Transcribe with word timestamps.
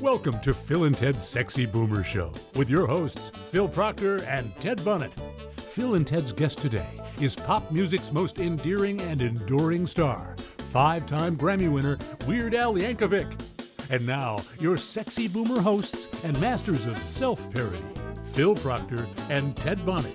Welcome 0.00 0.38
to 0.40 0.54
Phil 0.54 0.84
and 0.84 0.96
Ted's 0.96 1.26
Sexy 1.26 1.66
Boomer 1.66 2.04
Show 2.04 2.32
with 2.54 2.70
your 2.70 2.86
hosts, 2.86 3.32
Phil 3.50 3.66
Proctor 3.66 4.22
and 4.28 4.54
Ted 4.60 4.84
Bunnett. 4.84 5.10
Phil 5.56 5.96
and 5.96 6.06
Ted's 6.06 6.32
guest 6.32 6.58
today 6.58 6.86
is 7.20 7.34
pop 7.34 7.68
music's 7.72 8.12
most 8.12 8.38
endearing 8.38 9.00
and 9.00 9.20
enduring 9.20 9.88
star, 9.88 10.36
five 10.70 11.04
time 11.08 11.36
Grammy 11.36 11.68
winner 11.68 11.98
Weird 12.28 12.54
Al 12.54 12.74
Yankovic. 12.74 13.26
And 13.90 14.06
now, 14.06 14.40
your 14.60 14.76
sexy 14.76 15.26
boomer 15.26 15.60
hosts 15.60 16.06
and 16.22 16.40
masters 16.40 16.86
of 16.86 16.96
self 17.10 17.50
parody, 17.50 17.82
Phil 18.34 18.54
Proctor 18.54 19.04
and 19.30 19.56
Ted 19.56 19.84
Bonnet. 19.84 20.14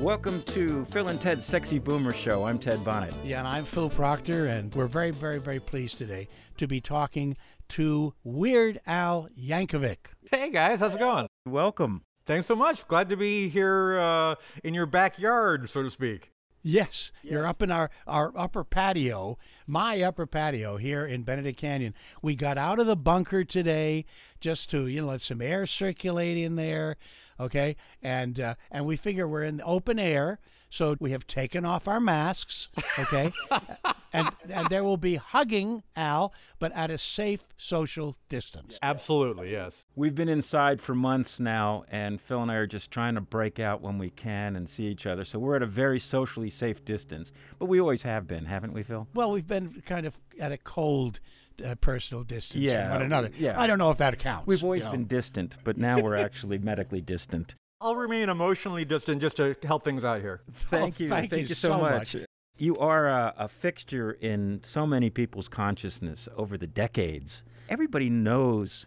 Welcome 0.00 0.42
to 0.42 0.84
Phil 0.86 1.08
and 1.08 1.18
Ted's 1.18 1.46
Sexy 1.46 1.78
Boomer 1.78 2.12
Show. 2.12 2.44
I'm 2.44 2.58
Ted 2.58 2.84
Bonnet. 2.84 3.14
Yeah, 3.24 3.38
and 3.38 3.48
I'm 3.48 3.64
Phil 3.64 3.88
Proctor, 3.88 4.46
and 4.46 4.72
we're 4.74 4.88
very, 4.88 5.10
very, 5.10 5.38
very 5.38 5.58
pleased 5.58 5.96
today 5.96 6.28
to 6.58 6.66
be 6.66 6.82
talking 6.82 7.34
to 7.70 8.12
Weird 8.22 8.78
Al 8.86 9.30
Yankovic. 9.40 9.96
Hey 10.30 10.50
guys, 10.50 10.80
how's 10.80 10.96
it 10.96 10.98
going? 10.98 11.28
Welcome. 11.46 12.02
Thanks 12.26 12.46
so 12.46 12.54
much. 12.54 12.86
Glad 12.86 13.08
to 13.08 13.16
be 13.16 13.48
here 13.48 13.98
uh, 13.98 14.34
in 14.62 14.74
your 14.74 14.84
backyard, 14.84 15.70
so 15.70 15.82
to 15.82 15.90
speak. 15.90 16.30
Yes, 16.62 17.12
you're 17.22 17.46
up 17.46 17.62
in 17.62 17.70
our, 17.70 17.90
our 18.08 18.32
upper 18.36 18.64
patio, 18.64 19.38
my 19.68 20.02
upper 20.02 20.26
patio 20.26 20.76
here 20.76 21.06
in 21.06 21.22
Benedict 21.22 21.58
Canyon. 21.58 21.94
We 22.20 22.34
got 22.34 22.58
out 22.58 22.80
of 22.80 22.88
the 22.88 22.96
bunker 22.96 23.44
today 23.44 24.04
just 24.40 24.68
to 24.70 24.88
you 24.88 25.00
know 25.00 25.06
let 25.06 25.20
some 25.20 25.40
air 25.40 25.64
circulate 25.64 26.36
in 26.36 26.56
there, 26.56 26.96
okay? 27.38 27.76
And 28.02 28.40
uh, 28.40 28.54
and 28.70 28.86
we 28.86 28.96
figure 28.96 29.26
we're 29.26 29.44
in 29.44 29.58
the 29.58 29.64
open 29.64 29.98
air, 29.98 30.38
so 30.70 30.96
we 31.00 31.10
have 31.12 31.26
taken 31.26 31.64
off 31.64 31.88
our 31.88 32.00
masks, 32.00 32.68
okay? 32.98 33.32
and 34.12 34.30
and 34.48 34.68
there 34.68 34.84
will 34.84 34.96
be 34.96 35.16
hugging, 35.16 35.82
Al, 35.94 36.32
but 36.58 36.72
at 36.72 36.90
a 36.90 36.98
safe 36.98 37.44
social 37.56 38.16
distance. 38.28 38.78
Absolutely, 38.82 39.52
yes. 39.52 39.84
We've 39.94 40.14
been 40.14 40.28
inside 40.28 40.80
for 40.80 40.94
months 40.94 41.38
now, 41.40 41.84
and 41.90 42.20
Phil 42.20 42.42
and 42.42 42.50
I 42.50 42.54
are 42.56 42.66
just 42.66 42.90
trying 42.90 43.14
to 43.14 43.20
break 43.20 43.58
out 43.58 43.80
when 43.80 43.98
we 43.98 44.10
can 44.10 44.56
and 44.56 44.68
see 44.68 44.84
each 44.84 45.06
other. 45.06 45.24
So 45.24 45.38
we're 45.38 45.56
at 45.56 45.62
a 45.62 45.66
very 45.66 45.98
socially 45.98 46.50
safe 46.50 46.84
distance. 46.84 47.32
But 47.58 47.66
we 47.66 47.80
always 47.80 48.02
have 48.02 48.26
been, 48.26 48.44
haven't 48.46 48.72
we, 48.72 48.82
Phil? 48.82 49.06
Well, 49.14 49.30
we've 49.30 49.46
been 49.46 49.82
kind 49.86 50.06
of 50.06 50.18
at 50.40 50.52
a 50.52 50.58
cold 50.58 51.20
uh, 51.64 51.74
personal 51.76 52.24
distance 52.24 52.62
Yeah, 52.62 52.84
from 52.88 52.92
one 52.98 53.02
another. 53.06 53.30
yeah. 53.36 53.60
I 53.60 53.66
don't 53.66 53.78
know 53.78 53.90
if 53.90 53.98
that 53.98 54.18
counts. 54.18 54.46
We've 54.46 54.62
always 54.62 54.80
you 54.82 54.86
know. 54.86 54.92
been 54.92 55.06
distant, 55.06 55.56
but 55.64 55.76
now 55.76 56.00
we're 56.00 56.16
actually 56.16 56.58
medically 56.58 57.00
distant. 57.00 57.54
I'll 57.80 57.96
remain 57.96 58.28
emotionally 58.30 58.84
distant 58.84 59.20
just 59.20 59.36
to 59.36 59.54
help 59.62 59.84
things 59.84 60.02
out 60.04 60.20
here. 60.20 60.40
Thank 60.54 60.98
you. 60.98 61.06
Oh, 61.08 61.10
thank 61.16 61.32
you 61.32 61.46
so, 61.48 61.68
so 61.68 61.78
much. 61.78 62.14
much. 62.14 62.24
You 62.58 62.74
are 62.76 63.06
a, 63.06 63.34
a 63.36 63.48
fixture 63.48 64.12
in 64.12 64.60
so 64.62 64.86
many 64.86 65.10
people's 65.10 65.46
consciousness 65.48 66.26
over 66.36 66.56
the 66.56 66.66
decades. 66.66 67.42
Everybody 67.68 68.08
knows 68.08 68.86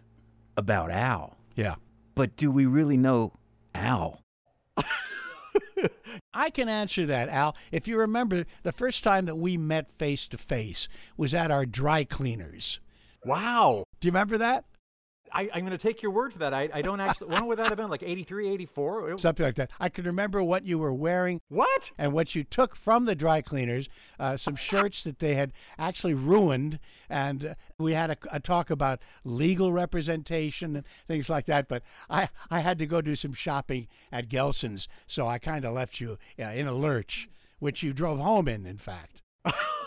about 0.56 0.90
Al, 0.90 1.36
Yeah. 1.54 1.76
but 2.16 2.36
do 2.36 2.50
we 2.50 2.66
really 2.66 2.96
know 2.96 3.32
Al? 3.74 4.20
I 6.34 6.50
can 6.50 6.68
answer 6.68 7.06
that, 7.06 7.28
Al. 7.28 7.56
If 7.72 7.88
you 7.88 7.98
remember, 7.98 8.44
the 8.62 8.72
first 8.72 9.02
time 9.04 9.26
that 9.26 9.36
we 9.36 9.56
met 9.56 9.90
face 9.90 10.26
to 10.28 10.38
face 10.38 10.88
was 11.16 11.34
at 11.34 11.50
our 11.50 11.66
dry 11.66 12.04
cleaners. 12.04 12.80
Wow. 13.24 13.84
Do 14.00 14.06
you 14.06 14.12
remember 14.12 14.38
that? 14.38 14.64
I, 15.32 15.48
I'm 15.54 15.60
going 15.64 15.70
to 15.70 15.78
take 15.78 16.02
your 16.02 16.12
word 16.12 16.32
for 16.32 16.40
that. 16.40 16.52
I, 16.54 16.68
I 16.72 16.82
don't 16.82 17.00
actually. 17.00 17.28
when 17.28 17.46
would 17.46 17.58
that 17.58 17.68
have 17.68 17.76
been? 17.76 17.90
Like 17.90 18.02
83, 18.02 18.48
84? 18.48 19.18
Something 19.18 19.46
like 19.46 19.54
that. 19.56 19.70
I 19.78 19.88
can 19.88 20.04
remember 20.04 20.42
what 20.42 20.64
you 20.64 20.78
were 20.78 20.92
wearing 20.92 21.40
What? 21.48 21.90
and 21.98 22.12
what 22.12 22.34
you 22.34 22.44
took 22.44 22.74
from 22.76 23.04
the 23.04 23.14
dry 23.14 23.40
cleaners, 23.42 23.88
uh, 24.18 24.36
some 24.36 24.56
shirts 24.56 25.02
that 25.04 25.18
they 25.18 25.34
had 25.34 25.52
actually 25.78 26.14
ruined. 26.14 26.78
And 27.08 27.44
uh, 27.44 27.54
we 27.78 27.92
had 27.92 28.10
a, 28.10 28.16
a 28.32 28.40
talk 28.40 28.70
about 28.70 29.00
legal 29.24 29.72
representation 29.72 30.76
and 30.76 30.84
things 31.06 31.28
like 31.30 31.46
that. 31.46 31.68
But 31.68 31.82
I, 32.08 32.28
I 32.50 32.60
had 32.60 32.78
to 32.78 32.86
go 32.86 33.00
do 33.00 33.14
some 33.14 33.32
shopping 33.32 33.88
at 34.12 34.28
Gelson's, 34.28 34.88
so 35.06 35.26
I 35.26 35.38
kind 35.38 35.64
of 35.64 35.72
left 35.72 36.00
you 36.00 36.18
uh, 36.38 36.44
in 36.44 36.66
a 36.66 36.72
lurch, 36.74 37.28
which 37.58 37.82
you 37.82 37.92
drove 37.92 38.18
home 38.18 38.48
in, 38.48 38.66
in 38.66 38.78
fact. 38.78 39.22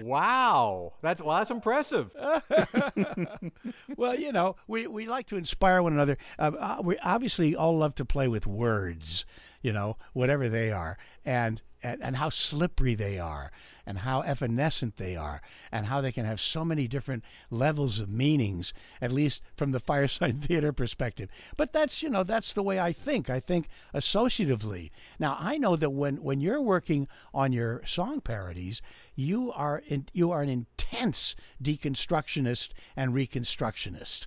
Wow. 0.00 0.92
That's 1.02 1.22
well. 1.22 1.38
That's 1.38 1.50
impressive. 1.50 2.10
well, 3.96 4.14
you 4.14 4.32
know, 4.32 4.56
we, 4.66 4.86
we 4.86 5.06
like 5.06 5.26
to 5.26 5.36
inspire 5.36 5.82
one 5.82 5.92
another. 5.92 6.18
Uh, 6.38 6.52
uh, 6.58 6.80
we 6.82 6.96
obviously 6.98 7.54
all 7.54 7.76
love 7.78 7.94
to 7.96 8.04
play 8.04 8.28
with 8.28 8.46
words, 8.46 9.24
you 9.62 9.72
know, 9.72 9.96
whatever 10.12 10.48
they 10.48 10.70
are, 10.70 10.98
and, 11.24 11.62
and 11.82 12.02
and 12.02 12.16
how 12.16 12.28
slippery 12.28 12.94
they 12.94 13.18
are, 13.18 13.50
and 13.86 13.98
how 13.98 14.20
evanescent 14.20 14.96
they 14.96 15.16
are, 15.16 15.40
and 15.72 15.86
how 15.86 16.00
they 16.00 16.12
can 16.12 16.24
have 16.24 16.40
so 16.40 16.64
many 16.64 16.88
different 16.88 17.24
levels 17.50 17.98
of 17.98 18.10
meanings, 18.10 18.72
at 19.00 19.12
least 19.12 19.42
from 19.56 19.72
the 19.72 19.80
Firesign 19.88 20.42
Theater 20.42 20.72
perspective. 20.72 21.30
But 21.56 21.72
that's 21.72 22.02
you 22.02 22.10
know 22.10 22.24
that's 22.24 22.52
the 22.52 22.62
way 22.62 22.80
I 22.80 22.92
think. 22.92 23.30
I 23.30 23.40
think 23.40 23.68
associatively. 23.94 24.90
Now 25.18 25.36
I 25.38 25.58
know 25.58 25.76
that 25.76 25.90
when 25.90 26.22
when 26.22 26.40
you're 26.40 26.60
working 26.60 27.08
on 27.32 27.52
your 27.52 27.84
song 27.86 28.20
parodies, 28.20 28.82
you 29.14 29.52
are 29.52 29.82
in, 29.86 30.06
you 30.12 30.30
are 30.30 30.42
an 30.42 30.48
intense 30.48 31.34
deconstructionist 31.62 32.70
and 32.96 33.12
reconstructionist, 33.12 34.26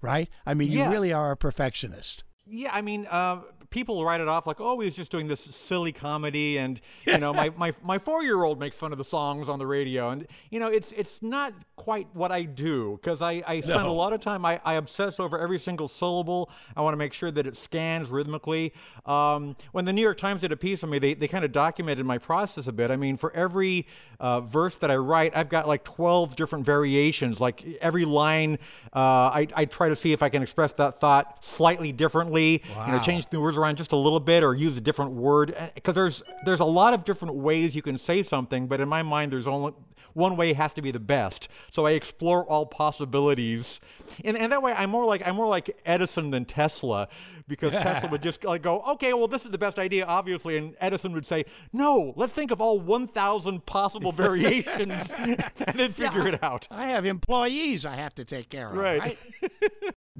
right? 0.00 0.28
I 0.46 0.54
mean, 0.54 0.70
you 0.70 0.88
really 0.88 1.12
are 1.12 1.30
a 1.30 1.36
perfectionist. 1.36 2.24
Yeah, 2.46 2.70
I 2.72 2.80
mean, 2.80 3.06
uh, 3.06 3.42
people 3.70 4.04
write 4.04 4.20
it 4.20 4.28
off 4.28 4.46
like, 4.46 4.60
oh, 4.60 4.78
he 4.80 4.84
was 4.84 4.96
just 4.96 5.10
doing 5.10 5.28
this 5.28 5.40
silly 5.40 5.92
comedy, 5.92 6.58
and 6.58 6.80
you 7.06 7.18
know, 7.18 7.32
my, 7.32 7.50
my, 7.56 7.72
my 7.82 7.98
four 7.98 8.22
year 8.22 8.42
old 8.42 8.58
makes 8.60 8.76
fun 8.76 8.92
of 8.92 8.98
the 8.98 9.04
songs 9.04 9.48
on 9.48 9.58
the 9.58 9.66
radio, 9.66 10.10
and 10.10 10.26
you 10.50 10.60
know, 10.60 10.68
it's 10.68 10.92
it's 10.92 11.22
not 11.22 11.54
quite 11.76 12.08
what 12.12 12.30
I 12.30 12.42
do 12.42 12.98
because 13.00 13.22
I, 13.22 13.42
I 13.46 13.60
spend 13.60 13.86
a 13.86 13.90
lot 13.90 14.12
of 14.12 14.20
time 14.20 14.44
I, 14.44 14.60
I 14.64 14.74
obsess 14.74 15.18
over 15.18 15.38
every 15.38 15.58
single 15.58 15.88
syllable. 15.88 16.50
I 16.76 16.82
want 16.82 16.92
to 16.92 16.98
make 16.98 17.12
sure 17.12 17.30
that 17.30 17.46
it 17.46 17.56
scans 17.56 18.10
rhythmically. 18.10 18.74
Um, 19.06 19.56
when 19.72 19.84
the 19.84 19.92
New 19.92 20.02
York 20.02 20.18
Times 20.18 20.42
did 20.42 20.52
a 20.52 20.56
piece 20.56 20.84
on 20.84 20.90
me, 20.90 20.98
they, 20.98 21.14
they 21.14 21.28
kind 21.28 21.44
of 21.44 21.52
documented 21.52 22.04
my 22.04 22.18
process 22.18 22.66
a 22.66 22.72
bit. 22.72 22.90
I 22.90 22.96
mean, 22.96 23.16
for 23.16 23.32
every 23.34 23.86
uh, 24.18 24.40
verse 24.42 24.76
that 24.76 24.90
I 24.90 24.96
write, 24.96 25.36
I've 25.36 25.48
got 25.48 25.66
like 25.66 25.84
12 25.84 26.36
different 26.36 26.66
variations. 26.66 27.40
Like 27.40 27.64
every 27.80 28.04
line, 28.04 28.58
uh, 28.94 28.98
I, 28.98 29.46
I 29.54 29.64
try 29.64 29.88
to 29.88 29.96
see 29.96 30.12
if 30.12 30.22
I 30.22 30.28
can 30.28 30.42
express 30.42 30.72
that 30.74 31.00
thought 31.00 31.44
slightly 31.44 31.92
differently. 31.92 32.62
You 32.86 32.92
know, 32.92 32.98
change 33.00 33.28
the 33.30 33.40
words 33.40 33.56
around 33.60 33.76
just 33.76 33.92
a 33.92 33.96
little 33.96 34.20
bit 34.20 34.42
or 34.42 34.54
use 34.54 34.76
a 34.76 34.80
different 34.80 35.12
word. 35.12 35.54
Eh, 35.56 35.68
because 35.74 35.94
there's 35.94 36.22
there's 36.44 36.60
a 36.60 36.64
lot 36.64 36.94
of 36.94 37.04
different 37.04 37.34
ways 37.34 37.74
you 37.74 37.82
can 37.82 37.98
say 37.98 38.22
something, 38.22 38.66
but 38.66 38.80
in 38.80 38.88
my 38.88 39.02
mind, 39.02 39.32
there's 39.32 39.46
only 39.46 39.72
one 40.14 40.36
way 40.36 40.52
has 40.54 40.72
to 40.74 40.82
be 40.82 40.90
the 40.90 40.98
best. 40.98 41.48
So 41.70 41.86
I 41.86 41.92
explore 41.92 42.44
all 42.44 42.66
possibilities, 42.66 43.80
and, 44.24 44.36
and 44.36 44.50
that 44.52 44.60
way 44.62 44.72
I'm 44.72 44.90
more 44.90 45.04
like 45.04 45.22
I'm 45.26 45.36
more 45.36 45.46
like 45.46 45.76
Edison 45.86 46.30
than 46.30 46.44
Tesla, 46.46 47.08
because 47.46 47.72
Tesla 47.72 48.08
would 48.10 48.22
just 48.22 48.42
like 48.44 48.62
go, 48.62 48.80
okay, 48.82 49.12
well 49.12 49.28
this 49.28 49.44
is 49.44 49.50
the 49.52 49.58
best 49.58 49.78
idea, 49.78 50.04
obviously, 50.04 50.56
and 50.56 50.74
Edison 50.80 51.12
would 51.12 51.26
say, 51.26 51.44
no, 51.72 52.12
let's 52.16 52.32
think 52.32 52.50
of 52.50 52.60
all 52.60 52.80
1,000 52.80 53.64
possible 53.66 54.10
variations 54.24 55.10
and 55.18 55.38
then 55.76 55.92
figure 55.92 56.26
it 56.26 56.42
out. 56.42 56.66
I 56.72 56.88
have 56.88 57.04
employees 57.04 57.84
I 57.84 57.94
have 57.96 58.14
to 58.16 58.24
take 58.24 58.48
care 58.50 58.68
of, 58.68 58.76
Right. 58.76 59.00
right? 59.00 59.18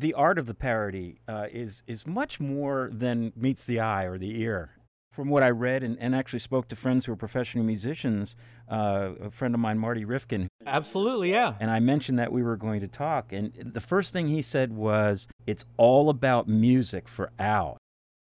the 0.01 0.15
art 0.15 0.39
of 0.39 0.47
the 0.47 0.55
parody 0.55 1.21
uh, 1.29 1.47
is 1.53 1.83
is 1.87 2.07
much 2.07 2.41
more 2.41 2.91
than 2.93 3.33
meets 3.37 3.65
the 3.65 3.81
eye 3.81 4.05
or 4.05 4.19
the 4.19 4.41
ear. 4.41 4.71
From 5.13 5.29
what 5.29 5.43
I 5.43 5.51
read 5.51 5.83
and, 5.83 5.99
and 5.99 6.15
actually 6.15 6.39
spoke 6.39 6.69
to 6.69 6.77
friends 6.77 7.05
who 7.05 7.13
are 7.13 7.17
professional 7.17 7.65
musicians, 7.65 8.37
uh, 8.71 9.11
a 9.21 9.31
friend 9.31 9.55
of 9.55 9.61
mine, 9.61 9.77
Marty 9.77 10.05
Rifkin, 10.05 10.47
Absolutely, 10.65 11.33
yeah. 11.33 11.55
and 11.59 11.69
I 11.69 11.81
mentioned 11.81 12.19
that 12.21 12.33
we 12.33 12.45
were 12.45 12.57
going 12.57 12.81
to 12.81 12.87
talk, 12.89 13.33
and 13.33 13.53
the 13.55 13.81
first 13.81 14.13
thing 14.13 14.29
he 14.29 14.41
said 14.41 14.73
was, 14.73 15.27
"It's 15.47 15.65
all 15.77 16.11
about 16.11 16.49
music 16.49 17.09
for 17.09 17.33
Al." 17.39 17.77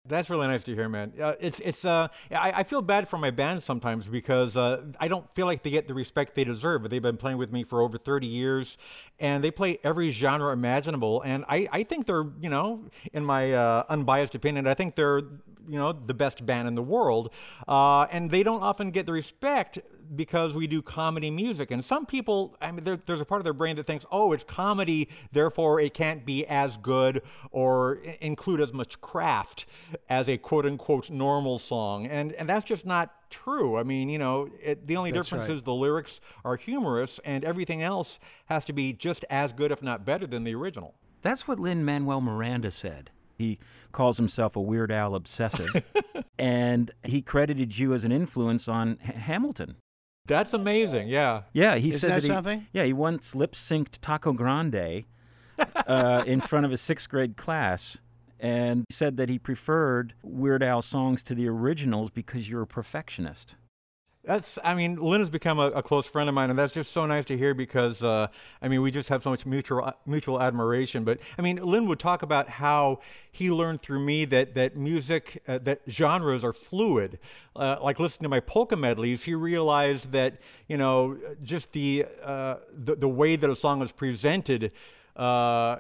That's 0.09 0.31
really 0.31 0.47
nice 0.47 0.65
to 0.65 0.75
hear, 0.75 0.89
man. 0.89 1.13
Uh, 1.21 1.35
it's 1.39 1.61
it's 1.61 1.85
uh, 1.85 2.09
I, 2.31 2.53
I 2.57 2.63
feel 2.63 2.81
bad 2.81 3.09
for 3.09 3.19
my 3.19 3.31
band 3.31 3.63
sometimes 3.63 4.07
because 4.07 4.57
uh, 4.57 4.83
I 4.99 5.09
don't 5.09 5.27
feel 5.35 5.47
like 5.47 5.63
they 5.63 5.71
get 5.71 5.87
the 5.87 5.95
respect 5.95 6.35
they 6.35 6.45
deserve. 6.45 6.83
But 6.83 6.91
they've 6.91 7.03
been 7.03 7.19
playing 7.19 7.37
with 7.37 7.53
me 7.53 7.63
for 7.63 7.83
over 7.83 7.99
30 7.99 8.27
years, 8.27 8.79
and 9.21 9.45
they 9.45 9.51
play 9.51 9.79
every 9.85 10.11
genre 10.11 10.53
imaginable. 10.53 11.23
And 11.23 11.45
I, 11.49 11.69
I 11.71 11.83
think 11.83 12.07
they're 12.07 12.27
you 12.41 12.49
know, 12.49 12.85
in 13.13 13.25
my 13.25 13.53
uh, 13.53 13.85
unbiased 13.89 14.35
opinion, 14.35 14.67
I 14.67 14.75
think 14.75 14.95
they're 14.95 15.19
you 15.19 15.79
know 15.79 15.93
the 15.93 16.15
best 16.15 16.45
band 16.47 16.67
in 16.69 16.75
the 16.75 16.83
world. 16.83 17.31
Uh, 17.67 18.05
and 18.05 18.31
they 18.31 18.43
don't 18.43 18.63
often 18.63 18.91
get 18.91 19.05
the 19.05 19.13
respect 19.13 19.79
because 20.15 20.55
we 20.55 20.67
do 20.67 20.83
comedy 20.83 21.31
music. 21.31 21.71
And 21.71 21.85
some 21.85 22.07
people, 22.07 22.57
I 22.61 22.73
mean, 22.73 22.85
there, 22.85 22.99
there's 23.07 23.21
a 23.21 23.25
part 23.25 23.41
of 23.41 23.45
their 23.45 23.53
brain 23.53 23.77
that 23.77 23.87
thinks, 23.87 24.05
oh, 24.11 24.33
it's 24.33 24.45
comedy, 24.45 25.09
therefore 25.33 25.81
it 25.81 25.95
can't 25.95 26.25
be 26.25 26.47
as 26.47 26.77
good 26.77 27.23
or 27.51 27.97
include 28.21 28.61
as 28.61 28.73
much 28.73 29.01
craft 29.01 29.67
as 30.09 30.29
a 30.29 30.39
quote 30.39 30.67
unquote 30.67 31.11
normal 31.11 31.59
song. 31.59 32.07
And, 32.07 32.33
and 32.33 32.49
that's 32.49 32.65
just 32.65 32.87
not 32.87 33.31
true. 33.31 33.77
I 33.77 33.83
mean, 33.83 34.09
you 34.09 34.19
know, 34.19 34.49
it, 34.63 34.87
the 34.87 34.97
only 34.97 35.11
That's 35.11 35.29
difference 35.29 35.49
right. 35.49 35.57
is 35.57 35.63
the 35.63 35.75
lyrics 35.75 36.21
are 36.45 36.57
humorous 36.57 37.21
and 37.25 37.45
everything 37.45 37.83
else 37.83 38.19
has 38.47 38.65
to 38.67 38.73
be 38.73 38.93
just 38.93 39.25
as 39.31 39.53
good, 39.53 39.73
if 39.73 39.83
not 39.83 40.05
better, 40.05 40.27
than 40.27 40.45
the 40.45 40.55
original. 40.55 40.95
That's 41.23 41.49
what 41.49 41.59
Lin 41.59 41.85
Manuel 41.85 42.21
Miranda 42.21 42.71
said. 42.71 43.11
He 43.37 43.59
calls 43.93 44.17
himself 44.17 44.57
a 44.57 44.61
Weird 44.61 44.91
Al 44.91 45.15
obsessive, 45.15 45.85
and 46.39 46.91
he 47.05 47.23
credited 47.23 47.79
you 47.79 47.95
as 47.95 48.05
an 48.05 48.11
influence 48.11 48.67
on 48.67 48.99
H- 49.03 49.15
Hamilton. 49.15 49.77
That's 50.29 50.55
amazing. 50.55 51.09
Yeah. 51.09 51.43
Yeah, 51.53 51.77
he 51.77 51.89
Isn't 51.89 52.01
said 52.01 52.11
that 52.11 52.23
he, 52.23 52.29
something? 52.29 52.67
Yeah, 52.73 52.85
he 52.85 52.93
once 52.93 53.35
lip 53.35 53.53
synced 53.53 53.99
Taco 54.01 54.33
Grande 54.33 55.05
uh, 55.59 56.23
in 56.27 56.41
front 56.41 56.67
of 56.67 56.71
a 56.73 56.77
sixth 56.77 57.09
grade 57.09 57.37
class, 57.37 57.99
and 58.39 58.85
said 58.91 59.17
that 59.17 59.29
he 59.29 59.39
preferred 59.39 60.15
Weird 60.23 60.63
Al 60.63 60.83
songs 60.83 61.23
to 61.25 61.35
the 61.35 61.49
originals 61.49 62.11
because 62.11 62.49
you're 62.49 62.63
a 62.63 62.67
perfectionist. 62.67 63.57
That's, 64.29 64.59
I 64.63 64.75
mean, 64.75 64.97
Lin 64.97 65.23
has 65.23 65.31
become 65.31 65.59
a, 65.59 65.69
a 65.69 65.83
close 65.83 66.07
friend 66.07 66.29
of 66.29 66.35
mine, 66.35 66.51
and 66.51 66.59
that's 66.59 66.75
just 66.75 66.93
so 66.93 67.07
nice 67.07 67.25
to 67.25 67.39
hear 67.39 67.55
because, 67.55 68.03
uh, 68.03 68.27
I 68.61 68.69
mean, 68.69 68.83
we 68.83 68.91
just 68.91 69.09
have 69.09 69.23
so 69.23 69.31
much 69.31 69.47
mutual 69.47 69.91
mutual 70.05 70.43
admiration. 70.43 71.03
But 71.03 71.21
I 71.39 71.41
mean, 71.41 71.57
Lin 71.57 71.89
would 71.89 71.99
talk 71.99 72.21
about 72.21 72.47
how 72.47 73.01
he 73.33 73.51
learned 73.51 73.81
through 73.81 74.01
me 74.01 74.27
that 74.27 74.53
that 74.53 74.77
music, 74.77 75.43
uh, 75.49 75.57
that 75.63 75.81
genres 75.89 76.45
are 76.45 76.53
fluid. 76.53 77.19
Uh, 77.57 77.79
like 77.83 77.99
listening 77.99 78.25
to 78.25 78.29
my 78.29 78.41
polka 78.41 78.77
medleys, 78.77 79.23
he 79.23 79.35
realized 79.35 80.13
that 80.13 80.37
you 80.69 80.77
know 80.77 81.17
just 81.43 81.73
the 81.73 82.05
uh, 82.23 82.57
the, 82.71 82.97
the 82.97 83.09
way 83.09 83.35
that 83.35 83.49
a 83.49 83.57
song 83.57 83.81
is 83.81 83.93
presented. 83.93 84.73
Uh, 85.17 85.79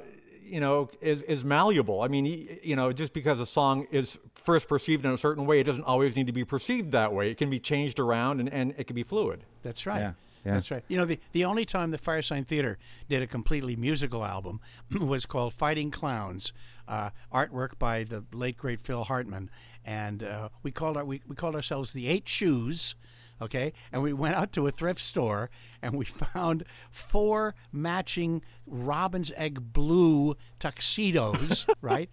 you 0.49 0.61
know, 0.61 0.89
is, 1.01 1.23
is 1.23 1.45
malleable. 1.45 2.03
I 2.03 2.09
mean, 2.09 2.25
y- 2.25 2.59
you 2.63 2.77
know, 2.77 2.93
just 2.93 3.13
because 3.13 3.41
a 3.41 3.47
song 3.47 3.87
is 3.91 4.19
first 4.35 4.69
perceived 4.69 5.05
in 5.05 5.13
a 5.13 5.19
certain 5.19 5.47
way, 5.47 5.61
it 5.61 5.65
doesn't 5.65 5.85
always 5.85 6.17
need 6.17 6.27
to 6.27 6.33
be 6.33 6.45
perceived 6.45 6.93
that 6.93 7.13
way. 7.13 7.31
It 7.31 7.37
can 7.37 7.51
be 7.51 7.59
changed 7.61 7.99
around 7.99 8.41
and, 8.41 8.53
and 8.53 8.75
it 8.79 8.87
can 8.87 8.97
be 8.97 9.03
fluid. 9.03 9.45
That's 9.63 9.87
right. 9.87 10.01
Yeah, 10.01 10.13
yeah. 10.45 10.55
That's 10.55 10.71
right. 10.71 10.85
You 10.89 10.97
know, 10.99 11.05
the, 11.05 11.19
the 11.33 11.45
only 11.45 11.65
time 11.65 11.91
the 11.91 11.99
Firesign 11.99 12.47
Theater 12.47 12.79
did 13.09 13.23
a 13.23 13.27
completely 13.27 13.77
musical 13.77 14.25
album 14.25 14.61
was 15.01 15.27
called 15.27 15.55
Fighting 15.55 15.91
Clowns, 15.91 16.53
uh, 16.87 17.11
artwork 17.33 17.79
by 17.79 18.05
the 18.05 18.25
late 18.33 18.57
great 18.57 18.81
Phil 18.81 19.05
Hartman, 19.05 19.51
and 19.85 20.23
uh, 20.23 20.49
we 20.63 20.71
called 20.71 20.97
our, 20.97 21.05
we, 21.05 21.21
we 21.27 21.35
called 21.37 21.55
ourselves 21.55 21.93
the 21.93 22.09
Eight 22.09 22.29
Shoes. 22.29 22.95
Okay, 23.41 23.73
and 23.93 24.03
we 24.03 24.13
went 24.13 24.35
out 24.35 24.53
to 24.53 24.67
a 24.67 24.71
thrift 24.71 25.01
store 25.01 25.51
and 25.81 25.95
we 25.95 26.05
found 26.35 26.65
four 26.91 27.55
matching 27.73 28.43
robin's 28.67 29.33
egg 29.37 29.73
blue 29.73 30.37
tuxedos, 30.59 31.67
right? 31.81 32.11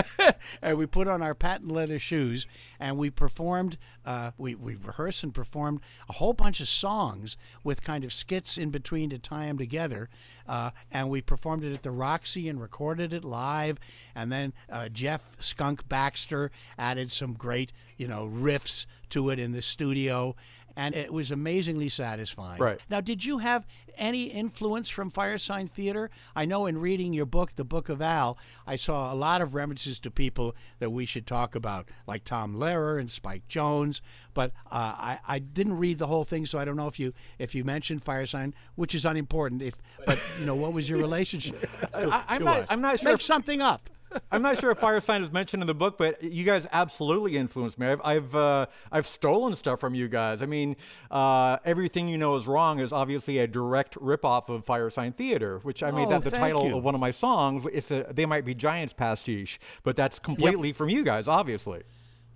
and 0.62 0.78
we 0.78 0.86
put 0.86 1.08
on 1.08 1.22
our 1.22 1.34
patent 1.34 1.70
leather 1.70 1.98
shoes 1.98 2.46
and 2.78 2.96
we 2.96 3.10
performed 3.10 3.78
uh, 4.04 4.32
we, 4.36 4.54
we 4.54 4.74
rehearsed 4.74 5.22
and 5.22 5.34
performed 5.34 5.80
a 6.08 6.14
whole 6.14 6.32
bunch 6.32 6.60
of 6.60 6.68
songs 6.68 7.36
with 7.62 7.82
kind 7.82 8.04
of 8.04 8.12
skits 8.12 8.58
in 8.58 8.70
between 8.70 9.10
to 9.10 9.18
tie 9.18 9.46
them 9.46 9.58
together 9.58 10.08
uh, 10.48 10.70
and 10.90 11.08
we 11.08 11.20
performed 11.20 11.64
it 11.64 11.72
at 11.72 11.82
the 11.82 11.90
roxy 11.90 12.48
and 12.48 12.60
recorded 12.60 13.12
it 13.12 13.24
live. 13.24 13.78
And 14.14 14.32
then 14.32 14.52
uh, 14.70 14.88
jeff 14.88 15.22
skunk 15.38 15.88
baxter 15.88 16.50
added 16.78 17.10
some 17.12 17.34
great 17.34 17.72
you 17.96 18.08
know 18.08 18.30
riffs 18.32 18.86
to 19.10 19.30
it 19.30 19.38
in 19.38 19.52
the 19.52 19.62
studio 19.62 20.34
and 20.76 20.94
it 20.94 21.12
was 21.12 21.30
amazingly 21.30 21.88
satisfying. 21.88 22.60
Right. 22.60 22.80
Now, 22.88 23.00
did 23.00 23.24
you 23.24 23.38
have 23.38 23.66
any 23.96 24.24
influence 24.24 24.88
from 24.88 25.10
Firesign 25.10 25.70
Theater? 25.70 26.10
I 26.34 26.44
know 26.44 26.66
in 26.66 26.78
reading 26.78 27.12
your 27.12 27.26
book, 27.26 27.54
The 27.56 27.64
Book 27.64 27.88
of 27.88 28.00
Al, 28.00 28.38
I 28.66 28.76
saw 28.76 29.12
a 29.12 29.14
lot 29.16 29.42
of 29.42 29.54
references 29.54 30.00
to 30.00 30.10
people 30.10 30.54
that 30.78 30.90
we 30.90 31.04
should 31.06 31.26
talk 31.26 31.54
about, 31.54 31.88
like 32.06 32.24
Tom 32.24 32.56
Lehrer 32.56 32.98
and 32.98 33.10
Spike 33.10 33.46
Jones. 33.48 34.00
But 34.34 34.52
uh, 34.70 34.94
I, 34.96 35.18
I 35.28 35.38
didn't 35.38 35.78
read 35.78 35.98
the 35.98 36.06
whole 36.06 36.24
thing, 36.24 36.46
so 36.46 36.58
I 36.58 36.64
don't 36.64 36.76
know 36.76 36.88
if 36.88 36.98
you 36.98 37.12
if 37.38 37.54
you 37.54 37.64
mentioned 37.64 38.04
Firesign, 38.04 38.54
which 38.74 38.94
is 38.94 39.04
unimportant. 39.04 39.60
If 39.62 39.74
but 40.06 40.18
you 40.40 40.46
know, 40.46 40.54
what 40.54 40.72
was 40.72 40.88
your 40.88 40.98
relationship? 40.98 41.68
I- 41.94 42.24
I'm 42.28 42.38
to 42.38 42.44
not- 42.44 42.58
us? 42.62 42.66
I'm 42.70 42.80
not 42.80 42.98
sure 43.00 43.10
Make 43.12 43.20
if- 43.20 43.22
something 43.26 43.60
up. 43.60 43.88
I'm 44.30 44.42
not 44.42 44.58
sure 44.60 44.70
if 44.70 44.80
Firesign 44.80 45.22
is 45.22 45.30
mentioned 45.30 45.62
in 45.62 45.66
the 45.66 45.74
book, 45.74 45.98
but 45.98 46.22
you 46.22 46.44
guys 46.44 46.66
absolutely 46.72 47.36
influenced 47.36 47.78
me. 47.78 47.86
I've 47.86 48.00
I've 48.04 48.34
uh, 48.34 48.66
I've 48.90 49.06
stolen 49.06 49.54
stuff 49.56 49.80
from 49.80 49.94
you 49.94 50.08
guys. 50.08 50.42
I 50.42 50.46
mean, 50.46 50.76
uh, 51.10 51.58
everything 51.64 52.08
you 52.08 52.18
know 52.18 52.36
is 52.36 52.46
wrong 52.46 52.80
is 52.80 52.92
obviously 52.92 53.38
a 53.38 53.46
direct 53.46 53.94
ripoff 53.96 54.48
of 54.48 54.64
Firesign 54.64 55.14
Theater, 55.14 55.58
which 55.62 55.82
I 55.82 55.90
made 55.90 56.06
Oh, 56.06 56.10
that 56.10 56.24
the 56.24 56.30
title 56.30 56.68
you. 56.68 56.76
of 56.76 56.84
one 56.84 56.94
of 56.94 57.00
my 57.00 57.10
songs. 57.10 57.64
It's 57.72 57.90
a 57.90 58.06
They 58.12 58.26
Might 58.26 58.44
Be 58.44 58.54
Giants 58.54 58.92
pastiche, 58.92 59.58
but 59.82 59.96
that's 59.96 60.18
completely 60.18 60.72
from 60.72 60.88
you 60.88 61.04
guys, 61.04 61.28
obviously. 61.28 61.82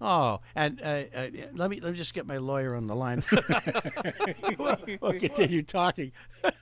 Oh, 0.01 0.41
and 0.55 0.81
uh, 0.83 1.05
uh, 1.15 1.29
let 1.55 1.71
me 1.71 1.81
let 1.81 1.93
me 1.93 1.97
just 1.97 2.13
get 2.13 2.27
my 2.27 2.37
lawyer 2.37 2.75
on 2.75 2.87
the 2.87 2.95
line. 2.95 3.25
we'll, 4.59 4.77
we'll 5.01 5.19
continue 5.19 5.63
talking. 5.63 6.13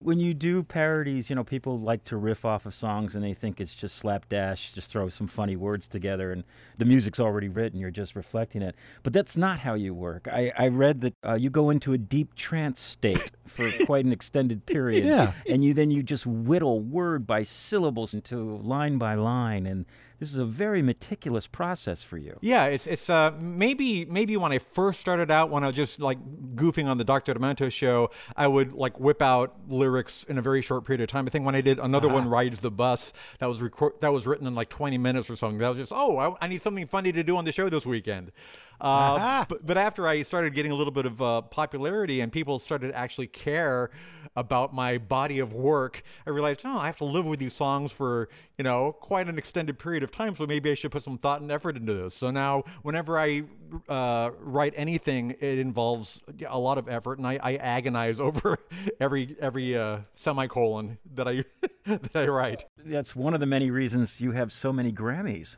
When 0.00 0.20
you 0.20 0.32
do 0.32 0.62
parodies, 0.62 1.28
you 1.28 1.34
know, 1.34 1.42
people 1.42 1.80
like 1.80 2.04
to 2.04 2.16
riff 2.16 2.44
off 2.44 2.66
of 2.66 2.74
songs 2.74 3.16
and 3.16 3.24
they 3.24 3.34
think 3.34 3.60
it's 3.60 3.74
just 3.74 3.96
slapdash, 3.96 4.72
just 4.72 4.92
throw 4.92 5.08
some 5.08 5.26
funny 5.26 5.56
words 5.56 5.88
together 5.88 6.30
and 6.30 6.44
the 6.76 6.84
music's 6.84 7.18
already 7.18 7.48
written, 7.48 7.80
you're 7.80 7.90
just 7.90 8.14
reflecting 8.14 8.62
it. 8.62 8.76
But 9.02 9.12
that's 9.12 9.36
not 9.36 9.58
how 9.58 9.74
you 9.74 9.92
work. 9.92 10.28
I, 10.30 10.52
I 10.56 10.68
read 10.68 11.00
that 11.00 11.14
uh, 11.26 11.34
you 11.34 11.50
go 11.50 11.70
into 11.70 11.92
a 11.94 11.98
deep 11.98 12.36
trance 12.36 12.80
state 12.80 13.32
for 13.44 13.68
quite 13.86 14.04
an 14.04 14.12
extended 14.12 14.66
period. 14.66 15.04
Yeah. 15.04 15.32
And 15.48 15.64
you 15.64 15.74
then 15.74 15.90
you 15.90 16.04
just 16.04 16.26
whittle 16.26 16.80
word 16.80 17.26
by 17.26 17.42
syllables 17.42 18.14
into 18.14 18.56
line 18.58 18.98
by 18.98 19.14
line. 19.14 19.66
And 19.66 19.84
this 20.18 20.32
is 20.32 20.38
a 20.38 20.44
very 20.44 20.82
meticulous 20.82 21.46
process 21.46 22.02
for 22.02 22.16
you. 22.16 22.38
Yeah, 22.40 22.64
it's 22.64 22.86
it's 22.86 23.08
uh, 23.08 23.32
maybe 23.38 24.04
maybe 24.04 24.36
when 24.36 24.50
I 24.50 24.58
first 24.58 25.00
started 25.00 25.30
out, 25.30 25.50
when 25.50 25.62
I 25.62 25.68
was 25.68 25.76
just 25.76 26.00
like 26.00 26.18
goofing 26.54 26.86
on 26.86 26.98
the 26.98 27.04
Dr. 27.04 27.34
Demento 27.34 27.70
show, 27.70 28.10
I 28.36 28.48
would 28.48 28.72
like 28.72 28.98
whip 28.98 29.22
out 29.22 29.54
lyrics 29.68 30.24
in 30.24 30.38
a 30.38 30.42
very 30.42 30.60
short 30.60 30.84
period 30.84 31.02
of 31.02 31.08
time. 31.08 31.26
I 31.26 31.30
think 31.30 31.46
when 31.46 31.54
I 31.54 31.60
did 31.60 31.78
another 31.78 32.08
one, 32.08 32.28
rides 32.28 32.60
the 32.60 32.70
bus, 32.70 33.12
that 33.38 33.46
was 33.46 33.62
record 33.62 33.94
that 34.00 34.12
was 34.12 34.26
written 34.26 34.46
in 34.46 34.54
like 34.54 34.68
20 34.68 34.98
minutes 34.98 35.30
or 35.30 35.36
something. 35.36 35.58
That 35.58 35.68
was 35.68 35.78
just 35.78 35.92
oh, 35.94 36.18
I, 36.18 36.34
I 36.44 36.48
need 36.48 36.62
something 36.62 36.86
funny 36.86 37.12
to 37.12 37.22
do 37.22 37.36
on 37.36 37.44
the 37.44 37.52
show 37.52 37.68
this 37.68 37.86
weekend. 37.86 38.32
Uh, 38.80 39.44
but, 39.48 39.64
but 39.66 39.78
after 39.78 40.06
I 40.06 40.22
started 40.22 40.54
getting 40.54 40.72
a 40.72 40.74
little 40.74 40.92
bit 40.92 41.06
of 41.06 41.20
uh, 41.20 41.42
popularity 41.42 42.20
and 42.20 42.32
people 42.32 42.58
started 42.58 42.88
to 42.88 42.96
actually 42.96 43.26
care 43.26 43.90
about 44.36 44.72
my 44.72 44.98
body 44.98 45.38
of 45.40 45.52
work, 45.52 46.02
I 46.26 46.30
realized, 46.30 46.60
oh, 46.64 46.78
I 46.78 46.86
have 46.86 46.96
to 46.98 47.04
live 47.04 47.26
with 47.26 47.40
these 47.40 47.54
songs 47.54 47.90
for, 47.90 48.28
you 48.56 48.64
know, 48.64 48.92
quite 48.92 49.28
an 49.28 49.38
extended 49.38 49.78
period 49.78 50.02
of 50.02 50.12
time. 50.12 50.36
So 50.36 50.46
maybe 50.46 50.70
I 50.70 50.74
should 50.74 50.92
put 50.92 51.02
some 51.02 51.18
thought 51.18 51.40
and 51.40 51.50
effort 51.50 51.76
into 51.76 51.94
this. 51.94 52.14
So 52.14 52.30
now, 52.30 52.64
whenever 52.82 53.18
I 53.18 53.42
uh, 53.88 54.30
write 54.38 54.74
anything, 54.76 55.34
it 55.40 55.58
involves 55.58 56.20
a 56.48 56.58
lot 56.58 56.78
of 56.78 56.88
effort, 56.88 57.18
and 57.18 57.26
I, 57.26 57.38
I 57.42 57.56
agonize 57.56 58.20
over 58.28 58.58
every 59.00 59.36
every 59.40 59.76
uh, 59.76 59.98
semicolon 60.14 60.98
that 61.14 61.28
I 61.28 61.44
that 61.86 62.16
I 62.16 62.26
write. 62.26 62.64
That's 62.84 63.14
one 63.16 63.34
of 63.34 63.40
the 63.40 63.46
many 63.46 63.70
reasons 63.70 64.20
you 64.20 64.32
have 64.32 64.52
so 64.52 64.72
many 64.72 64.92
Grammys. 64.92 65.54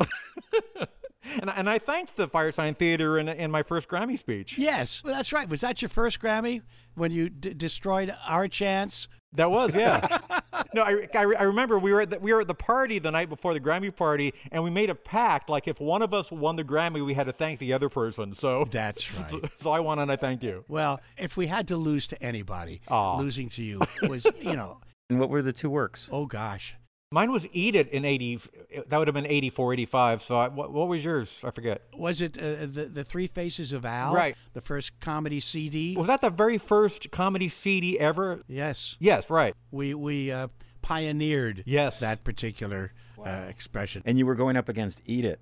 And, 1.41 1.51
and 1.51 1.69
I 1.69 1.79
thanked 1.79 2.17
the 2.17 2.29
Firesign 2.29 2.77
Theater 2.77 3.19
in, 3.19 3.29
in 3.29 3.51
my 3.51 3.63
first 3.63 3.89
Grammy 3.89 4.19
speech. 4.19 4.59
Yes, 4.59 5.03
well, 5.05 5.15
that's 5.15 5.33
right. 5.33 5.49
Was 5.49 5.61
that 5.61 5.81
your 5.83 5.89
first 5.89 6.21
Grammy 6.21 6.63
when 6.95 7.11
you 7.13 7.29
d- 7.29 7.55
destroyed 7.55 8.15
our 8.27 8.49
chance? 8.49 9.09
That 9.35 9.51
was, 9.51 9.75
yeah. 9.77 10.19
no, 10.75 10.83
I, 10.83 11.07
I, 11.15 11.21
I 11.21 11.43
remember 11.45 11.79
we 11.79 11.93
were 11.93 12.01
at 12.01 12.11
the, 12.11 12.19
we 12.19 12.33
were 12.33 12.41
at 12.41 12.49
the 12.49 12.55
party 12.55 12.99
the 12.99 13.13
night 13.13 13.29
before 13.29 13.55
the 13.55 13.61
Grammy 13.61 13.95
party, 13.95 14.35
and 14.51 14.65
we 14.65 14.71
made 14.71 14.91
a 14.91 14.95
pact. 14.97 15.49
Like 15.49 15.69
if 15.69 15.79
one 15.81 16.03
of 16.03 16.13
us 16.13 16.33
won 16.33 16.57
the 16.57 16.65
Grammy, 16.65 17.05
we 17.07 17.15
had 17.15 17.27
to 17.27 17.33
thank 17.33 17.61
the 17.61 17.73
other 17.73 17.89
person. 17.89 18.35
So 18.35 18.67
That's 18.71 19.15
right. 19.19 19.31
so, 19.31 19.41
so 19.59 19.71
I 19.71 19.79
won, 19.81 20.01
and 20.01 20.11
I 20.11 20.17
thanked 20.17 20.43
you. 20.43 20.65
Well, 20.67 21.01
if 21.17 21.37
we 21.37 21.47
had 21.47 21.69
to 21.69 21.77
lose 21.77 22.09
to 22.09 22.21
anybody, 22.23 22.81
Aw. 22.89 23.19
losing 23.19 23.49
to 23.51 23.63
you 23.63 23.81
was, 24.03 24.27
you 24.41 24.57
know, 24.57 24.79
and 25.09 25.21
what 25.21 25.31
were 25.31 25.43
the 25.43 25.53
two 25.53 25.71
works? 25.71 26.09
oh 26.11 26.27
gosh. 26.27 26.75
Mine 27.13 27.33
was 27.33 27.45
Eat 27.53 27.75
It 27.75 27.89
in 27.89 28.05
80. 28.05 28.39
That 28.87 28.99
would 28.99 29.09
have 29.09 29.15
been 29.17 29.27
84, 29.27 29.73
85. 29.73 30.23
So 30.23 30.37
I, 30.37 30.47
what, 30.47 30.71
what 30.73 30.87
was 30.87 31.03
yours? 31.05 31.41
I 31.43 31.51
forget. 31.51 31.83
Was 31.93 32.21
it 32.21 32.39
uh, 32.39 32.67
the 32.67 32.89
the 32.93 33.03
Three 33.03 33.27
Faces 33.27 33.73
of 33.73 33.85
Al? 33.85 34.15
Right. 34.15 34.37
The 34.53 34.61
first 34.61 34.93
comedy 35.01 35.41
CD. 35.41 35.97
Was 35.97 36.07
that 36.07 36.21
the 36.21 36.31
very 36.31 36.57
first 36.57 37.11
comedy 37.11 37.49
CD 37.49 37.99
ever? 37.99 38.43
yes, 38.47 38.95
Yes, 39.01 39.29
right. 39.29 39.57
we 39.73 39.93
we 39.93 40.31
uh, 40.31 40.47
pioneered 40.83 41.65
Yes. 41.67 41.99
that 41.99 42.23
particular 42.23 42.93
uh, 43.21 43.47
expression. 43.49 44.03
And 44.07 44.17
you 44.17 44.25
were 44.25 44.37
going 44.37 44.57
up 44.57 44.69
against 44.69 45.03
Eat 45.05 45.25
It. 45.25 45.41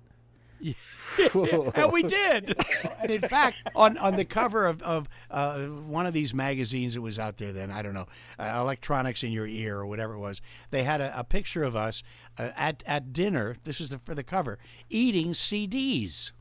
and 1.33 1.91
we 1.91 2.03
did. 2.03 2.55
And 3.01 3.11
in 3.11 3.21
fact, 3.21 3.57
on, 3.75 3.97
on 3.97 4.15
the 4.15 4.25
cover 4.25 4.65
of, 4.65 4.81
of 4.81 5.07
uh, 5.31 5.65
one 5.67 6.05
of 6.05 6.13
these 6.13 6.33
magazines 6.33 6.93
that 6.93 7.01
was 7.01 7.19
out 7.19 7.37
there 7.37 7.51
then, 7.51 7.71
I 7.71 7.81
don't 7.81 7.93
know, 7.93 8.07
uh, 8.37 8.59
Electronics 8.59 9.23
in 9.23 9.31
Your 9.31 9.47
Ear 9.47 9.79
or 9.79 9.85
whatever 9.85 10.13
it 10.13 10.19
was, 10.19 10.41
they 10.71 10.83
had 10.83 11.01
a, 11.01 11.17
a 11.17 11.23
picture 11.23 11.63
of 11.63 11.75
us 11.75 12.03
uh, 12.37 12.51
at, 12.55 12.83
at 12.85 13.13
dinner. 13.13 13.55
This 13.63 13.81
is 13.81 13.89
the, 13.89 13.99
for 13.99 14.15
the 14.15 14.23
cover, 14.23 14.59
eating 14.89 15.31
CDs. 15.31 16.31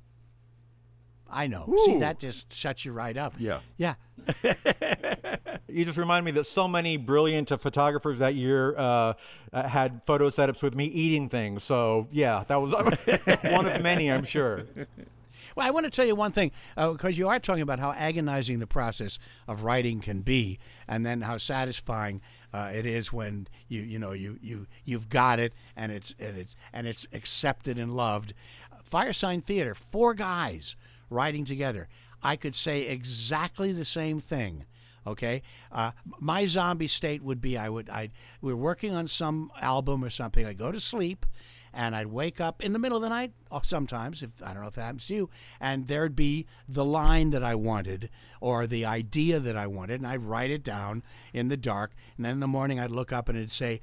I 1.30 1.46
know. 1.46 1.74
See, 1.84 1.98
that 1.98 2.18
just 2.18 2.52
shuts 2.52 2.84
you 2.84 2.92
right 2.92 3.16
up. 3.16 3.34
Yeah. 3.38 3.60
Yeah. 3.76 3.94
You 5.70 5.84
just 5.84 5.98
remind 5.98 6.24
me 6.24 6.30
that 6.32 6.46
so 6.46 6.66
many 6.66 6.96
brilliant 6.96 7.52
uh, 7.52 7.58
photographers 7.58 8.20
that 8.20 8.34
year 8.34 8.74
uh, 8.76 9.12
uh, 9.52 9.68
had 9.68 10.00
photo 10.06 10.30
setups 10.30 10.62
with 10.62 10.74
me 10.74 10.86
eating 10.86 11.28
things. 11.28 11.62
So 11.62 12.08
yeah, 12.10 12.42
that 12.48 12.56
was 12.56 12.72
one 13.52 13.66
of 13.66 13.82
many, 13.82 14.10
I'm 14.10 14.24
sure. 14.24 14.64
Well, 15.54 15.66
I 15.66 15.70
want 15.70 15.84
to 15.84 15.90
tell 15.90 16.06
you 16.06 16.14
one 16.14 16.32
thing 16.32 16.52
because 16.74 17.18
you 17.18 17.28
are 17.28 17.38
talking 17.38 17.62
about 17.62 17.80
how 17.80 17.92
agonizing 17.92 18.60
the 18.60 18.66
process 18.66 19.18
of 19.46 19.62
writing 19.62 20.00
can 20.00 20.22
be, 20.22 20.58
and 20.86 21.04
then 21.04 21.20
how 21.20 21.36
satisfying 21.36 22.22
uh, 22.54 22.70
it 22.72 22.86
is 22.86 23.12
when 23.12 23.46
you 23.68 23.82
you 23.82 23.98
know 23.98 24.12
you 24.12 24.38
you 24.40 24.66
you've 24.84 25.08
got 25.10 25.38
it 25.38 25.52
and 25.76 25.92
it's 25.92 26.14
and 26.18 26.38
it's 26.38 26.56
and 26.72 26.86
it's 26.86 27.06
accepted 27.12 27.76
and 27.76 27.94
loved. 27.94 28.32
Firesign 28.90 29.44
Theater, 29.44 29.74
four 29.74 30.14
guys 30.14 30.76
writing 31.10 31.44
together. 31.44 31.88
I 32.22 32.36
could 32.36 32.54
say 32.54 32.82
exactly 32.82 33.72
the 33.72 33.84
same 33.84 34.20
thing. 34.20 34.64
Okay, 35.06 35.42
uh, 35.72 35.92
my 36.18 36.44
zombie 36.46 36.86
state 36.86 37.22
would 37.22 37.40
be 37.40 37.56
I 37.56 37.70
would 37.70 37.88
I 37.88 38.10
we're 38.42 38.56
working 38.56 38.94
on 38.94 39.08
some 39.08 39.50
album 39.60 40.04
or 40.04 40.10
something. 40.10 40.44
I 40.44 40.52
go 40.52 40.70
to 40.70 40.80
sleep, 40.80 41.24
and 41.72 41.96
I'd 41.96 42.08
wake 42.08 42.40
up 42.40 42.62
in 42.62 42.72
the 42.72 42.78
middle 42.78 42.96
of 42.96 43.02
the 43.02 43.08
night, 43.08 43.32
or 43.50 43.62
sometimes, 43.64 44.22
if 44.22 44.30
I 44.42 44.52
don't 44.52 44.62
know 44.62 44.68
if 44.68 44.74
that 44.74 44.82
happens 44.82 45.06
to 45.06 45.14
you, 45.14 45.30
and 45.60 45.88
there'd 45.88 46.16
be 46.16 46.46
the 46.68 46.84
line 46.84 47.30
that 47.30 47.42
I 47.42 47.54
wanted 47.54 48.10
or 48.40 48.66
the 48.66 48.84
idea 48.84 49.40
that 49.40 49.56
I 49.56 49.66
wanted, 49.66 50.00
and 50.00 50.06
I'd 50.06 50.22
write 50.22 50.50
it 50.50 50.62
down 50.62 51.02
in 51.32 51.48
the 51.48 51.56
dark, 51.56 51.92
and 52.16 52.26
then 52.26 52.32
in 52.34 52.40
the 52.40 52.46
morning 52.46 52.78
I'd 52.78 52.90
look 52.90 53.12
up 53.12 53.28
and 53.28 53.38
it'd 53.38 53.50
say, 53.50 53.80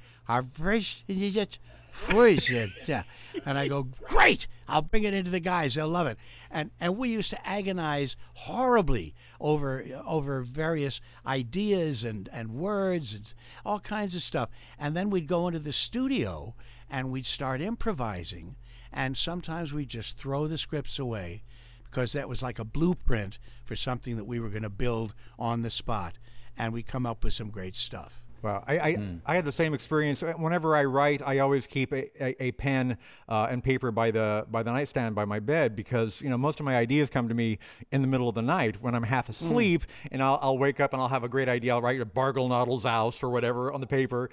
"Our 2.08 2.12
fresh 2.12 2.50
yeah. 2.88 3.02
And 3.44 3.58
I 3.58 3.68
go, 3.68 3.84
great! 4.04 4.46
I'll 4.68 4.82
bring 4.82 5.04
it 5.04 5.14
into 5.14 5.30
the 5.30 5.40
guys. 5.40 5.74
They'll 5.74 5.88
love 5.88 6.06
it. 6.06 6.18
And 6.50 6.70
and 6.80 6.96
we 6.96 7.08
used 7.08 7.30
to 7.30 7.46
agonize 7.46 8.16
horribly 8.34 9.14
over 9.40 9.84
over 10.04 10.42
various 10.42 11.00
ideas 11.24 12.04
and, 12.04 12.28
and 12.32 12.54
words 12.54 13.14
and 13.14 13.32
all 13.64 13.80
kinds 13.80 14.14
of 14.14 14.22
stuff. 14.22 14.50
And 14.78 14.96
then 14.96 15.10
we'd 15.10 15.28
go 15.28 15.46
into 15.46 15.60
the 15.60 15.72
studio 15.72 16.54
and 16.90 17.10
we'd 17.10 17.26
start 17.26 17.60
improvising. 17.60 18.56
And 18.92 19.16
sometimes 19.16 19.72
we'd 19.72 19.88
just 19.88 20.16
throw 20.16 20.46
the 20.46 20.58
scripts 20.58 20.98
away 20.98 21.42
because 21.84 22.12
that 22.12 22.28
was 22.28 22.42
like 22.42 22.58
a 22.58 22.64
blueprint 22.64 23.38
for 23.64 23.76
something 23.76 24.16
that 24.16 24.24
we 24.24 24.40
were 24.40 24.48
going 24.48 24.62
to 24.62 24.70
build 24.70 25.14
on 25.38 25.62
the 25.62 25.70
spot. 25.70 26.18
And 26.56 26.72
we 26.72 26.82
come 26.82 27.06
up 27.06 27.22
with 27.22 27.34
some 27.34 27.50
great 27.50 27.74
stuff. 27.74 28.22
Wow, 28.46 28.62
I 28.64 28.78
I, 28.78 28.94
mm. 28.94 29.20
I, 29.26 29.34
had 29.34 29.44
the 29.44 29.50
same 29.50 29.74
experience. 29.74 30.22
Whenever 30.22 30.76
I 30.76 30.84
write, 30.84 31.20
I 31.20 31.40
always 31.40 31.66
keep 31.66 31.92
a, 31.92 32.08
a, 32.24 32.44
a 32.44 32.52
pen 32.52 32.96
uh, 33.28 33.48
and 33.50 33.62
paper 33.62 33.90
by 33.90 34.12
the 34.12 34.46
by 34.48 34.62
the 34.62 34.70
nightstand 34.70 35.16
by 35.16 35.24
my 35.24 35.40
bed 35.40 35.74
because 35.74 36.20
you 36.20 36.28
know 36.28 36.38
most 36.38 36.60
of 36.60 36.64
my 36.64 36.76
ideas 36.76 37.10
come 37.10 37.28
to 37.28 37.34
me 37.34 37.58
in 37.90 38.02
the 38.02 38.06
middle 38.06 38.28
of 38.28 38.36
the 38.36 38.42
night 38.42 38.80
when 38.80 38.94
I'm 38.94 39.02
half 39.02 39.26
hmm. 39.26 39.32
asleep, 39.32 39.82
mm. 39.82 40.08
and 40.12 40.22
I'll, 40.22 40.38
I'll 40.40 40.58
wake 40.58 40.78
up 40.78 40.92
and 40.92 41.02
I'll 41.02 41.08
have 41.08 41.24
a 41.24 41.28
great 41.28 41.48
idea. 41.48 41.74
I'll 41.74 41.82
write 41.82 42.00
a 42.00 42.04
Bargle 42.04 42.48
Noddle's 42.48 42.84
house 42.84 43.20
or 43.24 43.30
whatever 43.30 43.72
on 43.72 43.80
the 43.80 43.86
paper, 43.88 44.30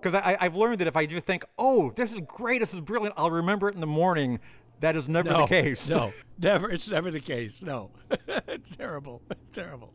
because 0.00 0.14
I've 0.14 0.54
learned 0.54 0.78
that 0.80 0.86
if 0.86 0.96
I 0.96 1.06
just 1.06 1.26
think, 1.26 1.44
oh, 1.58 1.90
this 1.96 2.12
is 2.12 2.20
great, 2.28 2.60
this 2.60 2.72
is 2.72 2.80
brilliant, 2.80 3.16
I'll 3.18 3.32
remember 3.32 3.68
it 3.68 3.74
in 3.74 3.80
the 3.80 3.88
morning. 3.88 4.38
That 4.78 4.94
is 4.94 5.08
never 5.08 5.30
no, 5.30 5.40
the 5.40 5.46
case. 5.48 5.88
No, 5.88 6.12
never. 6.38 6.70
It's 6.70 6.88
never 6.88 7.10
the 7.10 7.18
case. 7.18 7.60
No, 7.60 7.90
it's 8.28 8.76
terrible. 8.76 9.20
It's 9.28 9.50
terrible. 9.52 9.94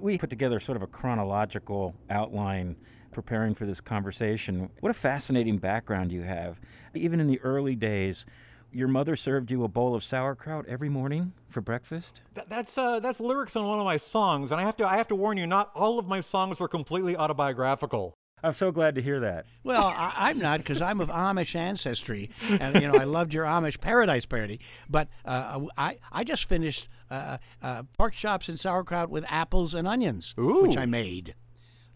We 0.00 0.18
put 0.18 0.30
together 0.30 0.58
sort 0.58 0.74
of 0.74 0.82
a 0.82 0.88
chronological 0.88 1.94
outline 2.10 2.74
preparing 3.14 3.54
for 3.54 3.64
this 3.64 3.80
conversation. 3.80 4.68
What 4.80 4.90
a 4.90 4.94
fascinating 4.94 5.58
background 5.58 6.12
you 6.12 6.22
have. 6.22 6.60
Even 6.94 7.20
in 7.20 7.26
the 7.26 7.40
early 7.40 7.74
days, 7.74 8.26
your 8.72 8.88
mother 8.88 9.16
served 9.16 9.50
you 9.50 9.64
a 9.64 9.68
bowl 9.68 9.94
of 9.94 10.02
sauerkraut 10.02 10.66
every 10.66 10.88
morning 10.88 11.32
for 11.48 11.60
breakfast. 11.60 12.22
Th- 12.34 12.46
that's 12.48 12.76
uh, 12.76 13.00
that's 13.00 13.20
lyrics 13.20 13.56
on 13.56 13.66
one 13.66 13.78
of 13.78 13.84
my 13.84 13.96
songs, 13.96 14.50
and 14.50 14.60
I 14.60 14.64
have 14.64 14.76
to 14.78 14.86
I 14.86 14.96
have 14.96 15.08
to 15.08 15.14
warn 15.14 15.38
you, 15.38 15.46
not 15.46 15.70
all 15.74 15.98
of 15.98 16.06
my 16.06 16.20
songs 16.20 16.60
are 16.60 16.68
completely 16.68 17.16
autobiographical. 17.16 18.14
I'm 18.42 18.52
so 18.52 18.70
glad 18.70 18.94
to 18.96 19.02
hear 19.02 19.20
that. 19.20 19.46
Well, 19.62 19.86
I, 19.96 20.30
am 20.30 20.38
not 20.38 20.58
because 20.58 20.82
I'm 20.82 21.00
of 21.00 21.08
Amish 21.08 21.54
ancestry, 21.54 22.28
and 22.46 22.74
you 22.74 22.86
know 22.86 22.98
I 22.98 23.04
loved 23.04 23.32
your 23.32 23.46
Amish 23.46 23.80
Paradise 23.80 24.26
parody. 24.26 24.60
But 24.90 25.08
uh, 25.24 25.60
I 25.78 25.96
I 26.12 26.24
just 26.24 26.46
finished 26.46 26.88
uh, 27.10 27.38
uh, 27.62 27.84
pork 27.96 28.12
chops 28.12 28.50
and 28.50 28.60
sauerkraut 28.60 29.08
with 29.08 29.24
apples 29.28 29.72
and 29.72 29.88
onions, 29.88 30.34
Ooh. 30.38 30.62
which 30.62 30.76
I 30.76 30.84
made. 30.84 31.34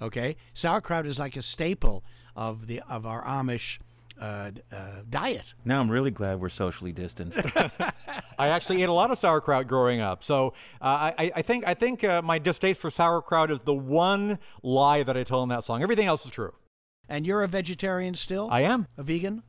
Okay, 0.00 0.36
sauerkraut 0.54 1.06
is 1.06 1.18
like 1.18 1.36
a 1.36 1.42
staple 1.42 2.04
of 2.36 2.66
the 2.66 2.80
of 2.88 3.04
our 3.04 3.24
Amish 3.24 3.78
uh, 4.20 4.50
uh, 4.72 4.76
diet. 5.08 5.54
Now 5.64 5.80
I'm 5.80 5.90
really 5.90 6.10
glad 6.10 6.40
we're 6.40 6.48
socially 6.48 6.92
distanced. 6.92 7.40
I 8.38 8.48
actually 8.48 8.82
ate 8.82 8.88
a 8.88 8.92
lot 8.92 9.10
of 9.10 9.18
sauerkraut 9.18 9.66
growing 9.66 10.00
up, 10.00 10.22
so 10.22 10.54
uh, 10.80 11.12
I, 11.18 11.32
I, 11.36 11.42
think 11.42 11.66
I 11.66 11.74
think 11.74 12.04
uh, 12.04 12.22
my 12.22 12.38
distaste 12.38 12.80
for 12.80 12.90
sauerkraut 12.90 13.50
is 13.50 13.60
the 13.60 13.74
one 13.74 14.38
lie 14.62 15.02
that 15.02 15.16
I 15.16 15.24
tell 15.24 15.42
in 15.42 15.48
that 15.48 15.64
song. 15.64 15.82
Everything 15.82 16.06
else 16.06 16.24
is 16.24 16.30
true. 16.30 16.54
And 17.08 17.26
you're 17.26 17.42
a 17.42 17.48
vegetarian 17.48 18.14
still? 18.14 18.48
I 18.50 18.60
am 18.60 18.86
a 18.96 19.02
vegan. 19.02 19.42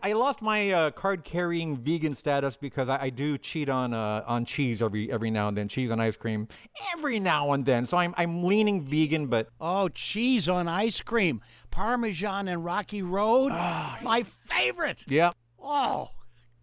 I 0.00 0.12
lost 0.12 0.42
my 0.42 0.70
uh, 0.70 0.90
card-carrying 0.90 1.78
vegan 1.78 2.14
status 2.14 2.56
because 2.58 2.88
I, 2.88 3.04
I 3.04 3.10
do 3.10 3.38
cheat 3.38 3.68
on 3.68 3.94
uh, 3.94 4.22
on 4.26 4.44
cheese 4.44 4.82
every 4.82 5.10
every 5.10 5.30
now 5.30 5.48
and 5.48 5.56
then, 5.56 5.68
cheese 5.68 5.90
on 5.90 5.98
ice 5.98 6.16
cream 6.16 6.48
every 6.92 7.18
now 7.18 7.52
and 7.52 7.64
then. 7.64 7.86
So 7.86 7.96
I'm 7.96 8.14
I'm 8.18 8.44
leaning 8.44 8.82
vegan, 8.82 9.28
but 9.28 9.48
oh, 9.60 9.88
cheese 9.88 10.48
on 10.48 10.68
ice 10.68 11.00
cream, 11.00 11.40
Parmesan 11.70 12.48
and 12.48 12.64
Rocky 12.64 13.02
Road, 13.02 13.50
ah, 13.52 13.98
my 14.02 14.22
favorite. 14.22 15.04
Yeah. 15.08 15.30
Oh. 15.58 16.10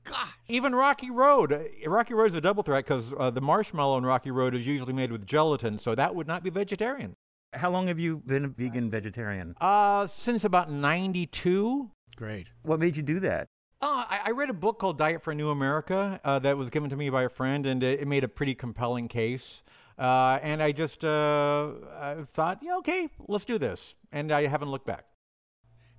God. 0.04 0.30
Even 0.48 0.74
Rocky 0.74 1.12
Road. 1.12 1.54
Uh, 1.54 1.60
Rocky 1.88 2.16
Road 2.16 2.26
is 2.26 2.34
a 2.34 2.42
double 2.42 2.64
threat 2.64 2.86
because 2.86 3.14
uh, 3.18 3.30
the 3.30 3.42
marshmallow 3.42 4.00
in 4.00 4.04
Rocky 4.04 4.32
Road 4.32 4.56
is 4.56 4.66
usually 4.66 4.94
made 4.94 5.12
with 5.12 5.28
gelatin, 5.28 5.78
so 5.78 5.94
that 5.94 6.16
would 6.16 6.28
not 6.28 6.44
be 6.44 6.50
vegetarian. 6.50 7.16
How 7.54 7.70
long 7.70 7.88
have 7.88 8.00
you 8.00 8.18
been 8.26 8.46
a 8.46 8.48
vegan 8.48 8.90
vegetarian? 8.90 9.56
Uh, 9.60 10.08
since 10.08 10.44
about 10.44 10.72
92. 10.72 11.92
Great. 12.16 12.48
What 12.64 12.80
made 12.80 12.98
you 12.98 13.04
do 13.04 13.20
that? 13.22 13.48
Uh, 13.82 14.06
I, 14.08 14.20
I, 14.26 14.32
read 14.32 14.52
a 14.52 14.54
book 14.54 14.78
called 14.78 15.00
Diet 15.00 15.24
for 15.24 15.32
a 15.32 15.36
New 15.36 15.50
America 15.50 16.22
uh, 16.24 16.38
that 16.40 16.56
was 16.56 16.70
given 16.70 16.92
to 16.92 16.96
me 16.96 17.10
by 17.10 17.24
a 17.24 17.30
friend, 17.30 17.66
and 17.66 17.82
it, 17.82 18.02
it 18.02 18.08
made 18.08 18.24
a 18.24 18.28
pretty 18.28 18.54
compelling 18.54 19.08
case. 19.08 19.64
Uh, 19.98 20.38
and 20.44 20.62
I 20.62 20.72
just 20.72 21.04
uh, 21.04 21.72
I 22.00 22.18
thought, 22.32 22.60
yeah, 22.62 22.78
okay, 22.78 23.10
let's 23.28 23.46
do 23.46 23.58
this. 23.58 23.96
And 24.12 24.32
I 24.32 24.46
haven't 24.46 24.70
looked 24.70 24.86
back. 24.86 25.06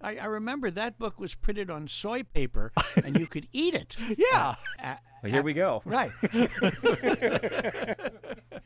I, 0.02 0.16
I 0.16 0.25
remember 0.25 0.71
that 0.71 0.99
book 0.99 1.21
was 1.21 1.35
printed 1.35 1.71
on 1.71 1.88
soy 1.88 2.23
paper, 2.25 2.73
and 3.04 3.18
you 3.18 3.26
could 3.26 3.49
eat 3.52 3.75
it. 3.75 3.97
yeah. 4.18 4.56
Uh, 4.82 4.97
well, 5.23 5.32
here 5.32 5.42
we 5.42 5.52
go. 5.52 5.82
Right. 5.85 6.11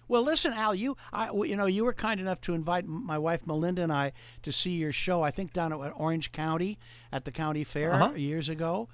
well, 0.09 0.23
listen, 0.23 0.55
Al, 0.55 0.75
you 0.75 0.97
I, 1.12 1.31
you 1.31 1.55
know 1.55 1.66
you 1.66 1.85
were 1.85 1.93
kind 1.93 2.19
enough 2.19 2.40
to 2.43 2.55
invite 2.55 2.87
my 2.87 3.19
wife 3.19 3.47
Melinda 3.47 3.83
and 3.83 3.93
I 3.93 4.12
to 4.43 4.50
see 4.50 4.71
your 4.71 4.93
show. 4.93 5.23
I 5.23 5.31
think 5.31 5.52
down 5.52 5.73
at 5.73 5.93
Orange 5.95 6.33
County 6.33 6.78
at 7.12 7.26
the 7.26 7.31
county 7.31 7.62
fair 7.62 7.93
uh-huh. 7.93 8.14
years 8.14 8.49
ago, 8.49 8.88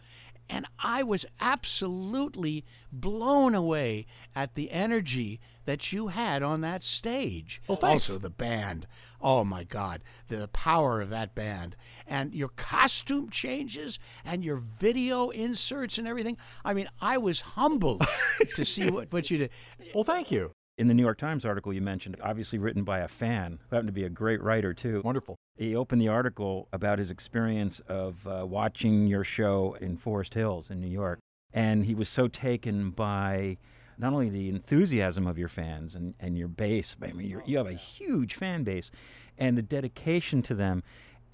and 0.49 0.67
I 0.79 1.03
was 1.03 1.25
absolutely 1.41 2.65
blown 2.93 3.55
away 3.55 4.07
at 4.35 4.55
the 4.55 4.71
energy 4.71 5.41
that 5.65 5.93
you 5.93 6.09
had 6.09 6.43
on 6.43 6.61
that 6.61 6.83
stage. 6.83 7.63
Well. 7.67 7.79
Also, 7.83 8.19
the 8.19 8.31
band. 8.31 8.87
Oh 9.21 9.45
my 9.45 9.63
God, 9.65 10.03
the 10.29 10.49
power 10.49 11.01
of 11.01 11.11
that 11.11 11.35
band 11.35 11.77
and 12.07 12.35
your 12.35 12.49
costume 12.49 13.31
changes 13.31 13.99
and 14.25 14.45
your 14.45 14.57
video 14.57 15.31
inserts 15.31 15.97
and 15.97 16.09
everything. 16.09 16.37
I 16.65 16.75
mean, 16.75 16.89
I 17.01 17.19
was 17.19 17.41
humbled 17.41 18.05
to 18.57 18.65
see 18.65 18.91
what, 18.91 19.13
what 19.13 19.31
you 19.31 19.39
did. 19.39 19.51
Well, 19.95 20.05
thank 20.05 20.31
you. 20.33 20.53
In 20.79 20.88
the 20.88 20.95
New 20.95 21.02
York 21.02 21.19
Times 21.19 21.45
article 21.45 21.73
you 21.73 21.83
mentioned, 21.83 22.17
obviously 22.23 22.59
written 22.59 22.83
by 22.83 23.00
a 23.00 23.09
fan 23.09 23.59
who 23.69 23.76
happened 23.76 23.88
to 23.88 23.93
be 23.93 24.05
a 24.05 24.09
great 24.09 24.43
writer 24.43 24.73
too. 24.73 25.02
Wonderful. 25.05 25.37
He 25.55 25.76
opened 25.76 26.00
the 26.00 26.09
article 26.09 26.67
about 26.73 26.99
his 26.99 27.11
experience 27.11 27.81
of 27.81 28.26
uh, 28.26 28.47
watching 28.47 29.07
your 29.07 29.23
show 29.23 29.76
in 29.81 29.99
Forest 29.99 30.33
Hills 30.33 30.71
in 30.71 30.81
New 30.81 30.88
York. 30.88 31.19
And 31.52 31.85
he 31.85 31.95
was 31.95 32.09
so 32.09 32.26
taken 32.26 32.91
by 32.91 33.59
not 33.99 34.14
only 34.14 34.31
the 34.31 34.49
enthusiasm 34.49 35.26
of 35.26 35.37
your 35.37 35.49
fans 35.49 35.95
and, 35.95 36.14
and 36.19 36.38
your 36.38 36.49
base, 36.49 36.97
I 37.02 37.12
mean, 37.12 37.43
you 37.45 37.57
have 37.59 37.67
a 37.67 37.75
huge 37.75 38.35
fan 38.35 38.64
base, 38.64 38.91
and 39.37 39.59
the 39.59 39.62
dedication 39.62 40.41
to 40.43 40.55
them. 40.55 40.83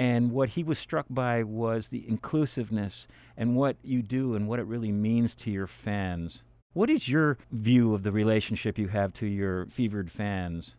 And 0.00 0.33
what 0.33 0.50
he 0.50 0.64
was 0.64 0.80
struck 0.80 1.07
by 1.09 1.45
was 1.45 1.88
the 1.88 2.07
inclusiveness 2.09 3.07
and 3.37 3.54
what 3.54 3.76
you 3.83 4.02
do 4.02 4.35
and 4.35 4.49
what 4.49 4.59
it 4.59 4.66
really 4.66 4.92
means 4.92 5.37
to 5.37 5.50
your 5.50 5.68
fans. 5.68 6.42
What 6.78 6.90
is 6.90 7.08
your 7.08 7.38
view 7.50 7.92
of 7.92 8.04
the 8.04 8.12
relationship 8.12 8.78
you 8.78 8.87
have 8.87 9.12
to 9.14 9.26
your 9.26 9.66
fevered 9.66 10.12
fans? 10.12 10.76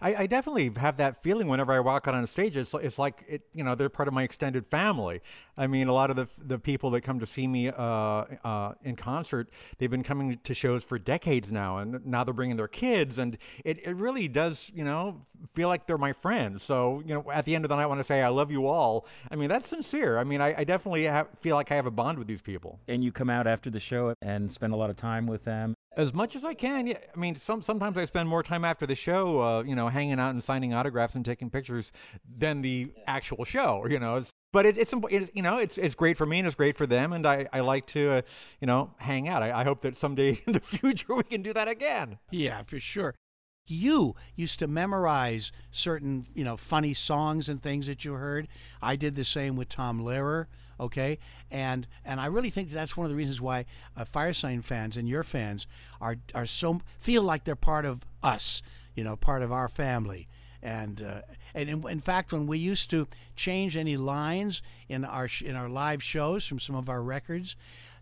I, 0.00 0.14
I, 0.14 0.26
definitely 0.26 0.70
have 0.76 0.98
that 0.98 1.22
feeling 1.22 1.48
whenever 1.48 1.72
I 1.72 1.80
walk 1.80 2.06
out 2.06 2.14
on 2.14 2.22
a 2.22 2.26
stage. 2.26 2.56
It's, 2.56 2.74
it's 2.74 2.98
like 2.98 3.24
it, 3.28 3.42
you 3.54 3.64
know, 3.64 3.74
they're 3.74 3.88
part 3.88 4.08
of 4.08 4.14
my 4.14 4.22
extended 4.22 4.66
family. 4.66 5.20
I 5.56 5.66
mean, 5.66 5.88
a 5.88 5.92
lot 5.92 6.10
of 6.10 6.16
the 6.16 6.28
the 6.38 6.58
people 6.58 6.90
that 6.90 7.00
come 7.00 7.18
to 7.20 7.26
see 7.26 7.46
me 7.46 7.68
uh, 7.68 8.24
uh, 8.44 8.74
in 8.82 8.96
concert, 8.96 9.48
they've 9.78 9.90
been 9.90 10.02
coming 10.02 10.38
to 10.44 10.54
shows 10.54 10.84
for 10.84 10.98
decades 10.98 11.50
now, 11.50 11.78
and 11.78 12.04
now 12.04 12.24
they're 12.24 12.34
bringing 12.34 12.56
their 12.56 12.68
kids, 12.68 13.18
and 13.18 13.38
it, 13.64 13.78
it 13.86 13.96
really 13.96 14.28
does, 14.28 14.70
you 14.74 14.84
know, 14.84 15.22
feel 15.54 15.68
like 15.68 15.86
they're 15.86 15.98
my 15.98 16.12
friends. 16.12 16.62
So, 16.62 17.02
you 17.06 17.14
know, 17.14 17.30
at 17.32 17.44
the 17.44 17.54
end 17.54 17.64
of 17.64 17.70
the 17.70 17.76
night, 17.76 17.84
I 17.84 17.86
want 17.86 18.00
to 18.00 18.04
say 18.04 18.22
I 18.22 18.28
love 18.28 18.50
you 18.50 18.66
all, 18.66 19.06
I 19.30 19.36
mean 19.36 19.48
that's 19.48 19.68
sincere. 19.68 20.18
I 20.18 20.24
mean, 20.24 20.40
I, 20.40 20.60
I 20.60 20.64
definitely 20.64 21.04
have, 21.04 21.28
feel 21.40 21.56
like 21.56 21.72
I 21.72 21.76
have 21.76 21.86
a 21.86 21.90
bond 21.90 22.18
with 22.18 22.28
these 22.28 22.42
people. 22.42 22.80
And 22.88 23.02
you 23.02 23.12
come 23.12 23.30
out 23.30 23.46
after 23.46 23.70
the 23.70 23.80
show 23.80 24.14
and 24.20 24.50
spend 24.52 24.72
a 24.72 24.76
lot 24.76 24.90
of 24.90 24.96
time 24.96 25.26
with 25.26 25.44
them. 25.44 25.74
As 25.96 26.12
much 26.12 26.36
as 26.36 26.44
I 26.44 26.52
can, 26.52 26.86
yeah. 26.86 26.98
I 27.14 27.18
mean, 27.18 27.36
some 27.36 27.62
sometimes 27.62 27.96
I 27.96 28.04
spend 28.04 28.28
more 28.28 28.42
time 28.42 28.64
after 28.66 28.86
the 28.86 28.94
show, 28.94 29.40
uh, 29.40 29.62
you 29.62 29.74
know, 29.74 29.88
hanging 29.88 30.20
out 30.20 30.30
and 30.34 30.44
signing 30.44 30.74
autographs 30.74 31.14
and 31.14 31.24
taking 31.24 31.48
pictures 31.48 31.90
than 32.36 32.60
the 32.60 32.92
actual 33.06 33.44
show. 33.46 33.86
You 33.88 33.98
know, 33.98 34.16
it's, 34.16 34.30
but 34.52 34.66
it, 34.66 34.76
it's, 34.76 34.92
it's 35.10 35.30
you 35.34 35.42
know 35.42 35.58
it's 35.58 35.78
it's 35.78 35.94
great 35.94 36.18
for 36.18 36.26
me 36.26 36.38
and 36.38 36.46
it's 36.46 36.54
great 36.56 36.76
for 36.76 36.86
them, 36.86 37.14
and 37.14 37.26
I, 37.26 37.48
I 37.52 37.60
like 37.60 37.86
to 37.88 38.10
uh, 38.10 38.22
you 38.60 38.66
know 38.66 38.92
hang 38.98 39.26
out. 39.26 39.42
I, 39.42 39.60
I 39.60 39.64
hope 39.64 39.80
that 39.82 39.96
someday 39.96 40.40
in 40.46 40.52
the 40.52 40.60
future 40.60 41.14
we 41.14 41.22
can 41.22 41.42
do 41.42 41.54
that 41.54 41.68
again. 41.68 42.18
Yeah, 42.30 42.62
for 42.64 42.78
sure. 42.78 43.14
you 43.66 44.14
used 44.36 44.58
to 44.60 44.66
memorize 44.66 45.50
certain, 45.70 46.26
you 46.34 46.44
know, 46.44 46.56
funny 46.56 46.94
songs 46.94 47.48
and 47.48 47.62
things 47.62 47.86
that 47.86 48.04
you 48.04 48.12
heard. 48.14 48.48
I 48.80 48.96
did 48.96 49.16
the 49.16 49.24
same 49.24 49.56
with 49.56 49.68
Tom 49.68 50.00
Lehrer, 50.00 50.46
okay? 50.78 51.18
And 51.50 51.86
and 52.04 52.20
I 52.20 52.26
really 52.26 52.50
think 52.50 52.70
that's 52.70 52.96
one 52.96 53.04
of 53.04 53.10
the 53.10 53.16
reasons 53.16 53.40
why 53.40 53.66
uh, 53.96 54.04
Firesign 54.04 54.62
fans 54.62 54.96
and 54.96 55.08
your 55.08 55.22
fans 55.22 55.66
are 56.00 56.16
are 56.34 56.46
so 56.46 56.80
feel 56.98 57.22
like 57.22 57.44
they're 57.44 57.56
part 57.56 57.84
of 57.84 58.02
us, 58.22 58.62
you 58.94 59.04
know, 59.04 59.16
part 59.16 59.42
of 59.42 59.52
our 59.52 59.68
family. 59.68 60.28
And 60.62 61.02
uh, 61.02 61.20
and 61.54 61.68
in, 61.68 61.88
in 61.88 62.00
fact, 62.00 62.32
when 62.32 62.46
we 62.46 62.58
used 62.58 62.90
to 62.90 63.06
change 63.36 63.76
any 63.76 63.96
lines 63.96 64.62
in 64.88 65.04
our 65.04 65.28
sh- 65.28 65.42
in 65.42 65.56
our 65.56 65.68
live 65.68 66.02
shows 66.02 66.46
from 66.46 66.58
some 66.58 66.74
of 66.76 66.88
our 66.88 67.02
records, 67.02 67.56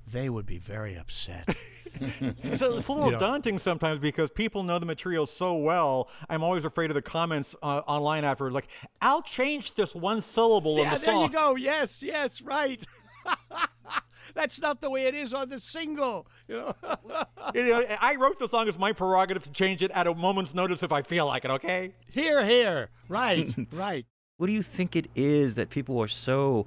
they 0.06 0.28
would 0.28 0.46
be 0.46 0.58
very 0.58 0.94
upset. 0.96 1.48
it's, 2.42 2.62
a, 2.62 2.76
it's 2.76 2.88
a 2.88 2.92
little 2.92 3.06
You 3.06 3.12
know. 3.12 3.18
daunting 3.18 3.58
sometimes 3.58 4.00
because 4.00 4.30
people 4.30 4.62
know 4.62 4.78
the 4.78 4.86
material 4.86 5.26
so 5.26 5.56
well. 5.56 6.08
I'm 6.28 6.42
always 6.42 6.64
afraid 6.64 6.90
of 6.90 6.94
the 6.94 7.02
comments 7.02 7.54
uh, 7.62 7.82
online 7.86 8.24
afterwards, 8.24 8.54
like, 8.54 8.68
I'll 9.00 9.22
change 9.22 9.74
this 9.74 9.94
one 9.94 10.20
syllable 10.20 10.78
in 10.78 10.84
yeah, 10.84 10.94
the 10.94 11.04
there 11.04 11.14
song. 11.14 11.22
you 11.22 11.28
go. 11.30 11.56
Yes, 11.56 12.02
yes, 12.02 12.42
right. 12.42 12.84
That's 14.34 14.60
not 14.60 14.80
the 14.80 14.90
way 14.90 15.06
it 15.06 15.14
is 15.14 15.32
on 15.32 15.48
the 15.48 15.60
single. 15.60 16.26
You 16.48 16.56
know. 16.56 16.74
You 17.54 17.62
know, 17.64 17.86
I 18.00 18.16
wrote 18.16 18.38
the 18.38 18.48
song. 18.48 18.66
It's 18.68 18.78
my 18.78 18.92
prerogative 18.92 19.44
to 19.44 19.52
change 19.52 19.82
it 19.82 19.90
at 19.92 20.06
a 20.06 20.14
moment's 20.14 20.54
notice 20.54 20.82
if 20.82 20.90
I 20.92 21.02
feel 21.02 21.26
like 21.26 21.44
it, 21.44 21.50
okay? 21.52 21.94
here, 22.10 22.44
here. 22.44 22.88
Right, 23.08 23.54
right. 23.70 24.06
What 24.38 24.46
do 24.48 24.52
you 24.52 24.62
think 24.62 24.96
it 24.96 25.08
is 25.14 25.54
that 25.56 25.68
people 25.70 26.00
are 26.00 26.08
so 26.08 26.66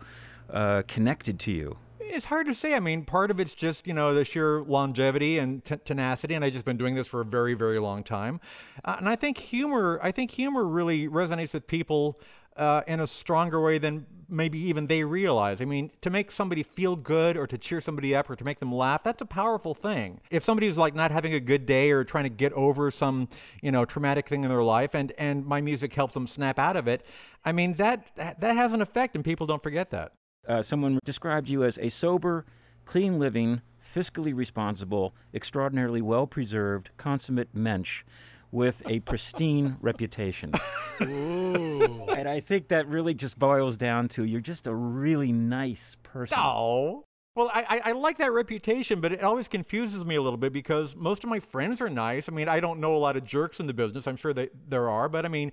uh, 0.52 0.84
connected 0.88 1.40
to 1.40 1.52
you? 1.52 1.76
It's 2.10 2.26
hard 2.26 2.48
to 2.48 2.54
say. 2.54 2.74
I 2.74 2.80
mean, 2.80 3.04
part 3.04 3.32
of 3.32 3.40
it's 3.40 3.54
just, 3.54 3.86
you 3.86 3.94
know, 3.94 4.14
the 4.14 4.24
sheer 4.24 4.62
longevity 4.62 5.38
and 5.40 5.64
t- 5.64 5.76
tenacity, 5.84 6.34
and 6.34 6.44
I've 6.44 6.54
just 6.54 6.66
been 6.66 6.78
doing 6.78 6.96
this 6.96 7.08
for 7.08 7.22
a 7.22 7.26
very, 7.26 7.54
very 7.54 7.80
long 7.80 8.04
time. 8.04 8.40
Uh, 8.84 8.96
and 8.98 9.10
I 9.10 9.16
think 9.16 9.38
humor, 9.38 10.00
I 10.02 10.12
think 10.12 10.32
humor 10.32 10.66
really 10.66 11.08
resonates 11.08 11.54
with 11.54 11.68
people 11.68 12.20
uh, 12.56 12.82
in 12.88 13.02
a 13.02 13.08
stronger 13.08 13.62
way 13.62 13.78
than 13.78 14.06
maybe 14.30 14.58
even 14.58 14.88
they 14.88 15.04
realize. 15.04 15.62
I 15.62 15.66
mean, 15.66 15.92
to 16.02 16.10
make 16.10 16.32
somebody 16.32 16.64
feel 16.64 16.96
good 16.96 17.38
or 17.38 17.46
to 17.48 17.58
cheer 17.58 17.80
somebody 17.82 18.16
up 18.16 18.30
or 18.30 18.36
to 18.36 18.44
make 18.44 18.60
them 18.60 18.74
laugh, 18.74 19.04
that's 19.04 19.22
a 19.22 19.26
powerful 19.26 19.74
thing. 19.74 20.20
If 20.32 20.44
somebody's 20.44 20.78
like 20.78 20.96
not 20.96 21.12
having 21.12 21.34
a 21.34 21.40
good 21.40 21.66
day 21.66 21.92
or 21.92 22.04
trying 22.04 22.24
to 22.24 22.30
get 22.30 22.52
over 22.54 22.90
some, 22.90 23.30
you 23.62 23.72
know, 23.72 23.86
traumatic 23.86 24.28
thing 24.28 24.44
in 24.44 24.50
their 24.50 24.64
life 24.64 24.96
and, 24.96 25.14
and 25.18 25.46
my 25.46 25.62
music 25.62 25.94
helps 25.94 26.14
them 26.14 26.28
snap 26.28 26.58
out 26.58 26.76
of 26.76 26.88
it, 26.88 27.06
I 27.46 27.52
mean, 27.52 27.76
that, 27.76 28.06
that 28.16 28.56
has 28.56 28.74
an 28.74 28.82
effect 28.82 29.16
and 29.16 29.24
people 29.24 29.46
don't 29.46 29.62
forget 29.62 29.92
that. 29.92 30.14
Uh, 30.48 30.62
someone 30.62 31.00
described 31.04 31.50
you 31.50 31.64
as 31.64 31.78
a 31.80 31.90
sober, 31.90 32.46
clean 32.86 33.20
living, 33.20 33.62
fiscally 33.84 34.34
responsible, 34.36 35.14
extraordinarily 35.34 36.02
well 36.02 36.26
preserved, 36.26 36.90
consummate 36.98 37.54
mensch 37.54 38.04
with 38.52 38.82
a 38.88 39.02
pristine 39.02 39.78
reputation. 39.82 40.54
Ooh. 41.02 42.06
And 42.10 42.28
I 42.28 42.40
think 42.40 42.70
that 42.70 42.88
really 42.88 43.14
just 43.14 43.38
boils 43.38 43.78
down 43.78 44.08
to 44.10 44.24
you're 44.24 44.42
just 44.42 44.68
a 44.68 44.74
really 44.74 45.32
nice 45.32 45.98
person. 46.04 46.38
No. 46.38 47.04
Well, 47.36 47.52
I, 47.54 47.66
I, 47.70 47.82
I 47.90 47.92
like 47.92 48.18
that 48.18 48.32
reputation, 48.32 49.00
but 49.00 49.12
it 49.12 49.22
always 49.22 49.48
confuses 49.48 50.04
me 50.04 50.16
a 50.16 50.22
little 50.22 50.38
bit 50.38 50.52
because 50.52 50.96
most 50.96 51.24
of 51.24 51.30
my 51.30 51.40
friends 51.40 51.82
are 51.82 51.90
nice. 51.90 52.28
I 52.28 52.32
mean, 52.32 52.50
I 52.50 52.60
don't 52.60 52.80
know 52.80 52.96
a 52.96 52.98
lot 52.98 53.16
of 53.16 53.26
jerks 53.26 53.60
in 53.60 53.68
the 53.68 53.76
business. 53.76 54.08
I'm 54.08 54.16
sure 54.16 54.34
that 54.34 54.50
there 54.68 54.90
are, 54.90 55.08
but 55.08 55.24
I 55.24 55.28
mean, 55.30 55.52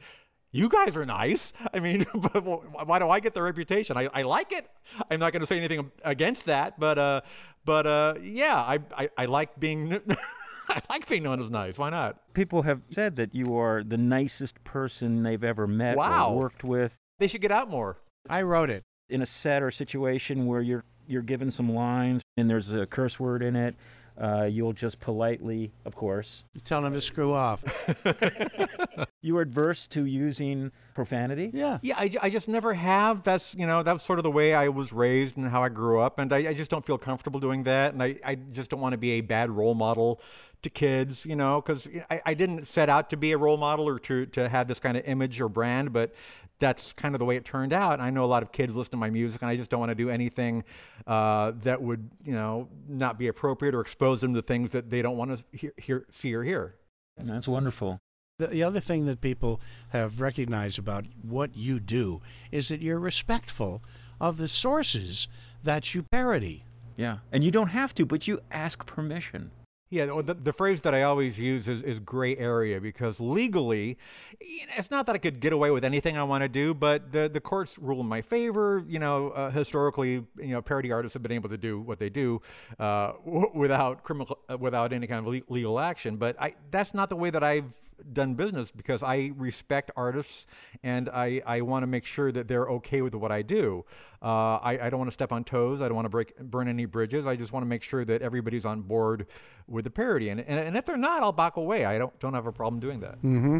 you 0.54 0.68
guys 0.68 0.96
are 0.96 1.04
nice. 1.04 1.52
I 1.75 1.80
mean, 1.80 2.06
but 2.14 2.44
why 2.87 2.99
do 2.99 3.11
I 3.11 3.18
get 3.20 3.34
the 3.34 3.42
reputation? 3.42 3.96
I, 3.96 4.08
I 4.14 4.23
like 4.23 4.52
it. 4.52 4.70
I'm 5.11 5.18
not 5.20 5.32
going 5.32 5.40
to 5.40 5.46
say 5.46 5.58
anything 5.58 5.90
against 6.04 6.46
that, 6.46 6.78
but 6.78 6.96
uh, 6.99 7.20
but 7.64 7.87
uh, 7.87 8.14
yeah, 8.23 8.56
I, 8.56 8.78
I, 8.96 9.08
I 9.18 9.25
like 9.26 9.58
being 9.58 10.00
I 10.68 10.80
like 10.88 11.06
being 11.08 11.25
known 11.25 11.40
as 11.40 11.50
nice. 11.50 11.76
Why 11.76 11.90
not? 11.90 12.32
People 12.34 12.62
have 12.62 12.80
said 12.88 13.16
that 13.16 13.34
you 13.34 13.56
are 13.58 13.82
the 13.82 13.99
nicest 13.99 14.62
person 14.64 15.23
they've 15.23 15.44
ever 15.44 15.66
met 15.66 15.96
Wow. 15.96 16.30
or 16.32 16.38
worked 16.38 16.64
with 16.64 16.96
They 17.18 17.26
should 17.26 17.42
get 17.42 17.52
out 17.52 17.68
more. 17.68 17.99
I 18.30 18.42
wrote 18.42 18.70
it. 18.70 18.82
in 19.11 19.20
a 19.20 19.26
set 19.26 19.62
or 19.62 19.70
situation 19.70 20.46
where 20.46 20.62
you're 20.62 20.84
you're 21.06 21.23
given 21.23 21.50
some 21.50 21.70
lines 21.70 22.23
and 22.38 22.49
there's 22.49 22.73
a 22.73 22.87
curse 22.87 23.20
word 23.20 23.42
in 23.42 23.56
it. 23.56 23.75
Uh, 24.16 24.44
you'll 24.49 24.73
just 24.73 25.00
politely, 25.00 25.73
of 25.85 25.97
course, 25.97 26.44
You 26.54 26.61
tell 26.61 26.80
them 26.83 26.92
to 26.92 27.00
screw 27.00 27.35
off. 27.35 27.64
you 29.23 29.37
are 29.37 29.42
adverse 29.42 29.88
to 29.88 30.04
using 30.04 30.71
profanity. 30.94 31.50
Yeah. 31.52 31.78
Yeah, 31.83 31.97
I, 31.99 32.11
I 32.23 32.30
just 32.30 32.47
never 32.47 32.75
have. 32.75 33.25
That's 33.25 33.54
you 33.56 33.66
know 33.66 33.83
that's 33.83 34.04
sort 34.04 34.21
of 34.21 34.23
the 34.23 34.30
way 34.30 34.54
I 34.54 34.68
was 34.68 34.92
raised 34.92 35.37
and 35.37 35.48
how 35.48 35.64
I 35.64 35.68
grew 35.68 36.00
up, 36.00 36.20
and 36.20 36.33
I, 36.33 36.50
I 36.50 36.55
just 36.55 36.70
don't 36.70 36.87
feel 36.87 36.98
comfortable 36.98 37.40
doing 37.40 37.64
that, 37.64 37.92
and 37.92 38.03
I, 38.03 38.16
I 38.24 38.37
just 38.37 38.70
don't 38.70 38.81
want 38.81 38.92
to 38.92 38.98
be 38.98 39.12
a 39.12 39.20
bad 39.20 39.50
role 39.50 39.74
model 39.74 40.20
to 40.62 40.70
kids, 40.70 41.27
you 41.27 41.37
know, 41.37 41.61
because 41.61 41.88
I, 42.11 42.22
I 42.24 42.35
didn't 42.35 42.66
set 42.68 42.88
out 42.88 43.11
to 43.11 43.16
be 43.16 43.33
a 43.33 43.38
role 43.38 43.57
model 43.57 43.88
or 43.88 43.98
to 43.98 44.27
to 44.27 44.48
have 44.48 44.68
this 44.68 44.79
kind 44.79 44.96
of 44.96 45.05
image 45.07 45.40
or 45.40 45.48
brand, 45.48 45.92
but 45.92 46.14
that's 46.58 46.92
kind 46.92 47.14
of 47.14 47.18
the 47.18 47.24
way 47.24 47.36
it 47.36 47.44
turned 47.44 47.72
out. 47.72 47.94
And 47.94 48.02
I 48.02 48.10
know 48.10 48.24
a 48.24 48.26
lot 48.26 48.42
of 48.42 48.52
kids 48.52 48.76
listen 48.76 48.92
to 48.92 48.96
my 48.96 49.10
music, 49.10 49.42
and 49.42 49.48
I 49.48 49.56
just 49.56 49.70
don't 49.70 49.80
want 49.80 49.90
to 49.90 49.94
do 49.94 50.10
anything 50.10 50.64
uh, 51.06 51.52
that 51.62 51.82
would 51.82 52.10
you 52.24 52.32
know 52.32 52.68
not 52.88 53.18
be 53.18 53.28
appropriate 53.28 53.74
or 53.74 53.80
expose 53.80 54.20
them 54.20 54.34
to 54.34 54.42
things 54.42 54.70
that 54.72 54.90
they 54.90 55.02
don't 55.02 55.16
want 55.16 55.36
to 55.36 55.56
hear, 55.56 55.72
hear 55.76 56.06
see 56.10 56.34
or 56.34 56.42
hear. 56.42 56.76
That's 57.16 57.48
wonderful. 57.48 58.00
The, 58.38 58.48
the 58.48 58.62
other 58.62 58.80
thing 58.80 59.06
that 59.06 59.20
people 59.20 59.60
have 59.90 60.20
recognized 60.20 60.78
about 60.78 61.04
what 61.22 61.56
you 61.56 61.78
do 61.78 62.20
is 62.50 62.68
that 62.68 62.82
you're 62.82 62.98
respectful 62.98 63.82
of 64.20 64.38
the 64.38 64.48
sources 64.48 65.28
that 65.62 65.94
you 65.94 66.04
parody. 66.10 66.64
Yeah, 66.96 67.18
and 67.32 67.44
you 67.44 67.50
don't 67.50 67.68
have 67.68 67.94
to, 67.96 68.06
but 68.06 68.26
you 68.26 68.40
ask 68.50 68.86
permission. 68.86 69.50
Yeah, 69.94 70.07
the, 70.07 70.35
the 70.35 70.52
phrase 70.52 70.80
that 70.80 70.92
I 70.92 71.02
always 71.02 71.38
use 71.38 71.68
is, 71.68 71.80
is 71.83 72.00
gray 72.00 72.37
area 72.37 72.80
because 72.80 73.20
legally, 73.20 73.96
it's 74.40 74.90
not 74.90 75.07
that 75.07 75.14
I 75.14 75.18
could 75.18 75.38
get 75.38 75.52
away 75.52 75.70
with 75.70 75.85
anything 75.85 76.18
I 76.18 76.24
want 76.24 76.42
to 76.42 76.48
do, 76.48 76.74
but 76.74 77.12
the, 77.12 77.30
the 77.33 77.38
courts 77.40 77.78
rule 77.78 78.00
in 78.00 78.07
my 78.09 78.20
favor. 78.20 78.85
You 78.88 78.98
know, 78.98 79.30
uh, 79.30 79.50
historically, 79.52 80.26
you 80.37 80.48
know, 80.48 80.61
parody 80.61 80.90
artists 80.90 81.14
have 81.14 81.22
been 81.22 81.30
able 81.30 81.48
to 81.48 81.57
do 81.57 81.78
what 81.78 82.00
they 82.00 82.09
do 82.09 82.42
uh, 82.80 83.12
w- 83.24 83.52
without 83.54 84.02
criminal, 84.02 84.37
uh, 84.48 84.59
without 84.59 84.92
any 84.92 85.07
kind 85.07 85.24
of 85.24 85.33
le- 85.33 85.42
legal 85.48 85.78
action. 85.78 86.16
But 86.16 86.42
I, 86.42 86.57
that's 86.72 86.92
not 86.92 87.09
the 87.09 87.16
way 87.16 87.30
that 87.30 87.44
I've 87.44 87.70
done 88.12 88.35
business 88.35 88.70
because 88.70 89.02
I 89.02 89.33
respect 89.37 89.90
artists 89.96 90.46
and 90.83 91.09
I, 91.09 91.42
I 91.46 91.61
want 91.62 91.83
to 91.83 91.87
make 91.87 92.04
sure 92.04 92.33
that 92.33 92.48
they're 92.48 92.66
okay 92.66 93.02
with 93.02 93.14
what 93.14 93.33
I 93.33 93.42
do. 93.42 93.85
Uh, 94.22 94.59
I, 94.62 94.78
I 94.83 94.90
don't 94.90 94.98
want 94.98 95.11
to 95.11 95.14
step 95.14 95.33
on 95.33 95.44
toes. 95.44 95.80
I 95.80 95.88
don't 95.88 95.94
want 95.94 96.07
to 96.07 96.11
break 96.11 96.37
burn 96.38 96.68
any 96.68 96.87
bridges. 96.87 97.26
I 97.26 97.37
just 97.37 97.52
want 97.52 97.62
to 97.62 97.68
make 97.68 97.83
sure 97.83 98.04
that 98.04 98.22
everybody's 98.22 98.64
on 98.64 98.83
board 98.83 99.26
with 99.66 99.85
the 99.85 99.90
parody. 99.90 100.30
And, 100.30 100.40
and, 100.40 100.59
and 100.59 100.76
if 100.76 100.87
they're 100.87 100.96
not, 100.96 101.22
I'll 101.22 101.33
back 101.33 101.57
away. 101.57 101.85
I 101.85 101.98
don't 101.98 102.18
don't 102.20 102.35
have 102.35 102.46
a 102.46 102.52
problem 102.52 102.80
doing 102.80 103.00
that. 103.00 103.16
Mm-hmm. 103.18 103.59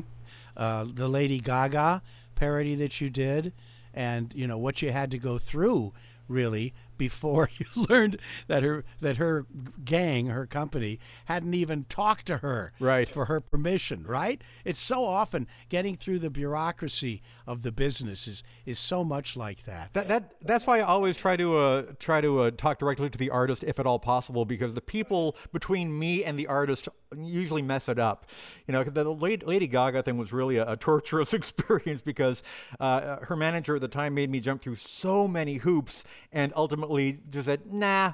Uh, 0.57 0.87
the 0.89 1.09
Lady 1.09 1.41
Gaga 1.41 2.03
parody 2.35 2.75
that 2.77 3.01
you 3.01 3.11
did, 3.11 3.53
and 3.93 4.33
you 4.35 4.47
know 4.47 4.59
what 4.59 4.83
you 4.83 4.91
had 4.91 5.11
to 5.11 5.19
go 5.19 5.39
through 5.39 5.93
really 6.29 6.73
before 6.97 7.51
you 7.59 7.67
learned 7.89 8.19
that 8.49 8.63
her 8.63 8.85
that 9.01 9.17
her 9.17 9.47
gang, 9.85 10.27
her 10.27 10.47
company, 10.47 10.99
hadn't 11.27 11.55
even 11.55 11.85
talked 11.85 12.27
to 12.27 12.39
her 12.39 12.73
Right. 12.81 13.09
for 13.09 13.27
her 13.27 13.41
permission. 13.41 14.05
Right? 14.07 14.43
It's 14.65 14.81
so 14.81 15.05
often 15.05 15.47
getting 15.69 15.97
through 15.97 16.19
the 16.21 16.31
bureaucracy 16.31 17.23
of 17.47 17.63
the 17.63 17.73
business 17.73 18.27
is, 18.27 18.43
is 18.65 18.79
so 18.79 19.05
much 19.05 19.37
like 19.37 19.65
that. 19.65 19.93
That, 19.95 20.09
that 20.09 20.35
that's 20.43 20.67
why 20.67 20.79
I 20.79 20.83
always 20.83 21.17
try 21.17 21.37
to 21.37 21.59
uh, 21.59 21.83
try 21.99 22.21
to 22.21 22.43
uh, 22.43 22.51
talk 22.53 22.79
directly 22.79 23.11
to 23.11 23.19
the 23.19 23.31
artist 23.31 23.65
if 23.65 23.79
at 23.79 23.87
all 23.87 23.99
possible 23.99 24.45
because 24.45 24.75
the 24.75 24.81
people 24.81 25.37
between 25.53 25.97
me 25.99 26.25
and 26.25 26.39
the 26.39 26.47
artist 26.47 26.89
usually 27.17 27.63
mess 27.63 27.89
it 27.89 27.99
up. 27.99 28.27
You 28.67 28.73
know, 28.73 28.83
the 28.85 29.05
Lady, 29.05 29.67
Gaga 29.67 30.03
thing 30.03 30.17
was 30.19 30.33
really 30.33 30.57
a, 30.57 30.73
a 30.73 30.77
torturous 30.77 31.33
experience 31.41 32.03
because 32.03 32.43
uh, 32.81 33.17
her 33.23 33.37
manager 33.37 33.77
at 33.77 33.81
the 33.83 33.89
time 33.89 34.15
made 34.15 34.31
me 34.31 34.41
jump 34.41 34.63
through 34.63 34.77
so 34.77 35.29
many 35.29 35.57
hoops 35.57 36.05
and 36.33 36.53
ultimately 36.57 36.84
just 37.31 37.47
said, 37.47 37.73
"Nah, 37.73 38.13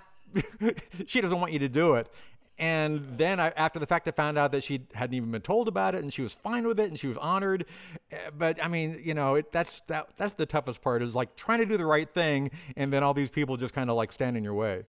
she 1.06 1.20
doesn't 1.20 1.40
want 1.40 1.52
you 1.52 1.58
to 1.60 1.68
do 1.68 1.94
it." 1.94 2.08
And 2.58 3.16
then 3.16 3.40
I, 3.40 3.48
after 3.56 3.78
the 3.78 3.86
fact, 3.86 4.06
I 4.06 4.10
found 4.10 4.36
out 4.36 4.52
that 4.52 4.62
she 4.62 4.82
hadn't 4.92 5.14
even 5.14 5.30
been 5.30 5.40
told 5.40 5.66
about 5.66 5.94
it, 5.94 6.02
and 6.02 6.12
she 6.12 6.20
was 6.20 6.32
fine 6.34 6.66
with 6.66 6.78
it, 6.78 6.90
and 6.90 6.98
she 6.98 7.06
was 7.06 7.16
honored. 7.16 7.64
Uh, 8.12 8.16
But 8.36 8.62
I 8.62 8.68
mean, 8.68 9.00
you 9.02 9.14
know, 9.14 9.36
it, 9.36 9.50
that's 9.50 9.80
that 9.86 10.10
that's 10.18 10.34
the 10.34 10.46
toughest 10.46 10.82
part 10.82 11.02
is 11.02 11.14
like 11.14 11.36
trying 11.36 11.60
to 11.60 11.66
do 11.66 11.78
the 11.78 11.86
right 11.86 12.08
thing, 12.12 12.50
and 12.76 12.92
then 12.92 13.02
all 13.02 13.14
these 13.14 13.30
people 13.30 13.56
just 13.56 13.72
kind 13.74 13.88
of 13.88 13.96
like 13.96 14.12
stand 14.12 14.36
in 14.36 14.44
your 14.44 14.54
way. 14.54 14.84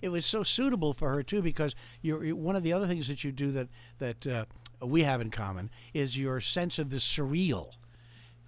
it 0.00 0.08
was 0.08 0.24
so 0.24 0.42
suitable 0.42 0.92
for 0.94 1.10
her 1.10 1.22
too 1.22 1.42
because 1.42 1.74
you're 2.00 2.34
one 2.34 2.56
of 2.56 2.62
the 2.62 2.72
other 2.72 2.86
things 2.86 3.08
that 3.08 3.22
you 3.24 3.32
do 3.32 3.50
that 3.52 3.68
that 3.98 4.26
uh, 4.26 4.44
we 4.86 5.02
have 5.02 5.20
in 5.20 5.30
common 5.30 5.68
is 5.92 6.16
your 6.16 6.40
sense 6.40 6.78
of 6.78 6.90
the 6.90 6.96
surreal 6.98 7.72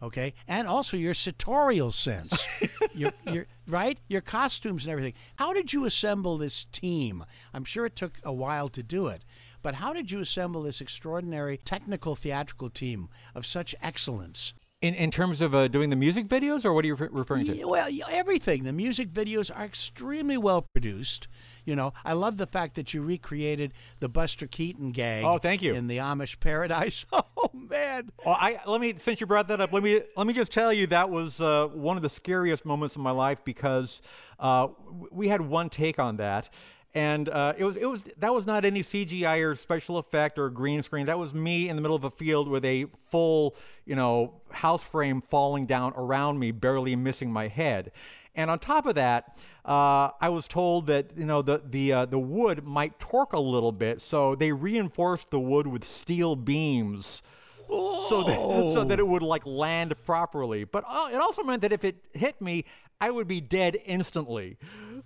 okay? 0.03 0.35
And 0.49 0.67
also 0.67 0.97
your 0.97 1.15
sartorial 1.15 1.93
sense. 1.93 2.33
Your, 2.95 3.12
your 3.27 3.47
right? 3.67 3.99
Your 4.09 4.21
costumes 4.21 4.85
and 4.85 4.93
everything. 4.93 5.15
How 5.37 5.55
did 5.55 5.73
you 5.73 5.87
assemble 5.87 6.37
this 6.37 6.67
team? 6.73 7.25
I'm 7.55 7.65
sure 7.65 7.87
it 7.87 7.97
took 7.97 8.19
a 8.23 8.33
while 8.33 8.69
to 8.69 8.83
do 8.83 9.07
it 9.07 9.23
but 9.62 9.77
how 9.77 9.93
did 9.93 10.11
you 10.11 10.21
assemble 10.21 10.62
this 10.62 10.81
extraordinary 10.81 11.57
technical 11.57 12.17
theatrical 12.17 12.69
team 12.69 13.09
of 13.35 13.47
such 13.47 13.75
excellence 13.81 14.53
In 14.83 14.95
in 14.95 15.11
terms 15.12 15.40
of 15.40 15.55
uh, 15.55 15.68
doing 15.68 15.90
the 15.90 15.97
music 15.97 16.27
videos, 16.27 16.64
or 16.64 16.73
what 16.73 16.85
are 16.85 16.88
you 16.88 16.97
re- 16.97 17.09
referring 17.11 17.47
to? 17.47 17.57
Yeah, 17.57 17.64
well, 17.66 17.88
everything. 18.11 18.64
The 18.64 18.73
music 18.73 19.09
videos 19.09 19.57
are 19.57 19.64
extremely 19.64 20.37
well 20.37 20.62
produced. 20.62 21.29
You 21.64 21.77
know, 21.77 21.92
I 22.05 22.14
love 22.14 22.37
the 22.37 22.49
fact 22.49 22.75
that 22.75 22.92
you 22.92 23.01
recreated 23.03 23.73
the 24.01 24.09
Buster 24.09 24.49
Keaton 24.49 24.90
gag. 24.90 25.25
Oh, 25.25 25.38
thank 25.38 25.62
you. 25.62 25.75
In 25.75 25.87
the 25.87 25.99
Amish 25.99 26.38
Paradise. 26.40 27.07
Oh 27.45 27.51
man. 27.55 28.11
Well, 28.25 28.37
I 28.38 28.61
let 28.66 28.81
me 28.81 28.95
since 28.99 29.21
you 29.21 29.27
brought 29.27 29.49
that 29.49 29.61
up, 29.61 29.73
let 29.73 29.83
me 29.83 30.01
let 30.16 30.29
me 30.29 30.33
just 30.33 30.53
tell 30.53 30.73
you 30.73 30.87
that 30.88 31.11
was 31.11 31.40
uh, 31.40 31.66
one 31.73 31.97
of 31.97 32.03
the 32.05 32.09
scariest 32.09 32.64
moments 32.64 32.95
of 32.95 33.03
my 33.03 33.11
life 33.11 33.45
because 33.45 34.01
uh, 34.38 34.68
we 35.11 35.27
had 35.27 35.40
one 35.40 35.68
take 35.68 35.99
on 35.99 36.18
that, 36.18 36.49
and 36.94 37.28
uh, 37.28 37.55
it 37.57 37.64
was 37.64 37.76
it 37.76 37.87
was 37.87 38.05
that 38.18 38.35
was 38.35 38.46
not 38.46 38.64
any 38.64 38.83
CGI 38.83 39.46
or 39.48 39.55
special 39.55 39.98
effect 39.98 40.38
or 40.38 40.50
green 40.50 40.83
screen. 40.83 41.07
That 41.07 41.18
was 41.18 41.33
me 41.33 41.68
in 41.68 41.76
the 41.76 41.83
middle 41.83 41.96
of 41.96 42.05
a 42.05 42.11
field 42.11 42.48
with 42.48 42.64
a 42.64 42.87
full 43.11 43.57
you 43.87 43.96
know 43.96 44.35
house 44.50 44.83
frame 44.83 45.22
falling 45.22 45.66
down 45.66 45.94
around 45.96 46.38
me, 46.38 46.50
barely 46.50 46.94
missing 46.96 47.33
my 47.33 47.48
head. 47.48 47.92
And 48.35 48.50
on 48.50 48.59
top 48.59 48.87
of 48.87 48.94
that, 48.94 49.37
uh, 49.64 50.11
I 50.20 50.28
was 50.31 50.48
told 50.48 50.87
that 50.88 51.16
you 51.16 51.24
know 51.24 51.40
the 51.42 51.62
the 51.64 51.92
uh, 51.92 52.05
the 52.07 52.18
wood 52.18 52.64
might 52.64 52.98
torque 52.98 53.33
a 53.33 53.40
little 53.40 53.72
bit, 53.72 54.02
so 54.02 54.35
they 54.35 54.52
reinforced 54.52 55.31
the 55.31 55.40
wood 55.40 55.66
with 55.66 55.85
steel 55.85 56.37
beams 56.37 57.22
so 57.68 58.22
that 58.26 58.38
so 58.74 58.85
that 58.85 58.98
it 58.98 59.07
would 59.07 59.22
like 59.22 59.46
land 59.46 59.94
properly. 60.05 60.64
But 60.64 60.85
uh, 60.87 61.09
it 61.12 61.16
also 61.16 61.42
meant 61.42 61.62
that 61.62 61.72
if 61.72 61.85
it 61.85 61.96
hit 62.12 62.40
me, 62.40 62.64
I 63.03 63.11
would 63.11 63.27
be 63.27 63.41
dead 63.41 63.77
instantly. 63.85 64.59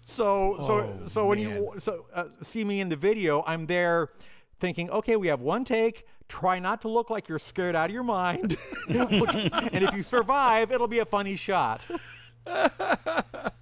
So 0.04 0.56
so 0.68 0.72
Oh, 0.74 1.08
so 1.08 1.26
when 1.26 1.38
man. 1.42 1.56
you 1.56 1.72
so 1.78 2.06
uh, 2.14 2.24
see 2.42 2.62
me 2.64 2.80
in 2.80 2.88
the 2.90 2.96
video, 2.96 3.42
I'm 3.46 3.66
there 3.66 4.10
thinking, 4.60 4.90
okay, 4.90 5.16
we 5.16 5.28
have 5.28 5.40
one 5.40 5.64
take. 5.64 6.06
Try 6.28 6.58
not 6.58 6.80
to 6.82 6.88
look 6.88 7.08
like 7.08 7.28
you're 7.28 7.38
scared 7.38 7.74
out 7.76 7.88
of 7.88 7.94
your 7.94 8.02
mind, 8.02 8.56
and 8.88 9.82
if 9.86 9.94
you 9.94 10.02
survive, 10.02 10.72
it'll 10.72 10.88
be 10.88 10.98
a 10.98 11.04
funny 11.04 11.36
shot. 11.36 11.86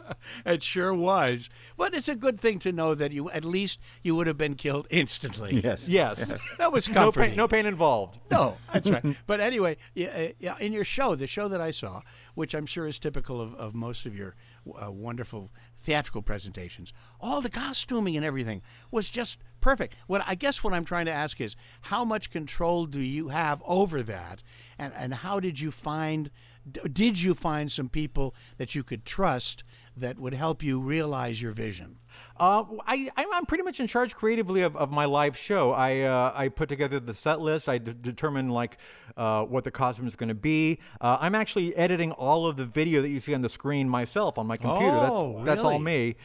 It 0.47 0.63
sure 0.63 0.93
was. 0.93 1.49
But 1.77 1.95
it's 1.95 2.09
a 2.09 2.15
good 2.15 2.41
thing 2.41 2.59
to 2.61 2.73
know 2.73 2.95
that 2.95 3.13
you 3.13 3.31
at 3.31 3.45
least 3.45 3.79
you 4.03 4.15
would 4.17 4.27
have 4.27 4.37
been 4.39 4.55
killed 4.55 4.87
instantly. 4.91 5.61
Yes. 5.63 5.89
Yes, 5.89 6.33
That 6.59 6.73
was 6.73 6.89
no 6.89 6.95
comforting. 6.95 7.31
pain, 7.31 7.37
no 7.37 7.49
pain 7.49 7.67
involved. 7.67 8.19
No, 8.31 8.57
that's 8.73 8.89
right. 8.89 9.05
But 9.27 9.41
anyway, 9.41 9.77
yeah, 9.95 10.09
uh, 10.09 10.33
yeah, 10.39 10.57
in 10.59 10.73
your 10.73 10.85
show, 10.85 11.15
the 11.15 11.27
show 11.27 11.49
that 11.49 11.61
I 11.61 11.71
saw, 11.71 12.03
which 12.35 12.55
I'm 12.55 12.67
sure 12.67 12.87
is 12.87 12.99
typical 12.99 13.41
of, 13.41 13.55
of 13.55 13.75
most 13.75 14.07
of 14.07 14.17
your 14.17 14.35
uh, 14.83 14.91
wonderful 14.91 15.51
theatrical 15.81 16.23
presentations, 16.23 16.93
all 17.21 17.41
the 17.41 17.51
costuming 17.51 18.17
and 18.17 18.25
everything 18.25 18.63
was 18.91 19.11
just 19.11 19.39
perfect. 19.61 19.95
What 20.07 20.23
I 20.27 20.35
guess 20.35 20.65
what 20.65 20.73
I'm 20.73 20.85
trying 20.85 21.07
to 21.07 21.13
ask 21.13 21.41
is, 21.41 21.55
how 21.83 22.05
much 22.05 22.31
control 22.31 22.87
do 22.87 23.01
you 23.01 23.29
have 23.29 23.63
over 23.67 24.03
that, 24.03 24.43
and 24.79 24.93
and 24.95 25.15
how 25.15 25.39
did 25.41 25.61
you 25.61 25.71
find? 25.71 26.31
D- 26.71 26.81
Did 26.93 27.21
you 27.21 27.35
find 27.35 27.71
some 27.71 27.89
people 27.89 28.35
that 28.59 28.75
you 28.75 28.83
could 28.83 29.05
trust 29.05 29.65
that 29.97 30.19
would 30.19 30.35
help 30.35 30.63
you 30.63 30.81
realize 30.81 31.41
your 31.41 31.53
vision? 31.53 31.99
Uh, 32.39 32.65
I, 32.87 33.11
I'm, 33.17 33.47
pretty 33.47 33.63
much 33.63 33.81
in 33.81 33.87
charge 33.87 34.15
creatively 34.15 34.63
of, 34.63 34.77
of 34.77 34.91
my 34.91 35.05
live 35.05 35.37
show. 35.37 35.73
I, 35.73 36.01
uh, 36.01 36.33
I 36.35 36.49
put 36.49 36.69
together 36.69 36.99
the 36.99 37.15
set 37.15 37.41
list. 37.41 37.69
I 37.69 37.79
d- 37.79 37.95
determine 38.01 38.49
like 38.49 38.79
uh, 39.17 39.45
what 39.45 39.65
the 39.65 39.71
costume 39.71 40.07
is 40.07 40.17
going 40.17 40.29
to 40.29 40.35
be. 40.35 40.79
Uh, 41.01 41.19
I'm 41.21 41.35
actually 41.35 41.75
editing 41.77 42.13
all 42.13 42.47
of 42.47 42.57
the 42.57 42.65
video 42.65 43.03
that 43.03 43.09
you 43.09 43.21
see 43.21 43.35
on 43.35 43.43
the 43.43 43.49
screen 43.49 43.89
myself 43.89 44.39
on 44.39 44.47
my 44.47 44.57
computer. 44.57 44.93
Oh, 44.93 45.35
that's, 45.39 45.47
that's 45.47 45.65
all 45.65 45.79
me. 45.79 46.17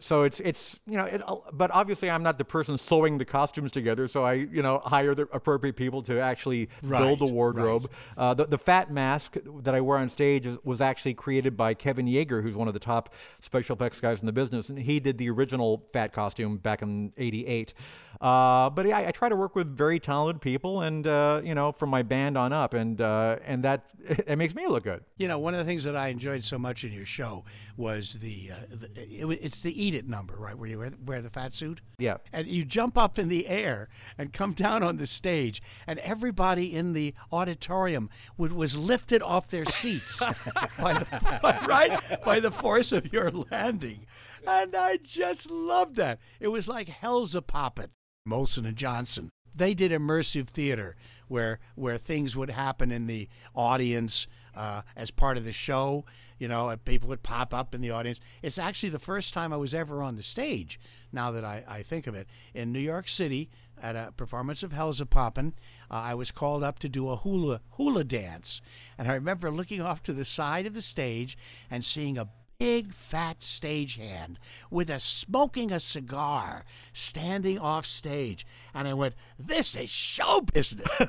So 0.00 0.24
it's 0.24 0.40
it's 0.40 0.78
you 0.86 0.96
know, 0.96 1.04
it, 1.04 1.22
but 1.52 1.70
obviously 1.70 2.10
I'm 2.10 2.22
not 2.22 2.38
the 2.38 2.44
person 2.44 2.78
sewing 2.78 3.18
the 3.18 3.24
costumes 3.24 3.72
together. 3.72 4.08
So 4.08 4.24
I 4.24 4.34
you 4.34 4.62
know 4.62 4.80
hire 4.84 5.14
the 5.14 5.28
appropriate 5.32 5.76
people 5.76 6.02
to 6.02 6.20
actually 6.20 6.68
build 6.82 7.18
the 7.20 7.26
Right, 7.26 7.32
wardrobe. 7.32 7.90
Uh, 8.16 8.34
the, 8.34 8.46
the 8.46 8.58
fat 8.58 8.90
mask 8.90 9.36
that 9.62 9.74
I 9.74 9.80
wear 9.80 9.98
on 9.98 10.08
stage 10.08 10.46
is, 10.46 10.58
was 10.64 10.80
actually 10.80 11.14
created 11.14 11.56
by 11.56 11.74
Kevin 11.74 12.06
Yagher, 12.06 12.42
who's 12.42 12.56
one 12.56 12.68
of 12.68 12.74
the 12.74 12.80
top 12.80 13.14
special 13.40 13.76
effects 13.76 14.00
guys 14.00 14.20
in 14.20 14.26
the 14.26 14.32
business, 14.32 14.68
and 14.68 14.78
he 14.78 15.00
did 15.00 15.18
the 15.18 15.30
original 15.30 15.86
fat 15.92 16.12
costume 16.12 16.56
back 16.56 16.82
in 16.82 17.12
'88. 17.16 17.74
Uh, 18.20 18.70
but 18.70 18.86
yeah, 18.86 18.98
I, 18.98 19.08
I 19.08 19.10
try 19.10 19.28
to 19.28 19.36
work 19.36 19.54
with 19.54 19.76
very 19.76 20.00
talented 20.00 20.40
people, 20.40 20.82
and 20.82 21.06
uh, 21.06 21.40
you 21.44 21.54
know, 21.54 21.72
from 21.72 21.90
my 21.90 22.02
band 22.02 22.38
on 22.38 22.52
up, 22.52 22.74
and 22.74 23.00
uh, 23.00 23.36
and 23.44 23.62
that 23.64 23.90
it 24.08 24.36
makes 24.36 24.54
me 24.54 24.66
look 24.66 24.84
good. 24.84 25.04
You 25.18 25.28
know, 25.28 25.38
one 25.38 25.54
of 25.54 25.58
the 25.58 25.64
things 25.64 25.84
that 25.84 25.96
I 25.96 26.08
enjoyed 26.08 26.42
so 26.44 26.58
much 26.58 26.84
in 26.84 26.92
your 26.92 27.06
show 27.06 27.44
was 27.76 28.14
the, 28.14 28.52
uh, 28.52 28.54
the 28.70 28.88
it, 28.96 29.38
it's 29.42 29.60
the 29.60 29.75
"Eat 29.76 29.94
It" 29.94 30.08
number, 30.08 30.34
right? 30.36 30.56
Where 30.56 30.68
you 30.68 30.78
wear, 30.78 30.92
wear 31.04 31.22
the 31.22 31.30
fat 31.30 31.52
suit. 31.52 31.80
Yeah. 31.98 32.16
And 32.32 32.46
you 32.46 32.64
jump 32.64 32.96
up 32.96 33.18
in 33.18 33.28
the 33.28 33.46
air 33.46 33.88
and 34.18 34.32
come 34.32 34.52
down 34.52 34.82
on 34.82 34.96
the 34.96 35.06
stage, 35.06 35.62
and 35.86 35.98
everybody 36.00 36.74
in 36.74 36.92
the 36.92 37.14
auditorium 37.30 38.10
would, 38.36 38.52
was 38.52 38.76
lifted 38.76 39.22
off 39.22 39.48
their 39.48 39.66
seats 39.66 40.18
by 40.78 40.94
the 40.94 41.06
right 41.68 42.24
by 42.24 42.40
the 42.40 42.50
force 42.50 42.92
of 42.92 43.12
your 43.12 43.30
landing, 43.30 44.06
and 44.46 44.74
I 44.74 44.98
just 44.98 45.50
loved 45.50 45.96
that. 45.96 46.18
It 46.40 46.48
was 46.48 46.68
like 46.68 46.88
hell's 46.88 47.34
a 47.34 47.42
poppin'. 47.42 47.90
Olsen 48.30 48.66
and 48.66 48.76
Johnson. 48.76 49.30
They 49.54 49.72
did 49.72 49.90
immersive 49.90 50.48
theater 50.48 50.96
where 51.28 51.60
where 51.74 51.96
things 51.96 52.36
would 52.36 52.50
happen 52.50 52.92
in 52.92 53.06
the 53.06 53.28
audience 53.54 54.26
uh, 54.56 54.82
as 54.96 55.10
part 55.10 55.36
of 55.36 55.44
the 55.44 55.52
show. 55.52 56.04
You 56.38 56.48
know, 56.48 56.74
people 56.84 57.08
would 57.08 57.22
pop 57.22 57.54
up 57.54 57.74
in 57.74 57.80
the 57.80 57.90
audience. 57.90 58.20
It's 58.42 58.58
actually 58.58 58.90
the 58.90 58.98
first 58.98 59.32
time 59.32 59.52
I 59.52 59.56
was 59.56 59.72
ever 59.72 60.02
on 60.02 60.16
the 60.16 60.22
stage. 60.22 60.78
Now 61.12 61.30
that 61.30 61.44
I, 61.44 61.64
I 61.66 61.82
think 61.82 62.06
of 62.06 62.14
it, 62.14 62.26
in 62.54 62.72
New 62.72 62.80
York 62.80 63.08
City 63.08 63.48
at 63.80 63.96
a 63.96 64.12
performance 64.16 64.62
of 64.62 64.72
Hell's 64.72 65.00
a 65.00 65.06
Poppin', 65.06 65.54
uh, 65.90 65.94
I 65.94 66.14
was 66.14 66.30
called 66.30 66.62
up 66.62 66.78
to 66.80 66.88
do 66.88 67.08
a 67.08 67.16
hula 67.16 67.60
hula 67.72 68.04
dance, 68.04 68.60
and 68.98 69.08
I 69.08 69.14
remember 69.14 69.50
looking 69.50 69.80
off 69.80 70.02
to 70.04 70.12
the 70.12 70.24
side 70.24 70.66
of 70.66 70.74
the 70.74 70.82
stage 70.82 71.38
and 71.70 71.84
seeing 71.84 72.18
a 72.18 72.28
big 72.58 72.92
fat 72.92 73.40
stagehand 73.40 74.36
with 74.70 74.88
a 74.88 74.98
smoking 74.98 75.70
a 75.70 75.80
cigar 75.80 76.64
standing 76.92 77.58
off 77.58 77.84
stage 77.84 78.46
and 78.74 78.88
i 78.88 78.94
went 78.94 79.14
this 79.38 79.76
is 79.76 79.90
show 79.90 80.40
business 80.40 80.88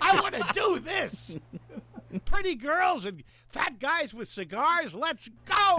i 0.00 0.20
want 0.22 0.34
to 0.34 0.46
do 0.54 0.78
this 0.78 1.36
pretty 2.20 2.54
girls 2.54 3.04
and 3.04 3.22
fat 3.48 3.78
guys 3.78 4.12
with 4.14 4.28
cigars 4.28 4.94
let's 4.94 5.28
go 5.44 5.78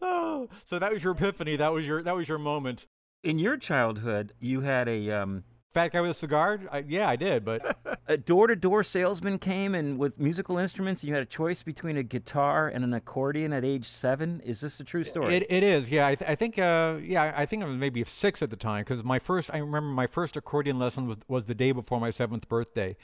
Oh, 0.00 0.48
so 0.64 0.78
that 0.78 0.92
was 0.92 1.02
your 1.02 1.12
epiphany. 1.12 1.56
That 1.56 1.72
was 1.72 1.86
your 1.86 2.02
that 2.02 2.14
was 2.14 2.28
your 2.28 2.38
moment. 2.38 2.86
In 3.22 3.38
your 3.38 3.56
childhood, 3.56 4.32
you 4.40 4.62
had 4.62 4.88
a 4.88 5.10
um, 5.10 5.44
Fat 5.72 5.92
guy 5.92 6.00
with 6.00 6.10
a 6.10 6.14
cigar? 6.14 6.60
I, 6.72 6.84
yeah, 6.88 7.08
I 7.08 7.14
did, 7.14 7.44
but 7.44 7.78
a 8.08 8.16
door-to-door 8.16 8.82
salesman 8.82 9.38
came 9.38 9.76
and 9.76 9.98
with 9.98 10.18
musical 10.18 10.58
instruments. 10.58 11.02
And 11.02 11.08
you 11.08 11.14
had 11.14 11.22
a 11.22 11.26
choice 11.26 11.62
between 11.62 11.96
a 11.96 12.02
guitar 12.02 12.66
and 12.66 12.82
an 12.82 12.92
accordion 12.92 13.52
at 13.52 13.64
age 13.64 13.84
seven. 13.84 14.40
Is 14.40 14.60
this 14.60 14.80
a 14.80 14.84
true 14.84 15.04
story? 15.04 15.36
It, 15.36 15.46
it 15.48 15.62
is, 15.62 15.88
yeah. 15.88 16.08
I, 16.08 16.16
th- 16.16 16.28
I 16.28 16.34
think, 16.34 16.58
uh, 16.58 16.96
yeah, 17.00 17.32
I 17.36 17.46
think 17.46 17.62
I 17.62 17.66
was 17.66 17.76
maybe 17.76 18.02
six 18.04 18.42
at 18.42 18.50
the 18.50 18.56
time 18.56 18.82
because 18.82 19.04
my 19.04 19.20
first, 19.20 19.48
I 19.52 19.58
remember 19.58 19.90
my 19.90 20.08
first 20.08 20.36
accordion 20.36 20.76
lesson 20.80 21.06
was, 21.06 21.18
was 21.28 21.44
the 21.44 21.54
day 21.54 21.70
before 21.70 22.00
my 22.00 22.10
seventh 22.10 22.48
birthday. 22.48 22.96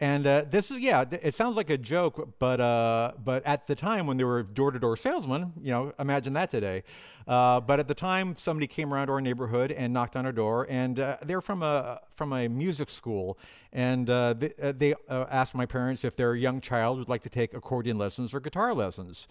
And 0.00 0.26
uh, 0.26 0.44
this 0.48 0.70
is, 0.70 0.78
yeah, 0.78 1.04
it 1.10 1.34
sounds 1.34 1.56
like 1.56 1.70
a 1.70 1.78
joke, 1.78 2.34
but 2.38 2.60
uh, 2.60 3.12
but 3.24 3.44
at 3.44 3.66
the 3.66 3.74
time 3.74 4.06
when 4.06 4.16
they 4.16 4.22
were 4.22 4.44
door 4.44 4.70
to 4.70 4.78
door 4.78 4.96
salesmen, 4.96 5.52
you 5.60 5.72
know, 5.72 5.92
imagine 5.98 6.34
that 6.34 6.50
today. 6.52 6.84
Uh, 7.26 7.60
but 7.60 7.80
at 7.80 7.88
the 7.88 7.94
time, 7.94 8.36
somebody 8.36 8.66
came 8.66 8.94
around 8.94 9.10
our 9.10 9.20
neighborhood 9.20 9.72
and 9.72 9.92
knocked 9.92 10.16
on 10.16 10.24
our 10.24 10.32
door, 10.32 10.66
and 10.70 11.00
uh, 11.00 11.16
they're 11.24 11.40
from 11.40 11.64
a 11.64 12.00
from 12.14 12.32
a 12.32 12.46
music 12.48 12.90
school, 12.90 13.38
and 13.72 14.08
uh, 14.08 14.34
they, 14.34 14.52
uh, 14.62 14.72
they 14.72 14.94
uh, 15.08 15.24
asked 15.30 15.54
my 15.54 15.66
parents 15.66 16.04
if 16.04 16.14
their 16.14 16.36
young 16.36 16.60
child 16.60 16.98
would 16.98 17.08
like 17.08 17.22
to 17.22 17.28
take 17.28 17.52
accordion 17.52 17.98
lessons 17.98 18.32
or 18.32 18.40
guitar 18.40 18.72
lessons. 18.74 19.26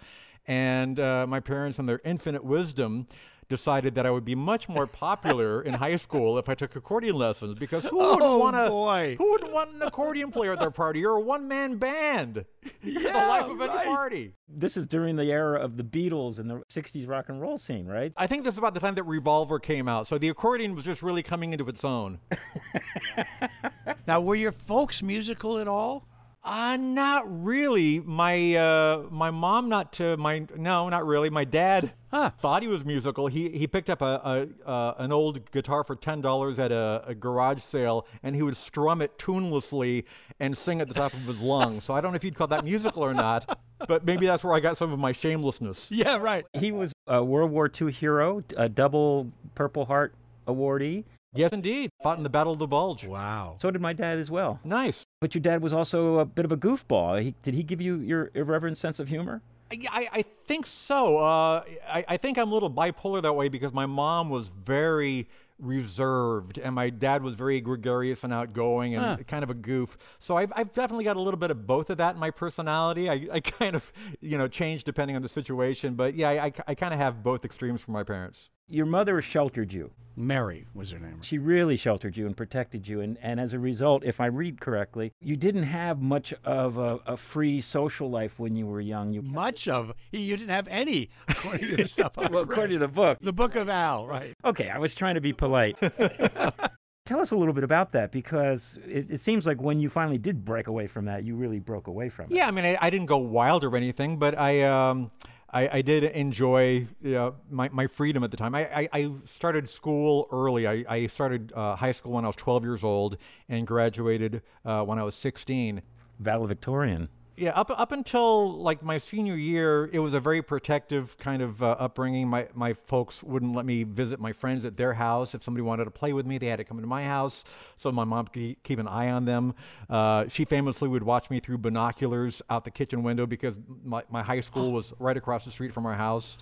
And 0.50 0.98
my 0.98 1.42
parents, 1.42 1.78
in 1.78 1.88
their 1.88 2.00
infinite 2.06 2.42
wisdom, 2.42 3.08
decided 3.50 3.96
that 3.96 4.06
I 4.06 4.12
would 4.12 4.26
be 4.26 4.36
much 4.36 4.68
more 4.68 4.86
popular 4.88 5.62
in 5.62 5.76
high 5.76 5.96
school 5.96 6.38
if 6.38 6.50
I 6.50 6.56
took 6.56 6.76
accordion 6.76 7.16
lessons 7.16 7.58
because 7.58 7.86
who 7.86 7.98
wouldn't 7.98 8.22
Oh, 8.22 8.38
want 8.38 8.56
to? 8.56 8.70
boy. 8.70 9.16
Who 9.18 9.32
wouldn't 9.32 9.54
want 9.54 9.74
an 9.74 9.82
accordion 9.82 10.32
player 10.32 10.54
at 10.54 10.60
their 10.60 10.72
party? 10.72 11.00
You're 11.00 11.16
a 11.18 11.22
one-man 11.22 11.78
band. 11.78 12.46
You're 12.84 13.04
the 13.04 13.10
life 13.18 13.50
of 13.50 13.62
any 13.62 13.86
party. 13.86 14.34
this 14.50 14.76
is 14.78 14.86
during 14.86 15.16
the 15.16 15.26
era 15.32 15.60
of 15.60 15.78
the 15.78 15.84
Beatles 15.84 16.40
and 16.40 16.50
the 16.50 16.56
'60s 16.70 17.08
rock 17.08 17.30
and 17.30 17.40
roll 17.42 17.58
scene, 17.58 17.86
right? 17.88 18.12
I 18.18 18.28
think 18.28 18.44
this 18.44 18.56
is 18.56 18.58
about 18.58 18.74
the 18.74 18.80
time 18.82 18.96
that 18.96 19.04
Revolver 19.04 19.60
came 19.60 19.88
out, 19.88 20.08
so 20.08 20.18
the 20.18 20.30
accordion 20.30 20.76
was 20.76 20.84
just 20.84 21.02
really 21.02 21.24
coming 21.24 21.54
into 21.54 21.68
its 21.70 21.86
own. 21.86 22.20
now 24.08 24.20
were 24.22 24.36
your 24.36 24.52
folks 24.52 25.02
musical 25.02 25.58
at 25.60 25.68
all 25.68 26.08
Uh, 26.48 26.78
not 26.78 27.44
really. 27.44 28.00
My 28.00 28.56
uh, 28.56 29.04
my 29.12 29.32
mom, 29.32 29.68
not 29.70 29.92
to 29.94 30.16
my 30.18 30.46
no, 30.56 30.88
not 30.90 31.06
really. 31.06 31.30
My 31.30 31.44
dad 31.44 31.92
Huh. 32.10 32.30
thought 32.40 32.62
he 32.62 32.70
was 32.70 32.86
musical. 32.86 33.28
He 33.28 33.50
he 33.50 33.68
picked 33.68 33.90
up 33.90 34.02
a, 34.02 34.48
a 34.66 34.70
uh, 34.70 34.94
an 34.98 35.12
old 35.12 35.52
guitar 35.52 35.84
for 35.84 35.96
ten 35.96 36.22
dollars 36.22 36.58
at 36.58 36.72
a, 36.72 37.04
a 37.06 37.14
garage 37.14 37.62
sale, 37.62 38.08
and 38.24 38.34
he 38.34 38.42
would 38.44 38.56
strum 38.56 39.02
it 39.02 39.18
tunelessly 39.18 40.06
and 40.40 40.58
sing 40.58 40.80
at 40.80 40.88
the 40.88 40.94
top 40.94 41.14
of 41.14 41.20
his 41.24 41.42
lungs. 41.42 41.84
So 41.84 41.94
I 41.94 42.00
don't 42.00 42.14
know 42.14 42.16
if 42.16 42.24
you'd 42.24 42.36
call 42.36 42.48
that 42.48 42.64
musical 42.64 43.04
or 43.04 43.14
not, 43.14 43.60
but 43.88 44.06
maybe 44.06 44.26
that's 44.26 44.44
where 44.44 44.54
I 44.54 44.62
got 44.62 44.78
some 44.78 44.94
of 44.94 45.00
my 45.00 45.12
shamelessness. 45.12 45.92
yeah 45.92 46.16
right 46.18 46.46
He 46.54 46.72
was 46.72 46.94
a 47.08 47.22
World 47.24 47.52
War 47.52 47.70
II 47.70 47.92
hero, 47.92 48.42
a 48.56 48.70
double 48.70 49.32
Purple 49.56 49.84
Heart 49.86 50.16
awardee. 50.48 51.04
Yes, 51.34 51.52
indeed. 51.52 51.90
Fought 52.02 52.18
in 52.20 52.24
the 52.24 52.30
Battle 52.30 52.54
of 52.54 52.60
the 52.60 52.68
Bulge. 52.68 53.06
wow 53.06 53.58
So 53.62 53.70
did 53.70 53.82
my 53.82 53.92
dad 53.94 54.18
as 54.18 54.32
well. 54.32 54.60
Nice. 54.64 55.06
But 55.20 55.34
your 55.34 55.42
dad 55.42 55.64
was 55.64 55.74
also 55.74 56.20
a 56.20 56.26
bit 56.26 56.46
of 56.46 56.52
a 56.52 56.58
goofball. 56.58 57.20
He, 57.22 57.34
did 57.42 57.56
he 57.56 57.64
give 57.64 57.82
you 57.82 58.00
your 58.00 58.30
irreverent 58.36 58.78
sense 58.78 59.00
of 59.00 59.08
humor? 59.08 59.42
I, 59.72 60.08
I 60.14 60.22
think 60.22 60.66
so. 60.68 61.18
Uh, 61.18 61.64
I, 61.90 62.06
I 62.08 62.18
think 62.18 62.38
I'm 62.38 62.52
a 62.52 62.54
little 62.54 62.70
bipolar 62.70 63.22
that 63.24 63.34
way 63.34 63.50
because 63.50 63.74
my 63.74 63.86
mom 63.88 64.30
was 64.30 64.48
very 64.48 65.28
reserved 65.60 66.60
and 66.60 66.76
my 66.76 66.92
dad 66.92 67.24
was 67.24 67.34
very 67.34 67.60
gregarious 67.62 68.24
and 68.24 68.32
outgoing 68.32 68.94
and 68.94 69.04
Huh. 69.04 69.18
kind 69.28 69.44
of 69.44 69.50
a 69.50 69.56
goof. 69.56 69.98
So 70.20 70.38
I've, 70.38 70.54
I've 70.56 70.72
definitely 70.72 71.06
got 71.06 71.18
a 71.18 71.20
little 71.22 71.40
bit 71.40 71.50
of 71.50 71.66
both 71.66 71.90
of 71.90 71.98
that 71.98 72.14
in 72.14 72.20
my 72.20 72.30
personality. 72.30 73.10
I, 73.10 73.28
I 73.34 73.40
kind 73.60 73.76
of, 73.76 73.92
you 74.22 74.38
know, 74.38 74.48
change 74.48 74.84
depending 74.84 75.16
on 75.16 75.24
the 75.24 75.30
situation. 75.30 75.96
But 75.96 76.14
yeah, 76.14 76.30
I, 76.30 76.46
I, 76.46 76.54
I 76.68 76.76
kind 76.76 76.94
of 76.94 77.00
have 77.00 77.24
both 77.24 77.44
extremes 77.44 77.82
from 77.82 77.96
my 77.96 78.04
parents. 78.04 78.50
Your 78.70 78.86
mother 78.86 79.22
sheltered 79.22 79.72
you. 79.72 79.92
Mary 80.18 80.66
was 80.74 80.92
her 80.92 81.00
name. 81.00 81.22
She 81.22 81.38
really 81.38 81.78
sheltered 81.78 82.18
you 82.18 82.26
and 82.26 82.36
protected 82.36 82.86
you. 82.86 83.00
And, 83.00 83.18
and 83.22 83.40
as 83.40 83.54
a 83.54 83.60
result, 83.60 84.04
if 84.04 84.20
I 84.20 84.26
read 84.26 84.60
correctly, 84.60 85.14
you 85.22 85.38
didn't 85.38 85.64
have 85.64 86.02
much 86.02 86.34
of 86.44 86.78
a, 86.78 87.00
a 87.06 87.16
free 87.16 87.62
social 87.62 88.10
life 88.10 88.40
when 88.40 88.56
you 88.58 88.66
were 88.66 88.82
young. 88.82 89.14
You, 89.14 89.22
Much 89.22 89.70
of 89.70 89.94
you 90.12 90.36
didn't 90.36 90.50
have 90.50 90.68
any, 90.68 91.12
according 91.30 91.70
to 91.70 91.76
the 91.78 91.88
stuff 91.88 92.18
I 92.18 92.22
well, 92.30 92.44
read. 92.44 92.52
according 92.52 92.74
to 92.74 92.80
the 92.80 92.92
book. 92.92 93.20
the 93.22 93.32
Book 93.32 93.56
of 93.56 93.70
Al, 93.70 94.06
right? 94.06 94.34
Okay, 94.44 94.70
I 94.70 94.80
was 94.80 94.96
trying 94.96 95.16
to 95.16 95.22
be 95.22 95.32
polite. 95.32 95.78
Tell 97.06 97.22
us 97.22 97.32
a 97.32 97.38
little 97.38 97.54
bit 97.54 97.64
about 97.64 97.94
that 97.94 98.12
because 98.12 98.80
it, 98.86 99.10
it 99.10 99.20
seems 99.20 99.48
like 99.48 99.62
when 99.62 99.80
you 99.80 99.88
finally 99.88 100.18
did 100.18 100.44
break 100.44 100.68
away 100.68 100.88
from 100.88 101.06
that, 101.06 101.24
you 101.24 101.36
really 101.36 101.60
broke 101.60 101.88
away 101.88 102.10
from 102.10 102.26
it. 102.26 102.32
Yeah, 102.32 102.48
I 102.48 102.52
mean, 102.52 102.66
I, 102.66 102.78
I 102.82 102.90
didn't 102.90 103.06
go 103.06 103.18
wild 103.20 103.64
or 103.64 103.78
anything, 103.78 104.18
but 104.18 104.38
I, 104.38 104.64
um, 104.64 105.12
I, 105.50 105.78
I 105.78 105.82
did 105.82 106.04
enjoy 106.04 106.88
you 107.02 107.12
know, 107.12 107.36
my, 107.50 107.70
my 107.70 107.88
freedom 107.88 108.24
at 108.24 108.32
the 108.32 108.38
time. 108.38 108.54
I, 108.54 108.82
I, 108.82 108.90
I 108.92 109.12
started 109.26 109.70
school 109.70 110.28
early. 110.32 110.68
I, 110.68 110.84
I 110.90 111.08
started 111.08 111.54
uh, 111.56 111.76
high 111.76 111.94
school 111.94 112.14
when 112.14 112.26
I 112.26 112.28
was 112.28 112.36
12 112.36 112.64
years 112.64 112.84
old 112.84 113.18
and 113.48 113.66
graduated 113.66 114.42
uh, 114.66 114.84
when 114.84 115.00
I 115.00 115.04
was 115.04 115.16
16. 115.16 115.82
Valedictorian. 116.20 117.10
Yeah, 117.40 117.52
up 117.52 117.70
up 117.70 117.92
until 117.92 118.58
like 118.58 118.82
my 118.82 118.98
senior 118.98 119.36
year, 119.36 119.92
it 119.94 120.00
was 120.00 120.16
a 120.16 120.20
very 120.20 120.42
protective 120.42 121.16
kind 121.20 121.44
of 121.44 121.62
uh, 121.62 121.76
upbringing. 121.78 122.28
My 122.28 122.48
my 122.56 122.74
folks 122.74 123.22
wouldn't 123.22 123.54
let 123.54 123.64
me 123.64 123.84
visit 123.84 124.20
my 124.20 124.34
friends 124.34 124.66
at 124.66 124.76
their 124.76 124.94
house. 124.94 125.36
If 125.36 125.44
somebody 125.44 125.62
wanted 125.62 125.86
to 125.86 125.92
play 125.92 126.14
with 126.14 126.26
me, 126.26 126.40
they 126.40 126.48
had 126.48 126.56
to 126.58 126.64
come 126.64 126.78
into 126.78 126.88
my 126.88 127.04
house. 127.04 127.44
So 127.76 127.92
my 127.92 128.06
mom 128.06 128.26
could 128.26 128.56
keep 128.64 128.80
an 128.80 128.88
eye 128.88 129.12
on 129.12 129.26
them. 129.26 129.54
Uh, 129.88 130.28
she 130.30 130.46
famously 130.46 130.88
would 130.90 131.04
watch 131.04 131.30
me 131.30 131.40
through 131.40 131.60
binoculars 131.60 132.42
out 132.50 132.66
the 132.66 132.72
kitchen 132.72 133.04
window 133.04 133.28
because 133.28 133.60
my, 133.84 134.02
my 134.10 134.24
high 134.24 134.42
school 134.42 134.72
was 134.72 134.92
right 135.00 135.16
across 135.16 135.46
the 135.46 135.52
street 135.52 135.76
from 135.76 135.86
our 135.86 135.94
house. 135.94 136.40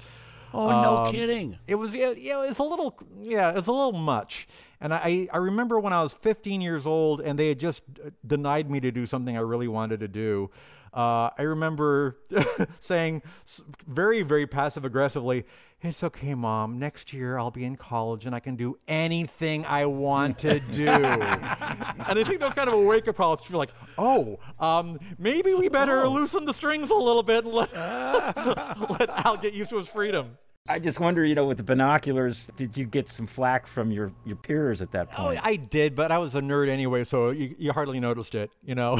Oh, 0.54 0.70
no 0.82 0.98
Um, 1.00 1.12
kidding. 1.14 1.58
It 1.68 1.76
was 1.76 1.94
yeah, 1.94 2.12
yeah, 2.12 2.46
it's 2.46 2.60
a 2.60 2.64
little 2.64 2.98
yeah, 3.22 3.58
it's 3.58 3.68
a 3.68 3.72
little 3.74 3.92
much. 3.92 4.48
And 4.80 4.94
I 4.94 5.28
I 5.34 5.38
remember 5.40 5.78
when 5.78 5.92
I 5.92 6.02
was 6.02 6.14
15 6.14 6.62
years 6.62 6.88
old 6.88 7.20
and 7.20 7.38
they 7.38 7.50
had 7.50 7.60
just 7.60 7.84
denied 8.26 8.72
me 8.72 8.80
to 8.80 8.92
do 8.94 9.06
something 9.06 9.36
I 9.36 9.42
really 9.42 9.68
wanted 9.68 10.00
to 10.00 10.08
do. 10.08 10.52
Uh, 10.96 11.30
I 11.38 11.42
remember 11.42 12.18
saying 12.80 13.22
very 13.86 14.24
very 14.24 14.48
passive 14.48 14.86
aggressively, 14.86 15.46
"It's 15.82 16.02
okay, 16.04 16.34
mom. 16.36 16.80
Next 16.80 17.12
year 17.12 17.38
I'll 17.38 17.52
be 17.52 17.66
in 17.66 17.76
college 17.76 18.26
and 18.26 18.34
I 18.34 18.40
can 18.40 18.56
do 18.56 18.80
anything 18.88 19.66
I 19.66 19.88
want 19.88 20.40
to 20.40 20.62
do." 20.62 20.88
and 20.90 21.04
I 21.04 22.24
think 22.24 22.40
that 22.40 22.46
was 22.46 22.54
kind 22.54 22.70
of 22.70 22.76
a 22.76 22.82
wake 22.82 23.10
up 23.10 23.18
call. 23.18 23.38
You're 23.50 23.60
like, 23.60 23.74
"Oh, 23.98 24.40
um, 24.58 24.98
maybe 25.18 25.54
we 25.54 25.68
better 25.68 26.08
loosen 26.08 26.46
the 26.46 26.54
strings 26.54 26.90
a 26.90 26.96
little 26.96 27.24
bit 27.24 27.44
and 27.44 27.54
let 27.54 27.74
let 28.90 29.10
Al 29.26 29.36
get 29.36 29.54
used 29.54 29.72
to 29.72 29.78
his 29.78 29.90
freedom." 29.90 30.38
I 30.68 30.80
just 30.80 31.00
wonder, 31.00 31.24
you 31.24 31.36
know, 31.36 31.46
with 31.46 31.58
the 31.58 31.64
binoculars, 31.64 32.50
did 32.58 32.76
you 32.76 32.86
get 32.86 33.08
some 33.08 33.28
flack 33.28 33.68
from 33.68 33.92
your, 33.92 34.12
your 34.26 34.36
peers 34.36 34.82
at 34.82 34.92
that 34.94 35.12
point? 35.12 35.20
Oh, 35.20 35.26
point? 35.28 35.46
I 35.46 35.58
did, 35.58 35.96
but 35.96 36.12
I 36.12 36.18
was 36.18 36.34
a 36.34 36.42
nerd 36.42 36.70
anyway, 36.70 37.04
so 37.04 37.30
you, 37.30 37.56
you 37.60 37.72
hardly 37.72 38.00
noticed 38.00 38.34
it, 38.34 38.52
you 38.64 38.74
know. 38.74 39.00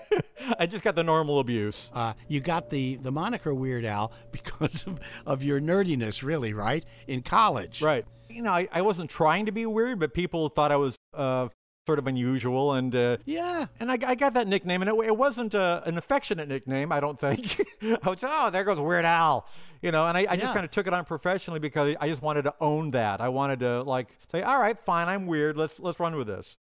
I 0.58 0.66
just 0.66 0.84
got 0.84 0.96
the 0.96 1.02
normal 1.02 1.38
abuse. 1.38 1.90
Uh, 1.94 2.12
you 2.28 2.40
got 2.40 2.68
the, 2.68 2.96
the 2.96 3.10
moniker 3.10 3.54
Weird 3.54 3.86
Al 3.86 4.12
because 4.32 4.84
of, 4.86 5.00
of 5.24 5.42
your 5.42 5.62
nerdiness, 5.62 6.22
really, 6.22 6.52
right? 6.52 6.84
In 7.06 7.22
college. 7.22 7.80
Right. 7.80 8.04
You 8.28 8.42
know, 8.42 8.52
I, 8.52 8.68
I 8.70 8.82
wasn't 8.82 9.08
trying 9.08 9.46
to 9.46 9.52
be 9.52 9.64
weird, 9.64 9.98
but 9.98 10.12
people 10.12 10.50
thought 10.50 10.70
I 10.70 10.76
was 10.76 10.98
uh, 11.14 11.48
sort 11.88 11.98
of 11.98 12.06
unusual, 12.06 12.74
and 12.74 12.94
uh, 12.94 13.16
Yeah. 13.24 13.64
and 13.80 13.90
I, 13.90 13.96
I 14.06 14.14
got 14.14 14.34
that 14.34 14.46
nickname, 14.46 14.82
and 14.82 14.90
it, 14.90 15.06
it 15.06 15.16
wasn't 15.16 15.54
uh, 15.54 15.80
an 15.86 15.96
affectionate 15.96 16.46
nickname, 16.46 16.92
I 16.92 17.00
don't 17.00 17.18
think. 17.18 17.58
I 17.82 18.10
was, 18.10 18.18
oh, 18.22 18.50
there 18.50 18.62
goes 18.62 18.78
Weird 18.78 19.06
Al, 19.06 19.46
you 19.80 19.90
know, 19.90 20.06
and 20.06 20.14
I, 20.18 20.26
I 20.28 20.36
just 20.36 20.52
kind 20.52 20.66
of 20.66 20.70
took 20.70 20.86
it 20.86 20.92
on 20.92 21.06
professionally 21.06 21.60
because 21.60 21.96
I 21.98 22.08
just 22.10 22.20
wanted 22.20 22.42
to 22.42 22.52
own 22.60 22.90
that. 22.90 23.22
I 23.22 23.30
wanted 23.30 23.60
to 23.60 23.82
like 23.84 24.08
say, 24.30 24.42
all 24.42 24.60
right, 24.60 24.78
fine, 24.84 25.08
I'm 25.08 25.26
weird. 25.26 25.56
Let's 25.56 25.80
let's 25.80 25.98
run 25.98 26.14
with 26.14 26.26
this. 26.26 26.58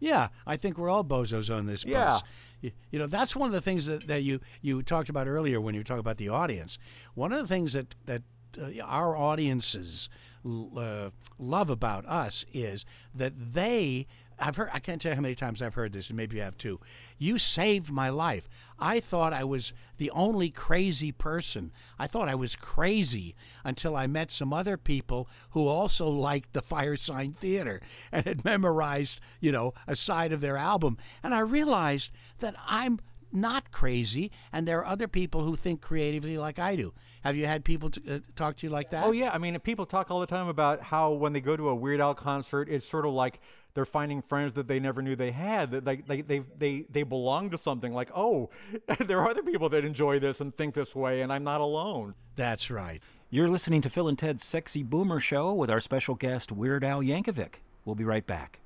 Yeah, 0.00 0.28
I 0.44 0.56
think 0.56 0.76
we're 0.76 0.90
all 0.90 1.04
bozos 1.04 1.48
on 1.56 1.66
this 1.66 1.84
Yeah. 1.84 2.06
bus. 2.06 2.22
You, 2.60 2.72
you 2.90 2.98
know, 2.98 3.06
that's 3.06 3.36
one 3.36 3.46
of 3.46 3.52
the 3.52 3.60
things 3.62 3.86
that, 3.86 4.08
that 4.08 4.24
you, 4.24 4.40
you 4.62 4.82
talked 4.82 5.08
about 5.08 5.28
earlier 5.28 5.60
when 5.60 5.74
you 5.74 5.80
were 5.80 5.84
talking 5.84 6.00
about 6.00 6.16
the 6.18 6.28
audience. 6.28 6.76
One 7.14 7.32
of 7.32 7.38
the 7.40 7.46
things 7.46 7.72
that, 7.74 7.94
that 8.06 8.22
uh, 8.60 8.82
our 8.82 9.16
audiences 9.16 10.08
uh, 10.44 11.10
love 11.38 11.70
about 11.70 12.04
us 12.06 12.44
is 12.52 12.84
that 13.14 13.32
they. 13.54 14.06
I've 14.38 14.56
heard. 14.56 14.70
I 14.72 14.78
can't 14.78 15.00
tell 15.00 15.12
you 15.12 15.16
how 15.16 15.22
many 15.22 15.34
times 15.34 15.62
I've 15.62 15.74
heard 15.74 15.92
this, 15.92 16.08
and 16.08 16.16
maybe 16.16 16.36
you 16.36 16.42
have 16.42 16.58
too. 16.58 16.80
You 17.18 17.38
saved 17.38 17.90
my 17.90 18.10
life. 18.10 18.48
I 18.78 19.00
thought 19.00 19.32
I 19.32 19.44
was 19.44 19.72
the 19.96 20.10
only 20.10 20.50
crazy 20.50 21.12
person. 21.12 21.72
I 21.98 22.06
thought 22.06 22.28
I 22.28 22.34
was 22.34 22.56
crazy 22.56 23.34
until 23.64 23.96
I 23.96 24.06
met 24.06 24.30
some 24.30 24.52
other 24.52 24.76
people 24.76 25.28
who 25.50 25.66
also 25.66 26.08
liked 26.08 26.52
the 26.52 26.62
Firesign 26.62 27.34
Theater 27.34 27.80
and 28.12 28.26
had 28.26 28.44
memorized, 28.44 29.20
you 29.40 29.52
know, 29.52 29.72
a 29.86 29.96
side 29.96 30.32
of 30.32 30.40
their 30.40 30.56
album. 30.56 30.98
And 31.22 31.34
I 31.34 31.40
realized 31.40 32.10
that 32.40 32.54
I'm 32.66 33.00
not 33.32 33.70
crazy, 33.70 34.30
and 34.52 34.66
there 34.66 34.78
are 34.80 34.86
other 34.86 35.08
people 35.08 35.42
who 35.44 35.56
think 35.56 35.80
creatively 35.80 36.38
like 36.38 36.58
I 36.58 36.76
do. 36.76 36.92
Have 37.22 37.36
you 37.36 37.46
had 37.46 37.64
people 37.64 37.90
t- 37.90 38.02
uh, 38.08 38.20
talk 38.34 38.56
to 38.58 38.66
you 38.66 38.70
like 38.70 38.90
that? 38.90 39.04
Oh 39.04 39.12
yeah, 39.12 39.30
I 39.30 39.38
mean, 39.38 39.58
people 39.60 39.86
talk 39.86 40.10
all 40.10 40.20
the 40.20 40.26
time 40.26 40.48
about 40.48 40.80
how 40.80 41.12
when 41.12 41.32
they 41.32 41.40
go 41.40 41.56
to 41.56 41.68
a 41.68 41.74
Weird 41.74 42.00
Al 42.00 42.14
concert, 42.14 42.68
it's 42.68 42.86
sort 42.86 43.04
of 43.04 43.12
like 43.12 43.40
they're 43.76 43.84
finding 43.84 44.22
friends 44.22 44.54
that 44.54 44.66
they 44.66 44.80
never 44.80 45.02
knew 45.02 45.14
they 45.14 45.30
had. 45.30 45.70
That 45.70 45.84
they 45.84 45.96
they 45.96 46.22
they 46.22 46.42
they, 46.58 46.86
they 46.90 47.02
belong 47.02 47.50
to 47.50 47.58
something. 47.58 47.92
Like, 47.92 48.10
oh, 48.16 48.48
there 49.06 49.20
are 49.20 49.28
other 49.28 49.42
people 49.42 49.68
that 49.68 49.84
enjoy 49.84 50.18
this 50.18 50.40
and 50.40 50.56
think 50.56 50.74
this 50.74 50.96
way, 50.96 51.20
and 51.20 51.30
I'm 51.30 51.44
not 51.44 51.60
alone. 51.60 52.14
That's 52.34 52.70
right. 52.70 53.02
You're 53.28 53.48
listening 53.48 53.82
to 53.82 53.90
Phil 53.90 54.08
and 54.08 54.18
Ted's 54.18 54.44
Sexy 54.44 54.82
Boomer 54.82 55.20
Show 55.20 55.52
with 55.52 55.70
our 55.70 55.80
special 55.80 56.14
guest, 56.14 56.50
Weird 56.50 56.84
Al 56.84 57.02
Yankovic. 57.02 57.56
We'll 57.84 57.94
be 57.94 58.04
right 58.04 58.26
back. 58.26 58.60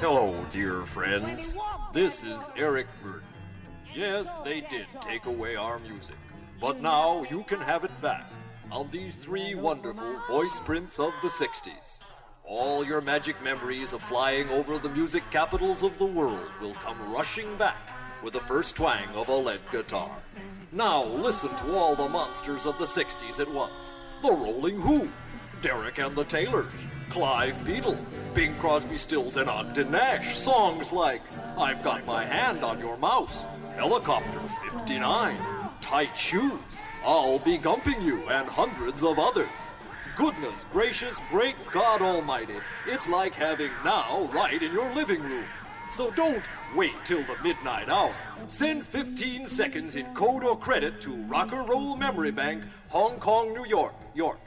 Hello, 0.00 0.44
dear 0.52 0.84
friends. 0.84 1.54
This 1.92 2.24
is 2.24 2.50
Eric 2.56 2.88
Burdon. 3.02 3.22
Yes, 3.94 4.34
they 4.44 4.60
did 4.62 4.86
take 5.00 5.26
away 5.26 5.54
our 5.54 5.78
music, 5.78 6.16
but 6.60 6.82
now 6.82 7.24
you 7.30 7.44
can 7.44 7.60
have 7.60 7.84
it 7.84 8.02
back 8.02 8.28
on 8.72 8.90
these 8.90 9.14
three 9.14 9.54
wonderful 9.54 10.16
voice 10.26 10.58
prints 10.58 10.98
of 10.98 11.12
the 11.22 11.28
60s. 11.28 12.00
All 12.46 12.84
your 12.84 13.00
magic 13.00 13.42
memories 13.42 13.94
of 13.94 14.02
flying 14.02 14.50
over 14.50 14.76
the 14.76 14.90
music 14.90 15.22
capitals 15.30 15.82
of 15.82 15.96
the 15.96 16.04
world 16.04 16.50
will 16.60 16.74
come 16.74 17.10
rushing 17.10 17.56
back 17.56 17.88
with 18.22 18.34
the 18.34 18.40
first 18.40 18.76
twang 18.76 19.08
of 19.14 19.28
a 19.28 19.34
lead 19.34 19.60
guitar. 19.72 20.14
Now 20.70 21.04
listen 21.04 21.48
to 21.48 21.74
all 21.74 21.96
the 21.96 22.06
monsters 22.06 22.66
of 22.66 22.76
the 22.78 22.84
60s 22.84 23.40
at 23.40 23.50
once. 23.50 23.96
The 24.20 24.30
Rolling 24.30 24.78
Who, 24.78 25.08
Derek 25.62 25.98
and 25.98 26.14
the 26.14 26.24
Taylors, 26.24 26.74
Clive 27.08 27.64
Beadle, 27.64 27.98
Bing 28.34 28.58
Crosby, 28.58 28.98
Stills, 28.98 29.38
and 29.38 29.48
Ogden 29.48 29.90
Nash. 29.90 30.36
Songs 30.36 30.92
like 30.92 31.22
I've 31.56 31.82
Got 31.82 32.04
My 32.04 32.26
Hand 32.26 32.62
on 32.62 32.78
Your 32.78 32.98
Mouse, 32.98 33.46
Helicopter 33.74 34.40
59, 34.70 35.38
Tight 35.80 36.14
Shoes, 36.14 36.82
I'll 37.06 37.38
Be 37.38 37.56
Gumping 37.56 38.02
You, 38.04 38.28
and 38.28 38.46
hundreds 38.46 39.02
of 39.02 39.18
others. 39.18 39.70
Goodness 40.16 40.64
gracious, 40.72 41.20
great 41.28 41.56
God 41.72 42.00
Almighty, 42.00 42.54
it's 42.86 43.08
like 43.08 43.34
having 43.34 43.72
now 43.84 44.30
right 44.32 44.62
in 44.62 44.72
your 44.72 44.92
living 44.94 45.22
room. 45.22 45.44
So 45.90 46.10
don't 46.12 46.42
wait 46.76 46.92
till 47.04 47.22
the 47.24 47.36
midnight 47.42 47.88
hour. 47.88 48.14
Send 48.46 48.86
15 48.86 49.46
seconds 49.46 49.96
in 49.96 50.06
code 50.14 50.44
or 50.44 50.56
credit 50.56 51.00
to 51.02 51.16
Rock 51.24 51.52
and 51.52 51.68
Roll 51.68 51.96
Memory 51.96 52.30
Bank, 52.30 52.62
Hong 52.88 53.18
Kong, 53.18 53.52
New 53.52 53.66
York, 53.66 53.94
York. 54.14 54.38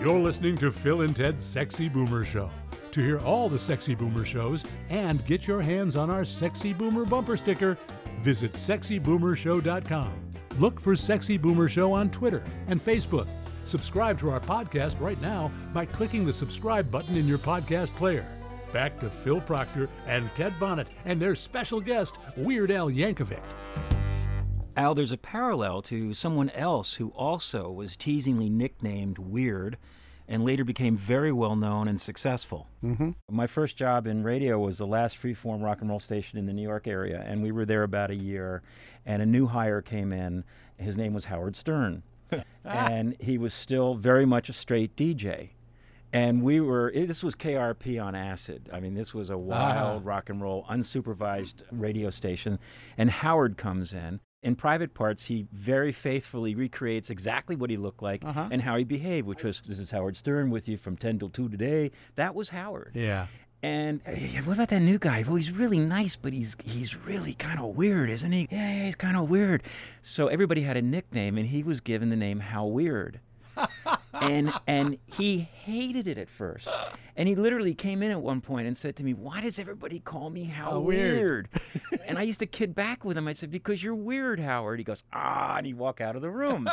You're 0.00 0.20
listening 0.20 0.56
to 0.58 0.70
Phil 0.70 1.00
and 1.00 1.14
Ted's 1.16 1.44
Sexy 1.44 1.88
Boomer 1.88 2.24
Show. 2.24 2.50
To 2.92 3.00
hear 3.00 3.18
all 3.20 3.48
the 3.48 3.58
Sexy 3.58 3.96
Boomer 3.96 4.24
shows 4.24 4.64
and 4.88 5.24
get 5.26 5.46
your 5.46 5.60
hands 5.60 5.96
on 5.96 6.10
our 6.10 6.24
Sexy 6.24 6.72
Boomer 6.72 7.04
bumper 7.04 7.36
sticker, 7.36 7.76
visit 8.22 8.52
sexyboomershow.com. 8.52 10.12
Look 10.58 10.80
for 10.80 10.96
Sexy 10.96 11.36
Boomer 11.36 11.68
Show 11.68 11.92
on 11.92 12.10
Twitter 12.10 12.42
and 12.68 12.80
Facebook. 12.80 13.26
Subscribe 13.68 14.18
to 14.20 14.30
our 14.30 14.40
podcast 14.40 14.98
right 14.98 15.20
now 15.20 15.50
by 15.74 15.84
clicking 15.84 16.24
the 16.24 16.32
subscribe 16.32 16.90
button 16.90 17.14
in 17.18 17.28
your 17.28 17.36
podcast 17.36 17.94
player. 17.96 18.26
Back 18.72 18.98
to 19.00 19.10
Phil 19.10 19.42
Proctor 19.42 19.90
and 20.06 20.34
Ted 20.34 20.58
Bonnet 20.58 20.86
and 21.04 21.20
their 21.20 21.34
special 21.34 21.78
guest, 21.78 22.16
Weird 22.34 22.70
Al 22.70 22.88
Yankovic. 22.88 23.42
Al, 24.74 24.94
there's 24.94 25.12
a 25.12 25.18
parallel 25.18 25.82
to 25.82 26.14
someone 26.14 26.48
else 26.50 26.94
who 26.94 27.08
also 27.10 27.70
was 27.70 27.94
teasingly 27.94 28.48
nicknamed 28.48 29.18
Weird. 29.18 29.76
and 30.26 30.46
later 30.46 30.64
became 30.64 30.96
very 30.96 31.30
well 31.32 31.54
known 31.54 31.88
and 31.88 32.00
successful. 32.00 32.68
Mm-hmm. 32.82 33.10
My 33.30 33.46
first 33.46 33.76
job 33.76 34.06
in 34.06 34.22
radio 34.24 34.58
was 34.58 34.78
the 34.78 34.86
last 34.86 35.20
freeform 35.20 35.62
rock 35.62 35.82
and 35.82 35.90
roll 35.90 35.98
station 35.98 36.38
in 36.38 36.46
the 36.46 36.54
New 36.54 36.62
York 36.62 36.86
area, 36.88 37.22
and 37.26 37.42
we 37.42 37.52
were 37.52 37.66
there 37.66 37.82
about 37.82 38.10
a 38.10 38.14
year. 38.14 38.62
And 39.04 39.20
a 39.20 39.26
new 39.26 39.46
hire 39.46 39.82
came 39.82 40.10
in. 40.12 40.44
His 40.78 40.96
name 40.96 41.12
was 41.12 41.26
Howard 41.26 41.54
Stern, 41.56 42.02
Ah. 42.32 42.88
and 42.90 43.16
he 43.18 43.38
was 43.38 43.54
still 43.54 43.94
very 43.94 44.26
much 44.26 44.48
a 44.48 44.52
straight 44.52 44.94
DJ. 44.96 45.50
And 46.12 46.42
we 46.42 46.60
were, 46.60 46.90
it- 46.90 47.06
this 47.06 47.22
was 47.22 47.34
KRP 47.34 48.02
on 48.02 48.14
acid. 48.14 48.68
I 48.72 48.80
mean, 48.80 48.94
this 48.94 49.12
was 49.14 49.30
a 49.30 49.34
ah. 49.34 49.36
wild 49.36 50.04
rock 50.04 50.28
and 50.30 50.40
roll, 50.40 50.64
unsupervised 50.70 51.62
radio 51.70 52.10
station. 52.10 52.58
And 52.96 53.10
Howard 53.10 53.56
comes 53.56 53.92
in. 53.92 54.20
In 54.42 54.54
private 54.54 54.94
parts, 54.94 55.24
he 55.26 55.46
very 55.52 55.90
faithfully 55.90 56.54
recreates 56.54 57.10
exactly 57.10 57.56
what 57.56 57.70
he 57.70 57.76
looked 57.76 58.02
like 58.02 58.24
Uh-huh. 58.24 58.48
and 58.52 58.62
how 58.62 58.76
he 58.76 58.84
behaved, 58.84 59.26
which 59.26 59.42
was, 59.42 59.62
this 59.66 59.78
is 59.80 59.90
Howard 59.90 60.16
Stern 60.16 60.50
with 60.50 60.68
you 60.68 60.76
from 60.76 60.96
10 60.96 61.18
till 61.18 61.28
2 61.28 61.48
today. 61.48 61.90
That 62.14 62.34
was 62.36 62.50
Howard. 62.50 62.92
Yeah. 62.94 63.26
And 63.62 64.00
"Hey, 64.04 64.40
what 64.44 64.54
about 64.54 64.68
that 64.68 64.80
new 64.80 64.98
guy? 64.98 65.24
Well, 65.26 65.34
he's 65.34 65.50
really 65.50 65.78
nice, 65.80 66.14
but 66.14 66.32
he's 66.32 66.56
he's 66.64 66.94
really 66.96 67.34
kind 67.34 67.58
of 67.58 67.76
weird, 67.76 68.08
isn't 68.08 68.30
he? 68.30 68.46
Yeah, 68.50 68.72
yeah, 68.72 68.84
he's 68.84 68.94
kind 68.94 69.16
of 69.16 69.28
weird. 69.28 69.62
So 70.00 70.28
everybody 70.28 70.62
had 70.62 70.76
a 70.76 70.82
nickname, 70.82 71.36
and 71.36 71.48
he 71.48 71.62
was 71.64 71.80
given 71.80 72.08
the 72.08 72.16
name 72.16 72.38
How 72.40 72.64
Weird. 72.66 73.20
And 74.12 74.52
and 74.66 74.98
he 75.06 75.38
hated 75.38 76.06
it 76.06 76.18
at 76.18 76.28
first. 76.28 76.68
And 77.16 77.28
he 77.28 77.34
literally 77.34 77.74
came 77.74 78.02
in 78.02 78.10
at 78.10 78.20
one 78.20 78.40
point 78.40 78.66
and 78.66 78.76
said 78.76 78.96
to 78.96 79.04
me, 79.04 79.12
"Why 79.14 79.40
does 79.40 79.58
everybody 79.58 79.98
call 80.00 80.30
me 80.30 80.44
How, 80.44 80.70
How 80.72 80.80
weird." 80.80 81.48
weird?" 81.52 82.00
and 82.06 82.18
I 82.18 82.22
used 82.22 82.40
to 82.40 82.46
kid 82.46 82.74
back 82.74 83.04
with 83.04 83.16
him. 83.18 83.26
I 83.28 83.32
said, 83.32 83.50
"Because 83.50 83.82
you're 83.82 83.94
weird, 83.94 84.40
Howard." 84.40 84.78
He 84.78 84.84
goes, 84.84 85.04
"Ah," 85.12 85.56
and 85.56 85.66
he'd 85.66 85.76
walk 85.78 86.00
out 86.00 86.16
of 86.16 86.22
the 86.22 86.30
room. 86.30 86.68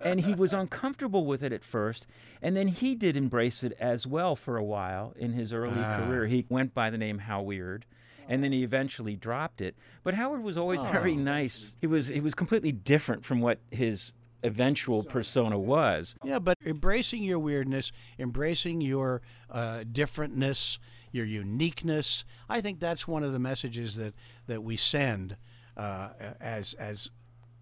and 0.00 0.20
he 0.20 0.34
was 0.34 0.52
uncomfortable 0.52 1.24
with 1.26 1.42
it 1.42 1.52
at 1.52 1.64
first, 1.64 2.06
and 2.42 2.56
then 2.56 2.68
he 2.68 2.94
did 2.94 3.16
embrace 3.16 3.62
it 3.62 3.72
as 3.80 4.06
well 4.06 4.36
for 4.36 4.56
a 4.56 4.64
while 4.64 5.14
in 5.18 5.32
his 5.32 5.52
early 5.52 5.74
Ah. 5.82 5.98
career. 6.06 6.26
He 6.26 6.46
went 6.48 6.74
by 6.74 6.90
the 6.90 6.98
name 6.98 7.18
How 7.18 7.42
Weird. 7.42 7.84
And 8.30 8.44
then 8.44 8.52
he 8.52 8.62
eventually 8.62 9.16
dropped 9.16 9.62
it. 9.62 9.74
But 10.04 10.12
Howard 10.12 10.42
was 10.42 10.58
always 10.58 10.82
very 10.82 11.16
nice. 11.16 11.76
He 11.80 11.86
was 11.86 12.08
he 12.08 12.20
was 12.20 12.34
completely 12.34 12.72
different 12.72 13.24
from 13.24 13.40
what 13.40 13.58
his 13.70 14.12
eventual 14.42 15.02
persona 15.02 15.58
was. 15.58 16.16
Yeah, 16.24 16.38
but 16.38 16.58
embracing 16.64 17.22
your 17.22 17.38
weirdness, 17.38 17.92
embracing 18.18 18.80
your 18.80 19.22
uh, 19.50 19.84
differentness, 19.90 20.78
your 21.12 21.24
uniqueness, 21.24 22.24
I 22.48 22.60
think 22.60 22.80
that's 22.80 23.08
one 23.08 23.22
of 23.22 23.32
the 23.32 23.38
messages 23.38 23.96
that, 23.96 24.14
that 24.46 24.62
we 24.62 24.76
send 24.76 25.36
uh, 25.76 26.10
as 26.40 26.74
as 26.74 27.10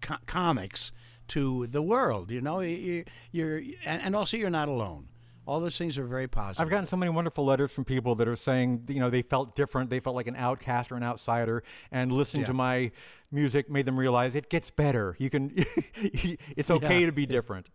co- 0.01 0.17
comics 0.25 0.91
to 1.29 1.67
the 1.67 1.81
world. 1.81 2.31
You 2.31 2.41
know, 2.41 2.59
you, 2.59 3.05
you're 3.31 3.57
and, 3.85 4.01
and 4.01 4.15
also 4.15 4.37
you're 4.37 4.49
not 4.49 4.67
alone. 4.67 5.07
All 5.47 5.59
those 5.61 5.77
things 5.77 5.97
are 5.97 6.05
very 6.05 6.27
positive. 6.27 6.61
I've 6.65 6.69
gotten 6.69 6.85
so 6.85 6.97
many 6.97 7.09
wonderful 7.09 7.45
letters 7.45 7.71
from 7.71 7.85
people 7.85 8.15
that 8.15 8.27
are 8.27 8.35
saying, 8.35 8.83
you 8.89 8.99
know, 8.99 9.09
they 9.09 9.21
felt 9.21 9.55
different, 9.55 9.89
they 9.89 10.01
felt 10.01 10.15
like 10.15 10.27
an 10.27 10.35
outcast 10.35 10.91
or 10.91 10.95
an 10.95 11.03
outsider, 11.03 11.63
and 11.89 12.11
listening 12.11 12.41
Yeah. 12.41 12.47
to 12.47 12.53
my 12.53 12.91
music 13.31 13.69
made 13.69 13.85
them 13.85 13.97
realize 13.97 14.35
it 14.35 14.49
gets 14.49 14.69
better. 14.69 15.15
You 15.19 15.29
can, 15.29 15.53
it's 15.95 16.69
okay 16.69 16.99
Yeah. 16.99 17.05
to 17.07 17.11
be 17.11 17.25
different. 17.25 17.69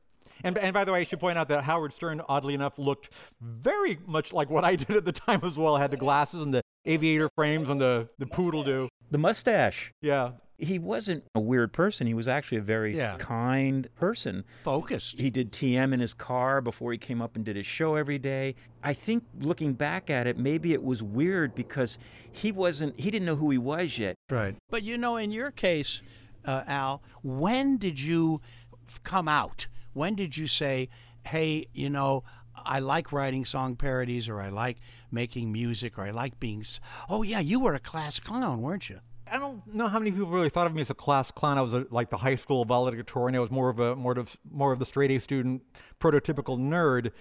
And, 0.44 0.58
and 0.58 0.74
by 0.74 0.84
the 0.84 0.92
way, 0.92 1.00
I 1.00 1.04
should 1.04 1.20
point 1.20 1.38
out 1.38 1.48
that 1.48 1.62
Howard 1.64 1.92
Stern, 1.92 2.20
oddly 2.28 2.54
enough, 2.54 2.78
looked 2.78 3.10
very 3.40 3.98
much 4.06 4.32
like 4.32 4.50
what 4.50 4.64
I 4.64 4.76
did 4.76 4.90
at 4.90 5.04
the 5.04 5.12
time 5.12 5.40
as 5.44 5.56
well. 5.56 5.74
I 5.76 5.80
had 5.80 5.90
the 5.92 5.96
glasses 5.96 6.42
and 6.42 6.52
the 6.52 6.62
aviator 6.84 7.30
frames 7.36 7.68
and 7.70 7.80
the, 7.80 8.08
the 8.18 8.26
poodle 8.26 8.64
do. 8.64 8.88
The 9.10 9.18
mustache. 9.18 9.92
Yeah. 10.02 10.32
He 10.62 10.78
wasn't 10.78 11.24
a 11.34 11.40
weird 11.40 11.72
person. 11.72 12.06
He 12.06 12.14
was 12.14 12.28
actually 12.28 12.58
a 12.58 12.62
very 12.62 12.96
Yeah. 12.96 13.16
kind 13.18 13.88
person. 13.96 14.44
focused. 14.62 15.18
He 15.18 15.28
did 15.28 15.50
TM 15.52 15.92
in 15.92 15.98
his 16.00 16.14
car 16.14 16.60
before 16.60 16.92
he 16.92 16.98
came 16.98 17.20
up 17.20 17.34
and 17.34 17.44
did 17.44 17.56
his 17.56 17.66
show 17.66 17.96
every 17.96 18.18
day. 18.18 18.54
I 18.82 18.94
think 18.94 19.24
looking 19.40 19.72
back 19.74 20.08
at 20.08 20.26
it, 20.28 20.38
maybe 20.38 20.72
it 20.72 20.82
was 20.84 21.02
weird 21.02 21.54
because 21.54 21.98
he 22.30 22.52
wasn't, 22.52 22.98
he 23.00 23.10
didn't 23.10 23.26
know 23.26 23.36
who 23.36 23.50
he 23.50 23.58
was 23.58 23.98
yet. 23.98 24.14
Right. 24.30 24.54
But 24.70 24.84
you 24.84 24.96
know, 24.96 25.16
in 25.16 25.32
your 25.32 25.50
case, 25.50 26.00
uh, 26.44 26.62
Al, 26.68 27.02
when 27.22 27.76
did 27.76 27.98
you 28.00 28.40
come 29.02 29.26
out? 29.28 29.66
When 29.94 30.14
did 30.14 30.36
you 30.36 30.46
say, 30.46 30.88
hey, 31.26 31.66
you 31.72 31.90
know, 31.90 32.22
I 32.54 32.78
like 32.78 33.10
writing 33.12 33.44
song 33.44 33.74
parodies 33.76 34.28
or 34.28 34.40
I 34.40 34.48
like 34.50 34.78
making 35.10 35.50
music 35.50 35.98
or 35.98 36.02
I 36.02 36.10
like 36.10 36.38
being. 36.38 36.60
S- 36.60 36.78
oh, 37.08 37.22
yeah, 37.22 37.40
you 37.40 37.58
were 37.58 37.74
a 37.74 37.80
class 37.80 38.20
clown, 38.20 38.62
weren't 38.62 38.88
you? 38.88 39.00
I 39.32 39.38
don't 39.38 39.74
know 39.74 39.88
how 39.88 39.98
many 39.98 40.10
people 40.10 40.26
really 40.26 40.50
thought 40.50 40.66
of 40.66 40.74
me 40.74 40.82
as 40.82 40.90
a 40.90 40.94
class 40.94 41.30
clown. 41.30 41.56
I 41.56 41.62
was 41.62 41.72
a, 41.72 41.86
like 41.90 42.10
the 42.10 42.18
high 42.18 42.36
school 42.36 42.66
valedictorian. 42.66 43.34
I 43.34 43.38
was 43.38 43.50
more 43.50 43.70
of 43.70 43.78
a 43.78 43.96
more 43.96 44.18
of 44.18 44.36
more 44.50 44.72
of 44.72 44.78
the 44.78 44.84
straight 44.84 45.10
A 45.10 45.18
student, 45.18 45.62
prototypical 45.98 46.58
nerd. 46.58 47.12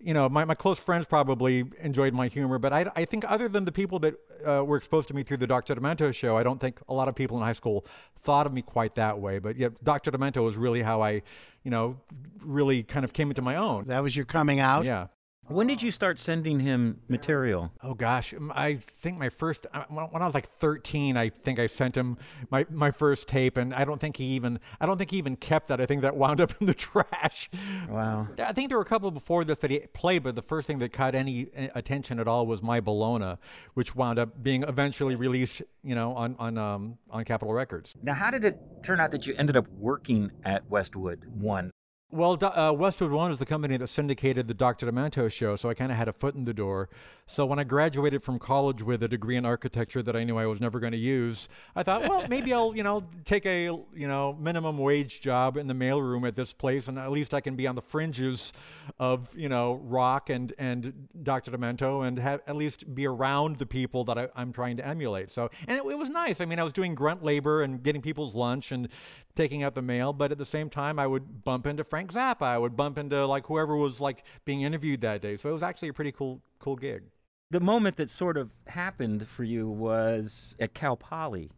You 0.00 0.14
know, 0.14 0.28
my, 0.28 0.44
my 0.44 0.54
close 0.54 0.78
friends 0.78 1.06
probably 1.06 1.64
enjoyed 1.80 2.14
my 2.14 2.28
humor, 2.28 2.58
but 2.58 2.72
I, 2.72 2.90
I 2.94 3.04
think 3.04 3.28
other 3.28 3.48
than 3.48 3.64
the 3.64 3.72
people 3.72 3.98
that 3.98 4.14
uh, 4.46 4.64
were 4.64 4.76
exposed 4.76 5.08
to 5.08 5.14
me 5.14 5.24
through 5.24 5.38
the 5.38 5.46
Dr. 5.48 5.74
Demento 5.74 6.14
show, 6.14 6.36
I 6.36 6.44
don't 6.44 6.60
think 6.60 6.80
a 6.88 6.94
lot 6.94 7.08
of 7.08 7.16
people 7.16 7.36
in 7.36 7.42
high 7.42 7.52
school 7.52 7.84
thought 8.20 8.46
of 8.46 8.52
me 8.52 8.62
quite 8.62 8.94
that 8.94 9.18
way. 9.18 9.40
But 9.40 9.56
yeah, 9.56 9.70
Dr. 9.82 10.12
Demento 10.12 10.44
was 10.44 10.56
really 10.56 10.82
how 10.82 11.02
I, 11.02 11.22
you 11.64 11.72
know, 11.72 11.98
really 12.40 12.84
kind 12.84 13.04
of 13.04 13.12
came 13.12 13.28
into 13.28 13.42
my 13.42 13.56
own. 13.56 13.88
That 13.88 14.02
was 14.02 14.14
your 14.14 14.24
coming 14.24 14.60
out? 14.60 14.84
Yeah. 14.84 15.08
When 15.48 15.66
did 15.66 15.80
you 15.80 15.90
start 15.90 16.18
sending 16.18 16.60
him 16.60 17.00
material? 17.08 17.72
Oh 17.82 17.94
gosh, 17.94 18.34
um, 18.34 18.52
I 18.54 18.80
think 19.00 19.18
my 19.18 19.30
first 19.30 19.66
uh, 19.72 19.84
when 19.88 20.04
when 20.06 20.20
I 20.20 20.26
was 20.26 20.34
like 20.34 20.46
13, 20.46 21.16
I 21.16 21.30
think 21.30 21.58
I 21.58 21.66
sent 21.66 21.96
him 21.96 22.18
my, 22.50 22.66
my 22.70 22.90
first 22.90 23.28
tape, 23.28 23.56
and 23.56 23.72
I 23.72 23.84
don't 23.84 23.98
think 23.98 24.18
he 24.18 24.24
even 24.24 24.60
I 24.78 24.84
don't 24.84 24.98
think 24.98 25.10
he 25.10 25.16
even 25.16 25.36
kept 25.36 25.68
that. 25.68 25.80
I 25.80 25.86
think 25.86 26.02
that 26.02 26.16
wound 26.16 26.42
up 26.42 26.52
in 26.60 26.66
the 26.66 26.74
trash. 26.74 27.48
Wow. 27.88 28.28
I 28.38 28.52
think 28.52 28.68
there 28.68 28.76
were 28.76 28.82
a 28.82 28.86
couple 28.86 29.10
before 29.10 29.42
this 29.44 29.58
that 29.58 29.70
he 29.70 29.78
played, 29.94 30.22
but 30.22 30.34
the 30.34 30.42
first 30.42 30.66
thing 30.66 30.80
that 30.80 30.92
caught 30.92 31.14
any 31.14 31.48
uh, 31.56 31.68
attention 31.74 32.20
at 32.20 32.28
all 32.28 32.46
was 32.46 32.62
My 32.62 32.80
Bologna, 32.80 33.38
which 33.72 33.94
wound 33.94 34.18
up 34.18 34.42
being 34.42 34.64
eventually 34.64 35.14
released, 35.14 35.62
you 35.82 35.94
know, 35.94 36.12
on 36.12 36.36
on 36.38 36.58
um, 36.58 36.98
on 37.10 37.24
Capitol 37.24 37.54
Records. 37.54 37.94
Now, 38.02 38.14
how 38.14 38.30
did 38.30 38.44
it 38.44 38.60
turn 38.82 39.00
out 39.00 39.12
that 39.12 39.26
you 39.26 39.34
ended 39.38 39.56
up 39.56 39.66
working 39.78 40.30
at 40.44 40.68
Westwood 40.68 41.24
One? 41.26 41.70
Well, 42.10 42.38
uh, 42.42 42.72
Westwood 42.72 43.10
One 43.10 43.28
was 43.28 43.38
the 43.38 43.44
company 43.44 43.76
that 43.76 43.88
syndicated 43.88 44.48
the 44.48 44.54
Dr. 44.54 44.90
Demento 44.90 45.30
show, 45.30 45.56
so 45.56 45.68
I 45.68 45.74
kind 45.74 45.92
of 45.92 45.98
had 45.98 46.08
a 46.08 46.12
foot 46.14 46.34
in 46.34 46.46
the 46.46 46.54
door. 46.54 46.88
So 47.26 47.44
when 47.44 47.58
I 47.58 47.64
graduated 47.64 48.22
from 48.22 48.38
college 48.38 48.82
with 48.82 49.02
a 49.02 49.08
degree 49.08 49.36
in 49.36 49.44
architecture 49.44 50.02
that 50.02 50.16
I 50.16 50.24
knew 50.24 50.38
I 50.38 50.46
was 50.46 50.58
never 50.58 50.80
going 50.80 50.92
to 50.92 50.98
use, 50.98 51.50
I 51.76 51.82
thought, 51.82 52.08
well, 52.08 52.26
maybe 52.30 52.54
I'll, 52.54 52.74
you 52.74 52.82
know, 52.82 53.04
take 53.26 53.44
a, 53.44 53.64
you 53.64 54.08
know, 54.08 54.34
minimum 54.40 54.78
wage 54.78 55.20
job 55.20 55.58
in 55.58 55.66
the 55.66 55.74
mailroom 55.74 56.26
at 56.26 56.34
this 56.34 56.54
place, 56.54 56.88
and 56.88 56.98
at 56.98 57.10
least 57.10 57.34
I 57.34 57.42
can 57.42 57.56
be 57.56 57.66
on 57.66 57.74
the 57.74 57.82
fringes 57.82 58.54
of, 58.98 59.28
you 59.36 59.50
know, 59.50 59.74
rock 59.84 60.30
and 60.30 60.54
and 60.56 61.08
Dr. 61.22 61.50
Demento, 61.50 62.08
and 62.08 62.18
have 62.18 62.40
at 62.46 62.56
least 62.56 62.94
be 62.94 63.06
around 63.06 63.56
the 63.56 63.66
people 63.66 64.04
that 64.04 64.16
I, 64.16 64.28
I'm 64.34 64.54
trying 64.54 64.78
to 64.78 64.86
emulate. 64.86 65.30
So, 65.30 65.50
and 65.66 65.76
it, 65.76 65.84
it 65.84 65.98
was 65.98 66.08
nice. 66.08 66.40
I 66.40 66.46
mean, 66.46 66.58
I 66.58 66.62
was 66.62 66.72
doing 66.72 66.94
grunt 66.94 67.22
labor 67.22 67.60
and 67.60 67.82
getting 67.82 68.00
people's 68.00 68.34
lunch 68.34 68.72
and 68.72 68.88
taking 69.36 69.62
out 69.62 69.74
the 69.74 69.82
mail, 69.82 70.14
but 70.14 70.32
at 70.32 70.38
the 70.38 70.46
same 70.46 70.70
time, 70.70 70.98
I 70.98 71.06
would 71.06 71.44
bump 71.44 71.66
into 71.66 71.84
Frank 71.98 72.12
Zappa. 72.12 72.42
I 72.42 72.56
would 72.58 72.76
bump 72.76 72.96
into 72.96 73.26
like 73.26 73.46
whoever 73.46 73.76
was 73.76 74.00
like 74.00 74.22
being 74.44 74.62
interviewed 74.62 75.00
that 75.00 75.20
day. 75.20 75.36
So 75.36 75.48
it 75.48 75.52
was 75.52 75.64
actually 75.64 75.88
a 75.88 75.92
pretty 75.92 76.12
cool, 76.12 76.40
cool 76.60 76.76
gig. 76.76 77.02
The 77.50 77.58
moment 77.58 77.96
that 77.96 78.08
sort 78.08 78.36
of 78.36 78.50
happened 78.68 79.26
for 79.26 79.42
you 79.42 79.68
was 79.68 80.54
at 80.60 80.74
Cal 80.74 80.96
Poly, 80.96 81.50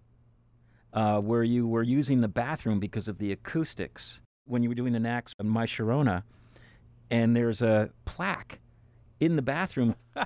uh, 0.94 1.20
where 1.20 1.42
you 1.42 1.66
were 1.68 1.82
using 1.82 2.22
the 2.22 2.28
bathroom 2.28 2.80
because 2.80 3.06
of 3.06 3.18
the 3.18 3.32
acoustics 3.32 4.22
when 4.46 4.62
you 4.62 4.70
were 4.70 4.74
doing 4.74 4.94
the 4.94 5.00
Knack's 5.00 5.34
on 5.38 5.46
My 5.46 5.66
Sharona, 5.66 6.22
and 7.10 7.36
there's 7.36 7.60
a 7.60 7.90
plaque 8.06 8.60
in 9.20 9.36
the 9.36 9.42
bathroom 9.42 9.94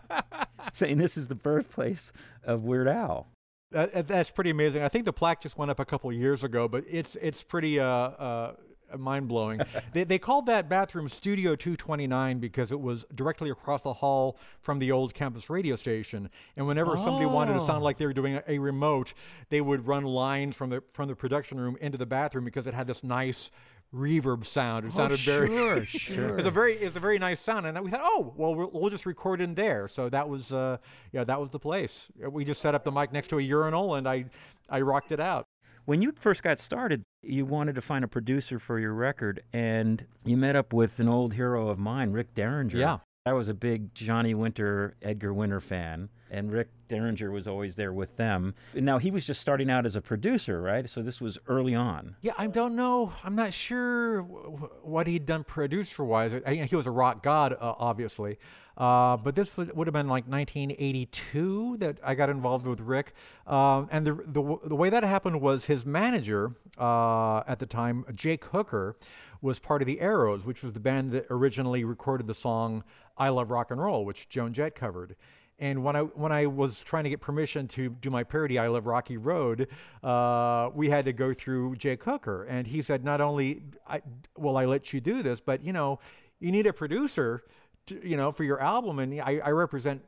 saying 0.73 0.99
this 0.99 1.17
is 1.17 1.27
the 1.27 1.35
birthplace 1.35 2.13
of 2.45 2.63
Weird 2.63 2.87
Al. 2.87 3.27
That, 3.73 3.93
that- 3.93 4.07
that's 4.07 4.31
pretty 4.31 4.51
amazing. 4.51 4.85
I 4.85 4.89
think 4.89 5.07
the 5.07 5.13
plaque 5.13 5.41
just 5.41 5.59
went 5.59 5.73
up 5.73 5.81
a 5.81 5.85
couple 5.85 6.13
years 6.13 6.45
ago, 6.45 6.69
but 6.69 6.85
it's 6.89 7.17
it's 7.17 7.43
pretty 7.43 7.81
uh, 7.81 7.85
uh, 7.87 8.53
mind 8.99 9.29
blowing. 9.29 9.61
they, 9.93 10.05
they 10.05 10.19
called 10.19 10.47
that 10.47 10.69
bathroom 10.69 11.09
Studio 11.09 11.57
229 11.57 12.39
because 12.39 12.73
it 12.73 12.81
was 12.81 13.05
directly 13.15 13.51
across 13.51 13.83
the 13.83 13.93
hall 13.93 14.39
from 14.61 14.79
the 14.79 14.93
old 14.93 15.15
campus 15.15 15.51
radio 15.51 15.77
station. 15.77 16.31
And 16.57 16.67
whenever 16.67 16.97
somebody 16.97 17.27
wanted 17.27 17.55
to 17.55 17.61
sound 17.61 17.85
like 17.85 17.99
they 17.99 18.07
were 18.07 18.13
doing 18.13 18.37
a, 18.37 18.43
a 18.49 18.59
remote, 18.59 19.15
they 19.51 19.61
would 19.61 19.87
run 19.87 20.05
lines 20.05 20.57
from 20.57 20.71
the 20.71 20.83
from 20.93 21.09
the 21.09 21.17
production 21.17 21.59
room 21.59 21.77
into 21.81 21.99
the 21.99 22.07
bathroom 22.07 22.45
because 22.45 22.67
it 22.67 22.75
had 22.75 22.87
this 22.87 23.05
nice 23.05 23.51
reverb 23.95 24.45
sound. 24.45 24.87
It 24.87 24.93
sounded 24.93 25.21
very 25.21 25.49
sure, 25.49 25.87
sure. 25.87 26.39
it's 26.39 26.47
a 26.47 26.51
very 26.51 26.77
it's 26.77 26.97
a 26.97 27.01
very 27.01 27.19
nice 27.19 27.41
sound, 27.41 27.67
and 27.67 27.79
we 27.81 27.91
thought, 27.91 28.03
oh, 28.03 28.33
well, 28.37 28.55
we'll, 28.55 28.71
we'll 28.73 28.91
just 28.91 29.07
record 29.07 29.41
in 29.41 29.55
there. 29.55 29.89
So 29.89 30.09
that 30.09 30.29
was 30.29 30.53
uh, 30.53 30.79
yeah, 31.13 31.25
that 31.25 31.41
was 31.41 31.51
the 31.51 31.59
place. 31.59 32.09
We 32.29 32.45
just 32.45 32.61
set 32.61 32.75
up 32.75 32.85
the 32.85 32.93
mic 32.93 33.13
next 33.13 33.29
to 33.29 33.39
a 33.39 33.43
urinal, 33.43 33.95
and 33.95 34.09
I 34.09 34.27
I 34.69 34.81
rocked 34.81 35.13
it 35.13 35.21
out. 35.21 35.47
When 35.87 36.01
you 36.01 36.13
first 36.19 36.43
got 36.43 36.59
started, 36.59 37.03
you 37.23 37.45
wanted 37.45 37.75
to 37.75 37.83
find 37.83 38.05
a 38.05 38.09
producer 38.09 38.59
for 38.59 38.79
your 38.79 38.95
record, 38.95 39.43
and 39.53 40.07
you 40.25 40.37
met 40.37 40.57
up 40.57 40.73
with 40.73 40.99
an 40.99 41.09
old 41.09 41.35
hero 41.35 41.69
of 41.69 41.79
mine, 41.79 42.13
Rick 42.13 42.35
Derringer. 42.35 42.79
Yeah. 42.79 42.99
I 43.27 43.35
was 43.35 43.49
a 43.49 43.55
big 43.55 43.95
Johnny 43.95 44.35
Winter, 44.35 44.97
Edgar 45.03 45.33
Winter 45.35 45.61
fan, 45.61 46.09
and 46.35 46.51
Rick 46.51 46.69
Derringer 46.89 47.31
was 47.31 47.47
always 47.47 47.77
there 47.77 47.93
with 47.93 48.17
them. 48.17 48.55
Now 48.75 48.99
he 48.99 49.11
was 49.11 49.25
just 49.27 49.41
starting 49.41 49.71
out 49.71 49.87
as 49.87 49.95
a 49.95 50.01
producer, 50.01 50.61
right? 50.61 50.91
So 50.91 51.01
this 51.01 51.21
was 51.21 51.39
early 51.47 51.75
on. 51.75 52.17
Yeah, 52.23 52.33
I 52.37 52.49
don't 52.49 52.75
know. 52.75 53.13
I'm 53.23 53.37
not 53.37 53.55
sure 53.55 54.23
what 54.23 55.07
he'd 55.07 55.27
done 55.27 55.45
producer 55.45 56.05
wise. 56.05 56.33
He 56.47 56.77
was 56.77 56.87
a 56.87 56.91
rock 56.91 57.23
god, 57.23 57.53
uh, 57.53 57.75
obviously. 57.79 58.39
Uh, 58.77 59.17
but 59.17 59.37
this 59.37 59.57
would, 59.57 59.75
would, 59.77 59.87
have 59.87 59.95
been 59.95 60.09
like 60.09 60.27
1982 60.27 61.77
that 61.79 61.99
I 62.03 62.17
got 62.17 62.29
involved 62.29 62.67
with 62.67 62.81
Rick. 62.81 63.15
Um, 63.47 63.89
and 63.93 64.05
the, 64.05 64.15
the, 64.15 64.59
the, 64.67 64.75
way 64.75 64.91
that 64.91 65.05
happened 65.05 65.41
was 65.41 65.67
his 65.67 65.87
manager 65.87 66.57
uh, 66.77 67.45
at 67.47 67.61
the 67.61 67.67
time, 67.67 68.05
Jake 68.17 68.45
Hooker, 68.47 68.97
was 69.41 69.61
part 69.61 69.81
of 69.81 69.87
the 69.87 70.01
Arrows, 70.01 70.45
which 70.45 70.65
was 70.65 70.73
the 70.73 70.81
band 70.81 71.13
that 71.13 71.27
originally 71.31 71.85
recorded 71.85 72.27
the 72.27 72.35
song 72.35 72.83
I 73.17 73.29
Love 73.29 73.53
Rock 73.53 73.71
and 73.71 73.81
Roll, 73.81 74.05
which 74.05 74.29
Joan 74.29 74.53
Jett 74.53 74.75
covered. 74.75 75.15
And 75.59 75.85
when 75.85 75.95
I 75.95 76.01
when 76.01 76.33
I 76.33 76.47
was 76.47 76.81
trying 76.81 77.05
to 77.05 77.11
get 77.11 77.21
permission 77.21 77.69
to 77.69 77.91
do 77.91 78.11
my 78.11 78.25
parody, 78.25 78.59
I 78.59 78.67
Love 78.67 78.87
Rocky 78.87 79.17
Road, 79.17 79.69
uh, 80.03 80.71
we 80.75 80.91
had 80.91 81.05
to 81.05 81.13
go 81.13 81.33
through 81.33 81.77
Jake 81.77 82.03
Hooker, 82.03 82.45
and 82.45 82.67
he 82.67 82.83
said, 82.83 83.05
not 83.05 83.21
only 83.21 83.63
I, 83.87 84.03
will 84.37 84.57
I 84.57 84.65
let 84.65 84.93
you 84.93 85.01
do 85.01 85.23
this, 85.23 85.41
but 85.41 85.65
you 85.65 85.73
know, 85.73 86.01
you 86.41 86.51
need 86.51 86.67
a 86.67 86.73
producer 86.73 87.45
to, 87.87 88.09
you 88.09 88.17
know, 88.17 88.33
for 88.33 88.43
your 88.43 88.61
album, 88.61 88.99
and 88.99 89.21
I, 89.21 89.41
I 89.45 89.51
represent, 89.51 90.03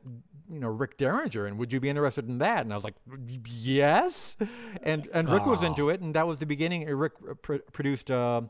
you 0.49 0.59
know, 0.59 0.67
Rick 0.67 0.97
Derringer, 0.97 1.45
and 1.45 1.57
would 1.57 1.71
you 1.71 1.79
be 1.79 1.89
interested 1.89 2.27
in 2.27 2.39
that? 2.39 2.61
And 2.61 2.73
I 2.73 2.75
was 2.75 2.83
like, 2.83 2.95
yes, 3.45 4.35
and 4.83 5.07
and 5.13 5.29
Rick 5.29 5.43
oh. 5.45 5.51
was 5.51 5.63
into 5.63 5.89
it, 5.89 6.01
and 6.01 6.13
that 6.15 6.27
was 6.27 6.39
the 6.39 6.45
beginning. 6.45 6.85
Rick 6.85 7.13
pr- 7.41 7.57
produced 7.71 8.11
uh, 8.11 8.41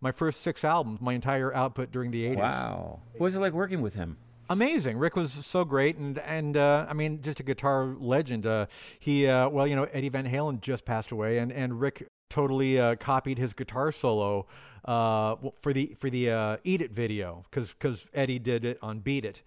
my 0.00 0.12
first 0.12 0.42
six 0.42 0.62
albums, 0.62 1.00
my 1.00 1.14
entire 1.14 1.52
output 1.52 1.90
during 1.90 2.12
the 2.12 2.24
'80s. 2.26 2.36
Wow, 2.36 3.00
what 3.12 3.20
was 3.20 3.34
it 3.34 3.40
like 3.40 3.54
working 3.54 3.82
with 3.82 3.94
him? 3.94 4.18
Amazing. 4.48 4.98
Rick 4.98 5.16
was 5.16 5.32
so 5.32 5.64
great, 5.64 5.96
and 5.96 6.18
and 6.18 6.56
uh, 6.56 6.86
I 6.88 6.94
mean, 6.94 7.22
just 7.22 7.40
a 7.40 7.42
guitar 7.42 7.94
legend. 7.98 8.46
Uh, 8.46 8.66
he, 8.98 9.26
uh, 9.26 9.48
well, 9.48 9.66
you 9.66 9.76
know, 9.76 9.84
Eddie 9.84 10.08
Van 10.08 10.26
Halen 10.26 10.60
just 10.60 10.84
passed 10.84 11.10
away, 11.10 11.38
and 11.38 11.52
and 11.52 11.80
Rick 11.80 12.06
totally 12.30 12.78
uh, 12.78 12.96
copied 12.96 13.38
his 13.38 13.52
guitar 13.52 13.92
solo 13.92 14.46
uh, 14.84 15.36
for 15.60 15.72
the 15.72 15.94
for 15.98 16.10
the 16.10 16.30
uh, 16.30 16.56
"Eat 16.64 16.82
It" 16.82 16.92
video 16.92 17.44
because 17.50 17.72
because 17.72 18.06
Eddie 18.14 18.38
did 18.38 18.64
it 18.64 18.78
on 18.82 19.00
"Beat 19.00 19.24
It," 19.24 19.42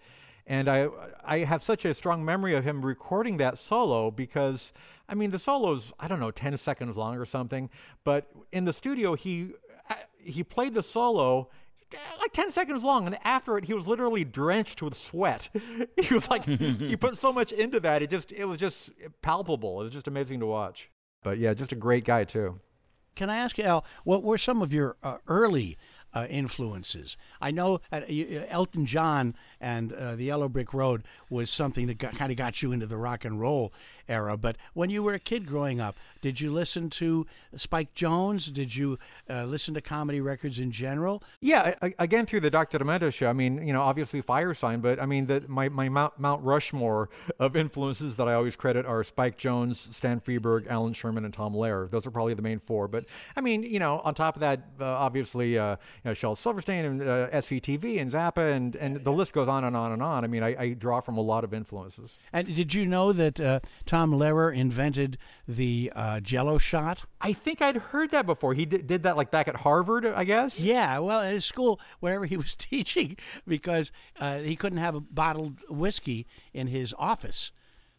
and 0.46 0.68
I 0.68 0.88
I 1.24 1.38
have 1.38 1.62
such 1.62 1.84
a 1.84 1.94
strong 1.94 2.24
memory 2.24 2.54
of 2.54 2.64
him 2.64 2.84
recording 2.84 3.36
that 3.38 3.58
solo 3.58 4.10
because 4.10 4.72
I 5.08 5.14
mean 5.14 5.30
the 5.30 5.38
solo's 5.38 5.92
I 6.00 6.08
don't 6.08 6.20
know 6.20 6.30
ten 6.30 6.56
seconds 6.56 6.96
long 6.96 7.16
or 7.16 7.26
something, 7.26 7.70
but 8.04 8.30
in 8.52 8.64
the 8.64 8.72
studio 8.72 9.14
he 9.14 9.52
he 10.18 10.42
played 10.42 10.74
the 10.74 10.82
solo 10.82 11.48
like 12.20 12.32
10 12.32 12.50
seconds 12.50 12.84
long 12.84 13.06
and 13.06 13.18
after 13.24 13.56
it 13.56 13.64
he 13.64 13.74
was 13.74 13.86
literally 13.86 14.24
drenched 14.24 14.82
with 14.82 14.94
sweat. 14.94 15.48
He 16.00 16.14
was 16.14 16.30
like 16.30 16.44
he 16.44 16.96
put 16.96 17.18
so 17.18 17.32
much 17.32 17.52
into 17.52 17.80
that 17.80 18.02
it 18.02 18.10
just 18.10 18.32
it 18.32 18.44
was 18.44 18.58
just 18.58 18.90
palpable. 19.22 19.80
It 19.80 19.84
was 19.84 19.92
just 19.92 20.08
amazing 20.08 20.40
to 20.40 20.46
watch. 20.46 20.90
But 21.22 21.38
yeah 21.38 21.54
just 21.54 21.72
a 21.72 21.76
great 21.76 22.04
guy 22.04 22.24
too. 22.24 22.60
Can 23.14 23.30
I 23.30 23.36
ask 23.38 23.58
you, 23.58 23.64
Al, 23.64 23.84
what 24.04 24.22
were 24.22 24.38
some 24.38 24.62
of 24.62 24.72
your 24.72 24.96
uh, 25.02 25.16
early 25.26 25.76
uh, 26.14 26.26
influences. 26.28 27.16
I 27.40 27.50
know 27.50 27.80
uh, 27.92 28.00
Elton 28.48 28.86
John 28.86 29.34
and 29.60 29.92
uh, 29.92 30.16
the 30.16 30.24
Yellow 30.24 30.48
Brick 30.48 30.72
Road 30.72 31.04
was 31.30 31.50
something 31.50 31.86
that 31.86 31.98
kind 31.98 32.30
of 32.30 32.36
got 32.36 32.62
you 32.62 32.72
into 32.72 32.86
the 32.86 32.96
rock 32.96 33.24
and 33.24 33.40
roll 33.40 33.72
era. 34.08 34.36
But 34.36 34.56
when 34.74 34.90
you 34.90 35.02
were 35.02 35.14
a 35.14 35.18
kid 35.18 35.46
growing 35.46 35.80
up, 35.80 35.96
did 36.20 36.40
you 36.40 36.50
listen 36.50 36.90
to 36.90 37.26
Spike 37.56 37.94
Jones? 37.94 38.46
Did 38.46 38.74
you 38.74 38.98
uh, 39.28 39.44
listen 39.44 39.74
to 39.74 39.80
comedy 39.80 40.20
records 40.20 40.58
in 40.58 40.72
general? 40.72 41.22
Yeah, 41.40 41.74
I, 41.82 41.94
again 41.98 42.26
through 42.26 42.40
the 42.40 42.50
Dr. 42.50 42.78
Demento 42.78 43.12
show. 43.12 43.28
I 43.28 43.32
mean, 43.32 43.66
you 43.66 43.72
know, 43.72 43.82
obviously 43.82 44.22
Firesign, 44.22 44.82
but 44.82 45.00
I 45.00 45.06
mean, 45.06 45.26
the, 45.26 45.44
my 45.48 45.68
my 45.68 45.88
Mount, 45.88 46.18
Mount 46.18 46.42
Rushmore 46.42 47.10
of 47.38 47.56
influences 47.56 48.16
that 48.16 48.28
I 48.28 48.34
always 48.34 48.56
credit 48.56 48.86
are 48.86 49.02
Spike 49.04 49.36
Jones, 49.38 49.88
Stan 49.92 50.20
Freberg, 50.20 50.66
Allan 50.68 50.92
Sherman, 50.92 51.24
and 51.24 51.32
Tom 51.32 51.54
Lehrer. 51.54 51.90
Those 51.90 52.06
are 52.06 52.10
probably 52.10 52.34
the 52.34 52.42
main 52.42 52.58
four. 52.58 52.88
But 52.88 53.04
I 53.36 53.40
mean, 53.40 53.62
you 53.62 53.78
know, 53.78 54.00
on 54.00 54.14
top 54.14 54.36
of 54.36 54.40
that, 54.40 54.60
uh, 54.80 54.84
obviously, 54.84 55.58
uh, 55.58 55.72
you 55.72 56.10
know, 56.10 56.14
Shel 56.14 56.34
Silverstein 56.34 56.84
and 56.84 57.02
uh, 57.02 57.28
SCTV 57.30 58.00
and 58.00 58.10
Zappa, 58.10 58.54
and 58.54 58.76
and 58.76 59.04
the 59.04 59.12
list 59.12 59.32
goes 59.32 59.48
on 59.48 59.64
and 59.64 59.76
on 59.76 59.92
and 59.92 60.02
on. 60.02 60.24
I 60.24 60.26
mean, 60.26 60.42
I, 60.42 60.56
I 60.58 60.68
draw 60.70 61.00
from 61.00 61.16
a 61.16 61.22
lot 61.22 61.44
of 61.44 61.54
influences. 61.54 62.12
And 62.32 62.54
did 62.54 62.74
you 62.74 62.86
know 62.86 63.12
that 63.12 63.40
uh, 63.40 63.60
Tom 63.98 64.12
Lehrer 64.12 64.54
invented 64.54 65.18
the 65.48 65.92
uh, 65.92 66.20
Jello 66.20 66.56
shot? 66.56 67.02
I 67.20 67.32
think 67.32 67.60
I'd 67.60 67.74
heard 67.74 68.12
that 68.12 68.26
before. 68.26 68.54
He 68.54 68.64
did, 68.64 68.86
did 68.86 69.02
that 69.02 69.16
like 69.16 69.32
back 69.32 69.48
at 69.48 69.56
Harvard, 69.56 70.06
I 70.06 70.22
guess. 70.22 70.60
Yeah, 70.60 71.00
well, 71.00 71.18
at 71.18 71.32
his 71.32 71.44
school, 71.44 71.80
wherever 71.98 72.24
he 72.24 72.36
was 72.36 72.54
teaching, 72.58 73.16
because 73.44 73.90
uh, 74.20 74.38
he 74.38 74.54
couldn't 74.54 74.78
have 74.78 74.94
a 74.94 75.00
bottled 75.00 75.56
whiskey 75.68 76.28
in 76.54 76.68
his 76.68 76.94
office. 76.96 77.50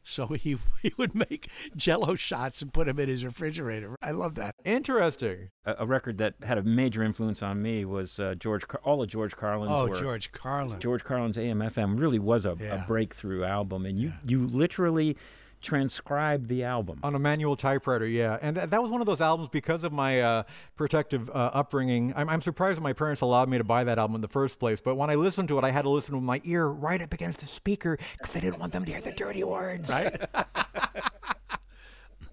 So 0.06 0.28
he 0.28 0.58
he 0.82 0.94
would 0.96 1.14
make 1.14 1.50
Jello 1.76 2.16
shots 2.16 2.62
and 2.62 2.72
put 2.72 2.88
them 2.88 2.98
in 2.98 3.10
his 3.10 3.26
refrigerator. 3.26 3.98
I 4.02 4.12
love 4.12 4.36
that. 4.36 4.56
Interesting. 4.64 5.50
A, 5.66 5.76
a 5.80 5.86
record 5.86 6.18
that 6.20 6.36
had 6.42 6.58
a 6.58 6.64
major 6.64 7.04
influence 7.04 7.44
on 7.44 7.62
me 7.62 7.84
was 7.84 8.22
uh, 8.22 8.36
George. 8.36 8.70
Car- 8.70 8.80
all 8.86 9.02
of 9.02 9.10
George 9.10 9.36
Carlin's 9.36 9.74
oh, 9.74 9.88
work. 9.90 10.00
George 10.00 10.32
Carlin. 10.32 10.80
George 10.80 11.04
Carlin's 11.04 11.38
AM/FM 11.38 12.00
really 12.00 12.20
was 12.20 12.46
a, 12.46 12.56
yeah. 12.58 12.86
a 12.86 12.88
breakthrough 12.88 13.44
album, 13.44 13.86
and 13.86 14.00
you 14.00 14.08
yeah. 14.08 14.14
you 14.26 14.48
literally 14.48 15.18
transcribe 15.62 16.48
the 16.48 16.64
album 16.64 17.00
on 17.04 17.16
a 17.16 17.20
manual 17.20 17.56
typewriter. 17.56 18.08
Yeah, 18.08 18.38
and 18.42 18.56
th- 18.56 18.70
that 18.70 18.82
was 18.82 18.92
one 18.92 19.02
of 19.02 19.08
those 19.08 19.22
albums 19.22 19.50
because 19.52 19.84
of 19.84 19.92
my 19.92 20.22
uh, 20.22 20.44
protective 20.76 21.30
uh, 21.30 21.52
upbringing. 21.54 22.14
I'm, 22.16 22.30
I'm, 22.30 22.42
surprised 22.42 22.82
my 22.82 22.94
parents 22.94 23.22
allowed 23.22 23.50
me 23.50 23.58
to 23.58 23.64
buy 23.64 23.84
that 23.84 24.00
album 24.00 24.16
in 24.16 24.22
the 24.22 24.28
first 24.28 24.60
place. 24.60 24.80
But 24.80 24.96
when 24.96 25.10
I 25.10 25.16
listened 25.16 25.50
to 25.50 25.58
it, 25.58 25.64
I 25.64 25.72
had 25.72 25.84
to 25.84 25.90
listen 25.90 26.16
with 26.16 26.24
my 26.24 26.42
ear 26.44 26.68
right 26.68 27.02
up 27.02 27.14
against 27.14 27.40
the 27.40 27.48
speaker 27.48 27.98
because 28.18 28.36
I 28.36 28.40
didn't 28.40 28.60
want 28.60 28.74
them 28.74 28.86
to 28.86 28.92
hear 28.92 29.02
the 29.02 29.12
dirty 29.12 29.44
words. 29.44 29.90
Right. 29.90 30.22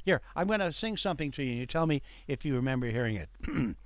Here, 0.04 0.20
I'm 0.36 0.46
going 0.46 0.60
to 0.60 0.72
sing 0.72 0.96
something 0.96 1.32
to 1.32 1.42
you. 1.42 1.52
You 1.52 1.66
tell 1.66 1.84
me 1.84 2.00
if 2.28 2.44
you 2.44 2.54
remember 2.54 2.88
hearing 2.88 3.16
it. 3.16 3.28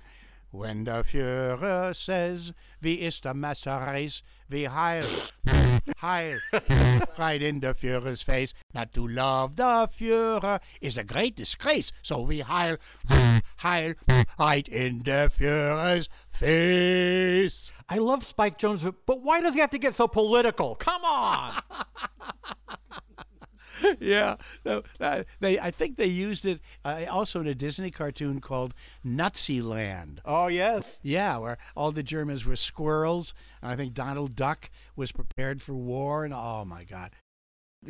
When 0.53 0.83
der 0.83 1.05
Führer 1.05 1.93
says, 1.93 2.53
wie 2.81 2.95
ist 2.95 3.23
der 3.23 3.33
Messerreis, 3.33 4.21
wie 4.49 4.67
heil, 4.67 5.05
heil, 6.01 6.41
right 7.17 7.41
in 7.41 7.61
the 7.61 7.73
Führer's 7.73 8.21
face. 8.21 8.53
Not 8.73 8.91
to 8.95 9.07
love 9.07 9.55
the 9.55 9.87
Führer 9.87 10.59
is 10.81 10.97
a 10.97 11.05
great 11.05 11.37
disgrace, 11.37 11.93
so 12.01 12.19
we 12.19 12.41
heil, 12.41 12.75
heil, 13.59 13.93
right 14.37 14.67
in 14.67 15.03
the 15.03 15.31
Führer's 15.33 16.09
face. 16.29 17.71
I 17.87 17.99
love 17.99 18.25
Spike 18.25 18.57
Jones, 18.57 18.83
but 19.05 19.21
why 19.21 19.39
does 19.39 19.53
he 19.53 19.61
have 19.61 19.71
to 19.71 19.79
get 19.79 19.95
so 19.95 20.09
political? 20.09 20.75
Come 20.75 21.05
on! 21.05 21.61
yeah, 23.99 24.35
no, 24.65 24.83
uh, 24.99 25.23
they. 25.39 25.59
I 25.59 25.71
think 25.71 25.97
they 25.97 26.05
used 26.05 26.45
it 26.45 26.59
uh, 26.83 27.05
also 27.09 27.39
in 27.41 27.47
a 27.47 27.55
Disney 27.55 27.91
cartoon 27.91 28.39
called 28.41 28.73
Nutzi 29.05 29.63
Land. 29.63 30.21
Oh 30.25 30.47
yes, 30.47 30.99
yeah, 31.03 31.37
where 31.37 31.57
all 31.75 31.91
the 31.91 32.03
Germans 32.03 32.45
were 32.45 32.55
squirrels, 32.55 33.33
and 33.61 33.71
I 33.71 33.75
think 33.75 33.93
Donald 33.93 34.35
Duck 34.35 34.69
was 34.95 35.11
prepared 35.11 35.61
for 35.61 35.73
war, 35.73 36.25
and 36.25 36.33
oh 36.33 36.65
my 36.65 36.83
God. 36.83 37.11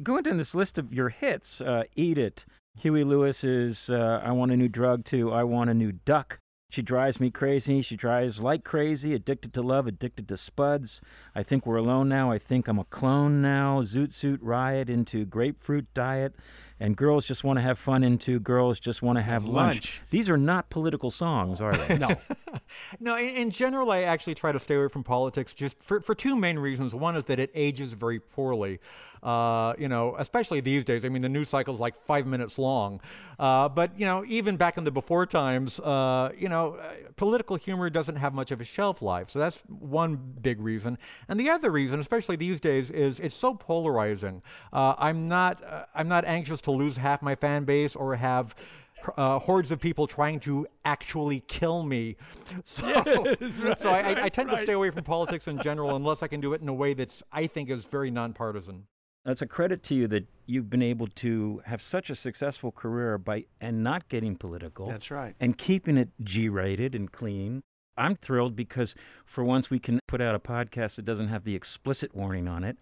Going 0.01 0.23
down 0.23 0.37
this 0.37 0.55
list 0.55 0.77
of 0.77 0.93
your 0.93 1.09
hits, 1.09 1.59
uh, 1.59 1.83
"Eat 1.95 2.17
It," 2.17 2.45
Huey 2.79 3.03
Lewis's 3.03 3.89
uh, 3.89 4.21
"I 4.23 4.31
Want 4.31 4.51
a 4.51 4.57
New 4.57 4.69
Drug" 4.69 5.03
to 5.05 5.31
"I 5.31 5.43
Want 5.43 5.69
a 5.69 5.73
New 5.73 5.91
Duck." 5.91 6.39
She 6.71 6.81
drives 6.81 7.19
me 7.19 7.29
crazy. 7.29 7.81
She 7.81 7.97
drives 7.97 8.41
like 8.41 8.63
crazy. 8.63 9.13
Addicted 9.13 9.53
to 9.55 9.61
love, 9.61 9.87
addicted 9.87 10.29
to 10.29 10.37
spuds. 10.37 11.01
I 11.35 11.43
think 11.43 11.65
we're 11.65 11.75
alone 11.75 12.07
now. 12.07 12.31
I 12.31 12.37
think 12.37 12.69
I'm 12.69 12.79
a 12.79 12.85
clone 12.85 13.41
now. 13.41 13.81
Zoot 13.81 14.13
Suit 14.13 14.41
Riot 14.41 14.89
into 14.89 15.25
grapefruit 15.25 15.93
diet. 15.93 16.33
And 16.79 16.95
girls 16.95 17.25
just 17.25 17.43
want 17.43 17.57
to 17.57 17.61
have 17.61 17.77
fun 17.77 18.05
into 18.05 18.39
girls 18.39 18.79
just 18.79 19.01
want 19.01 19.17
to 19.17 19.21
have 19.21 19.43
lunch. 19.43 19.75
lunch. 19.75 20.01
These 20.11 20.29
are 20.29 20.37
not 20.37 20.69
political 20.69 21.11
songs, 21.11 21.59
are 21.59 21.75
they? 21.75 21.97
no. 21.97 22.15
no, 23.01 23.17
in, 23.17 23.35
in, 23.35 23.51
general, 23.51 23.91
I 23.91 24.03
actually 24.03 24.35
try 24.35 24.53
to 24.53 24.59
stay 24.59 24.75
away 24.75 24.87
from 24.87 25.03
politics 25.03 25.53
just 25.53 25.83
for, 25.83 25.99
for 25.99 26.15
two 26.15 26.37
main 26.37 26.57
reasons. 26.57 26.95
One 26.95 27.17
is 27.17 27.25
that 27.25 27.37
it 27.37 27.51
ages 27.53 27.91
very 27.91 28.21
poorly. 28.21 28.79
Uh, 29.23 29.73
you 29.77 29.87
know, 29.87 30.15
especially 30.17 30.61
these 30.61 30.83
days. 30.83 31.05
I 31.05 31.09
mean, 31.09 31.21
the 31.21 31.29
news 31.29 31.49
cycle 31.49 31.73
is 31.73 31.79
like 31.79 31.95
five 32.05 32.25
minutes 32.25 32.57
long. 32.57 32.99
Uh, 33.37 33.69
but, 33.69 33.97
you 33.99 34.05
know, 34.05 34.23
even 34.27 34.57
back 34.57 34.77
in 34.77 34.83
the 34.83 34.91
before 34.91 35.27
times, 35.27 35.79
uh, 35.79 36.31
you 36.35 36.49
know, 36.49 36.75
uh, 36.75 36.93
political 37.17 37.55
humor 37.55 37.89
doesn't 37.89 38.15
have 38.15 38.33
much 38.33 38.49
of 38.49 38.61
a 38.61 38.63
shelf 38.63 39.01
life. 39.01 39.29
So 39.29 39.37
that's 39.37 39.59
one 39.67 40.15
big 40.41 40.59
reason. 40.59 40.97
And 41.27 41.39
the 41.39 41.49
other 41.51 41.69
reason, 41.69 41.99
especially 41.99 42.35
these 42.35 42.59
days, 42.59 42.89
is 42.89 43.19
it's 43.19 43.35
so 43.35 43.53
polarizing. 43.53 44.41
Uh, 44.73 44.95
I'm 44.97 45.27
not, 45.27 45.63
uh, 45.63 45.85
I'm 45.93 46.07
not 46.07 46.25
anxious 46.25 46.61
to 46.61 46.71
lose 46.71 46.97
half 46.97 47.21
my 47.21 47.35
fan 47.35 47.63
base 47.63 47.95
or 47.95 48.15
have 48.15 48.55
uh, 49.17 49.39
hordes 49.39 49.71
of 49.71 49.79
people 49.79 50.07
trying 50.07 50.39
to 50.41 50.67
actually 50.85 51.41
kill 51.41 51.83
me. 51.83 52.15
So, 52.65 52.87
yes, 52.87 53.57
right, 53.59 53.79
so 53.79 53.89
I, 53.91 53.99
I, 53.99 54.23
I, 54.23 54.29
tend 54.29 54.49
right. 54.49 54.57
to 54.57 54.63
stay 54.63 54.73
away 54.73 54.89
from 54.89 55.03
politics 55.03 55.47
in 55.47 55.59
general 55.61 55.95
unless 55.95 56.21
I 56.21 56.27
can 56.27 56.41
do 56.41 56.53
it 56.53 56.61
in 56.61 56.67
a 56.67 56.73
way 56.73 56.93
that's 56.93 57.23
I 57.31 57.47
think 57.47 57.69
is 57.69 57.85
very 57.85 58.11
nonpartisan. 58.11 58.85
That's 59.23 59.41
a 59.41 59.47
credit 59.47 59.83
to 59.83 59.95
you 59.95 60.07
that 60.07 60.27
you've 60.47 60.69
been 60.69 60.81
able 60.81 61.07
to 61.07 61.61
have 61.65 61.81
such 61.81 62.09
a 62.09 62.15
successful 62.15 62.71
career 62.71 63.17
by 63.17 63.45
and 63.59 63.83
not 63.83 64.09
getting 64.09 64.35
political. 64.35 64.85
That's 64.85 65.11
right. 65.11 65.35
And 65.39 65.57
keeping 65.57 65.97
it 65.97 66.09
G-rated 66.23 66.95
and 66.95 67.11
clean. 67.11 67.61
I'm 67.97 68.15
thrilled 68.15 68.55
because 68.55 68.95
for 69.25 69.43
once 69.43 69.69
we 69.69 69.77
can 69.77 69.99
put 70.07 70.21
out 70.21 70.33
a 70.33 70.39
podcast 70.39 70.95
that 70.95 71.05
doesn't 71.05 71.27
have 71.27 71.43
the 71.43 71.55
explicit 71.55 72.15
warning 72.15 72.47
on 72.47 72.63
it. 72.63 72.77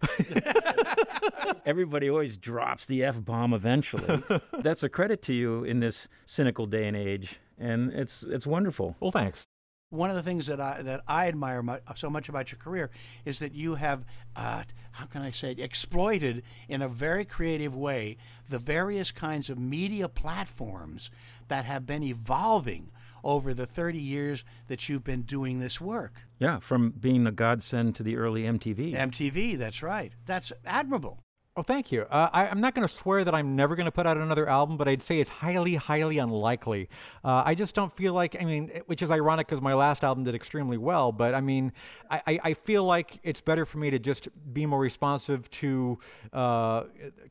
Everybody 1.66 2.08
always 2.08 2.38
drops 2.38 2.86
the 2.86 3.04
F 3.04 3.22
bomb 3.22 3.52
eventually. 3.52 4.22
That's 4.60 4.82
a 4.82 4.88
credit 4.88 5.20
to 5.22 5.34
you 5.34 5.64
in 5.64 5.80
this 5.80 6.08
cynical 6.24 6.64
day 6.64 6.86
and 6.88 6.96
age, 6.96 7.38
and 7.58 7.92
it's 7.92 8.22
it's 8.22 8.46
wonderful. 8.46 8.96
Well, 8.98 9.10
thanks. 9.10 9.44
One 9.90 10.08
of 10.08 10.14
the 10.14 10.22
things 10.22 10.46
that 10.46 10.60
I 10.60 10.82
that 10.82 11.02
I 11.08 11.26
admire 11.26 11.64
mu- 11.64 11.78
so 11.96 12.08
much 12.08 12.28
about 12.28 12.52
your 12.52 12.60
career 12.60 12.90
is 13.24 13.40
that 13.40 13.54
you 13.54 13.74
have, 13.74 14.04
uh, 14.36 14.62
how 14.92 15.06
can 15.06 15.22
I 15.22 15.32
say, 15.32 15.50
it, 15.50 15.58
exploited 15.58 16.44
in 16.68 16.80
a 16.80 16.88
very 16.88 17.24
creative 17.24 17.74
way 17.74 18.16
the 18.48 18.60
various 18.60 19.10
kinds 19.10 19.50
of 19.50 19.58
media 19.58 20.08
platforms 20.08 21.10
that 21.48 21.64
have 21.64 21.86
been 21.86 22.04
evolving 22.04 22.92
over 23.24 23.52
the 23.52 23.66
30 23.66 23.98
years 23.98 24.44
that 24.68 24.88
you've 24.88 25.02
been 25.02 25.22
doing 25.22 25.58
this 25.58 25.80
work. 25.80 26.22
Yeah, 26.38 26.60
from 26.60 26.90
being 26.92 27.26
a 27.26 27.32
godsend 27.32 27.96
to 27.96 28.04
the 28.04 28.16
early 28.16 28.44
MTV. 28.44 28.94
MTV, 28.94 29.58
that's 29.58 29.82
right. 29.82 30.12
That's 30.24 30.52
admirable. 30.64 31.18
Oh, 31.60 31.62
thank 31.62 31.92
you. 31.92 32.06
Uh, 32.10 32.30
I, 32.32 32.46
I'm 32.46 32.62
not 32.62 32.74
going 32.74 32.88
to 32.88 32.94
swear 32.94 33.22
that 33.22 33.34
I'm 33.34 33.54
never 33.54 33.76
going 33.76 33.84
to 33.84 33.92
put 33.92 34.06
out 34.06 34.16
another 34.16 34.48
album, 34.48 34.78
but 34.78 34.88
I'd 34.88 35.02
say 35.02 35.20
it's 35.20 35.28
highly, 35.28 35.74
highly 35.74 36.16
unlikely. 36.16 36.88
Uh, 37.22 37.42
I 37.44 37.54
just 37.54 37.74
don't 37.74 37.92
feel 37.92 38.14
like, 38.14 38.34
I 38.40 38.46
mean, 38.46 38.70
which 38.86 39.02
is 39.02 39.10
ironic 39.10 39.46
because 39.46 39.60
my 39.60 39.74
last 39.74 40.02
album 40.02 40.24
did 40.24 40.34
extremely 40.34 40.78
well, 40.78 41.12
but 41.12 41.34
I 41.34 41.42
mean, 41.42 41.74
I, 42.10 42.22
I, 42.26 42.40
I 42.44 42.54
feel 42.54 42.84
like 42.84 43.20
it's 43.24 43.42
better 43.42 43.66
for 43.66 43.76
me 43.76 43.90
to 43.90 43.98
just 43.98 44.28
be 44.54 44.64
more 44.64 44.80
responsive 44.80 45.50
to 45.50 45.98
uh, 46.32 46.84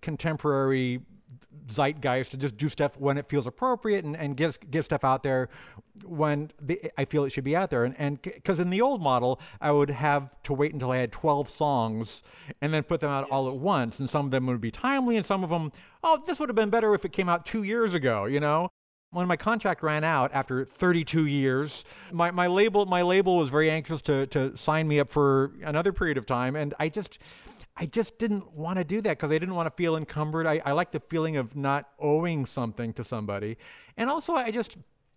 contemporary 0.04 1.00
zeitgeist 1.72 2.32
to 2.32 2.38
just 2.38 2.57
do 2.57 2.70
stuff 2.70 2.97
when 2.97 3.17
it 3.17 3.30
feels 3.30 3.47
appropriate 3.47 4.05
and, 4.05 4.15
and 4.15 4.36
give, 4.36 4.57
give 4.70 4.86
stuff 4.86 5.03
out 5.03 5.24
there 5.24 5.49
when 6.03 6.51
the, 6.61 6.91
I 6.97 7.05
feel 7.05 7.24
it 7.26 7.32
should 7.32 7.43
be 7.43 7.55
out 7.55 7.70
there. 7.70 7.84
And 7.84 8.22
because 8.22 8.59
in 8.59 8.70
the 8.70 8.82
old 8.82 9.01
model, 9.01 9.39
I 9.61 9.72
would 9.72 9.89
have 9.89 10.30
to 10.43 10.53
wait 10.53 10.74
until 10.74 10.91
I 10.91 10.97
had 10.97 11.11
12 11.11 11.49
songs 11.49 12.24
and 12.61 12.74
then 12.74 12.84
put 12.84 12.99
them 12.99 13.09
out 13.09 13.30
all 13.30 13.47
at 13.47 13.55
once. 13.55 13.99
And 13.99 14.09
some 14.09 14.26
of 14.26 14.32
them 14.32 14.45
would 14.47 14.61
be 14.61 14.72
timely, 14.72 15.17
and 15.17 15.26
some 15.26 15.43
of 15.43 15.49
them, 15.49 15.72
oh, 16.03 16.22
this 16.26 16.39
would 16.39 16.49
have 16.49 16.55
been 16.55 16.70
better 16.70 16.93
if 16.93 17.05
it 17.05 17.11
came 17.11 17.30
out 17.30 17.45
two 17.45 17.63
years 17.63 17.93
ago, 17.93 18.26
you 18.26 18.39
know? 18.39 18.70
When 19.11 19.28
my 19.28 19.38
contract 19.38 19.82
ran 19.82 20.03
out 20.03 20.30
after 20.34 20.65
32 20.65 21.26
years, 21.26 21.84
my, 22.11 22.30
my 22.30 22.45
label 22.45 22.86
my 22.86 23.01
label 23.01 23.38
was 23.38 23.49
very 23.49 23.72
anxious 23.72 24.03
to 24.03 24.28
to 24.28 24.55
sign 24.55 24.88
me 24.88 24.99
up 24.99 25.09
for 25.09 25.53
another 25.63 25.91
period 25.91 26.20
of 26.20 26.28
time, 26.28 26.55
and 26.55 26.76
I 26.80 26.89
just 26.89 27.17
I 27.82 27.86
just 27.86 28.18
didn't 28.18 28.52
want 28.54 28.78
to 28.78 28.84
do 28.84 29.02
that 29.02 29.18
because 29.18 29.32
I 29.32 29.38
didn't 29.38 29.56
want 29.56 29.68
to 29.68 29.72
feel 29.82 29.96
encumbered. 29.96 30.46
I, 30.46 30.62
I 30.66 30.74
like 30.74 30.92
the 30.92 31.00
feeling 31.00 31.38
of 31.38 31.56
not 31.56 31.90
owing 31.98 32.46
something 32.46 32.92
to 32.94 33.06
somebody. 33.06 33.58
And 33.96 34.10
also, 34.10 34.34
I 34.34 34.52
just, 34.52 34.76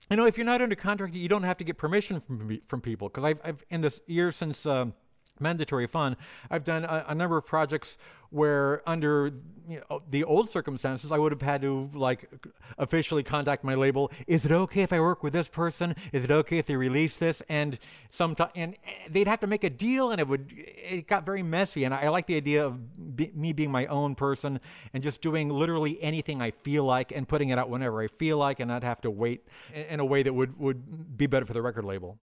you 0.08 0.16
know, 0.16 0.26
if 0.26 0.38
you're 0.38 0.46
not 0.46 0.62
under 0.62 0.76
contract, 0.76 1.14
you 1.14 1.28
don't 1.28 1.42
have 1.42 1.58
to 1.58 1.64
get 1.64 1.76
permission 1.76 2.20
from, 2.20 2.60
from 2.68 2.80
people. 2.80 3.08
Because 3.08 3.24
I've, 3.24 3.40
I've, 3.42 3.64
in 3.70 3.80
this 3.80 4.00
year 4.06 4.30
since, 4.30 4.64
um, 4.64 4.94
mandatory 5.40 5.86
fun. 5.86 6.16
I've 6.50 6.64
done 6.64 6.84
a, 6.84 7.06
a, 7.08 7.14
number 7.14 7.36
of 7.36 7.44
projects 7.44 7.98
where, 8.30 8.82
under 8.88 9.32
you 9.68 9.82
know, 9.90 10.02
the 10.10 10.24
old 10.24 10.48
circumstances, 10.48 11.12
I 11.12 11.18
would 11.18 11.32
have 11.32 11.42
had 11.42 11.62
to 11.62 11.90
like 11.94 12.30
officially 12.78 13.22
contact 13.22 13.64
my 13.64 13.74
label. 13.74 14.10
Is 14.26 14.44
it 14.44 14.52
okay 14.52 14.82
if 14.82 14.92
I 14.92 15.00
work 15.00 15.22
with 15.22 15.32
this 15.32 15.48
person? 15.48 15.94
Is 16.12 16.24
it 16.24 16.30
okay 16.30 16.58
if 16.58 16.66
they 16.66 16.76
release 16.76 17.16
this? 17.16 17.42
And 17.48 17.78
sometimes, 18.10 18.52
and 18.54 18.74
eh, 18.86 18.90
they'd 19.10 19.28
have 19.28 19.40
to 19.40 19.46
make 19.46 19.64
a 19.64 19.70
deal, 19.70 20.10
and 20.10 20.20
it 20.20 20.28
would. 20.28 20.52
It 20.56 21.06
got 21.06 21.26
very 21.26 21.42
messy. 21.42 21.84
And 21.84 21.92
I, 21.92 22.02
I 22.02 22.08
like 22.08 22.26
the 22.26 22.36
idea 22.36 22.64
of 22.64 23.16
be, 23.16 23.30
me 23.34 23.52
being 23.52 23.70
my 23.70 23.86
own 23.86 24.14
person 24.14 24.60
and 24.94 25.02
just 25.02 25.20
doing 25.20 25.48
literally 25.48 26.02
anything 26.02 26.40
I 26.40 26.50
feel 26.50 26.84
like 26.84 27.12
and 27.12 27.28
putting 27.28 27.50
it 27.50 27.58
out 27.58 27.68
whenever 27.68 28.00
I 28.00 28.08
feel 28.08 28.38
like, 28.38 28.60
and 28.60 28.68
not 28.68 28.82
have 28.82 29.00
to 29.02 29.10
wait 29.10 29.46
in, 29.74 29.82
in 29.82 30.00
a 30.00 30.04
way 30.04 30.22
that 30.22 30.32
would 30.32 30.58
would 30.58 31.16
be 31.16 31.26
better 31.26 31.46
for 31.46 31.52
the 31.52 31.62
record 31.62 31.84
label 31.84 32.18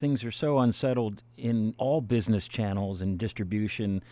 things 0.00 0.24
are 0.24 0.30
so 0.30 0.58
unsettled 0.58 1.22
in 1.36 1.74
all 1.78 2.00
business 2.00 2.48
channels 2.48 3.00
and 3.00 3.18
distribution 3.18 4.02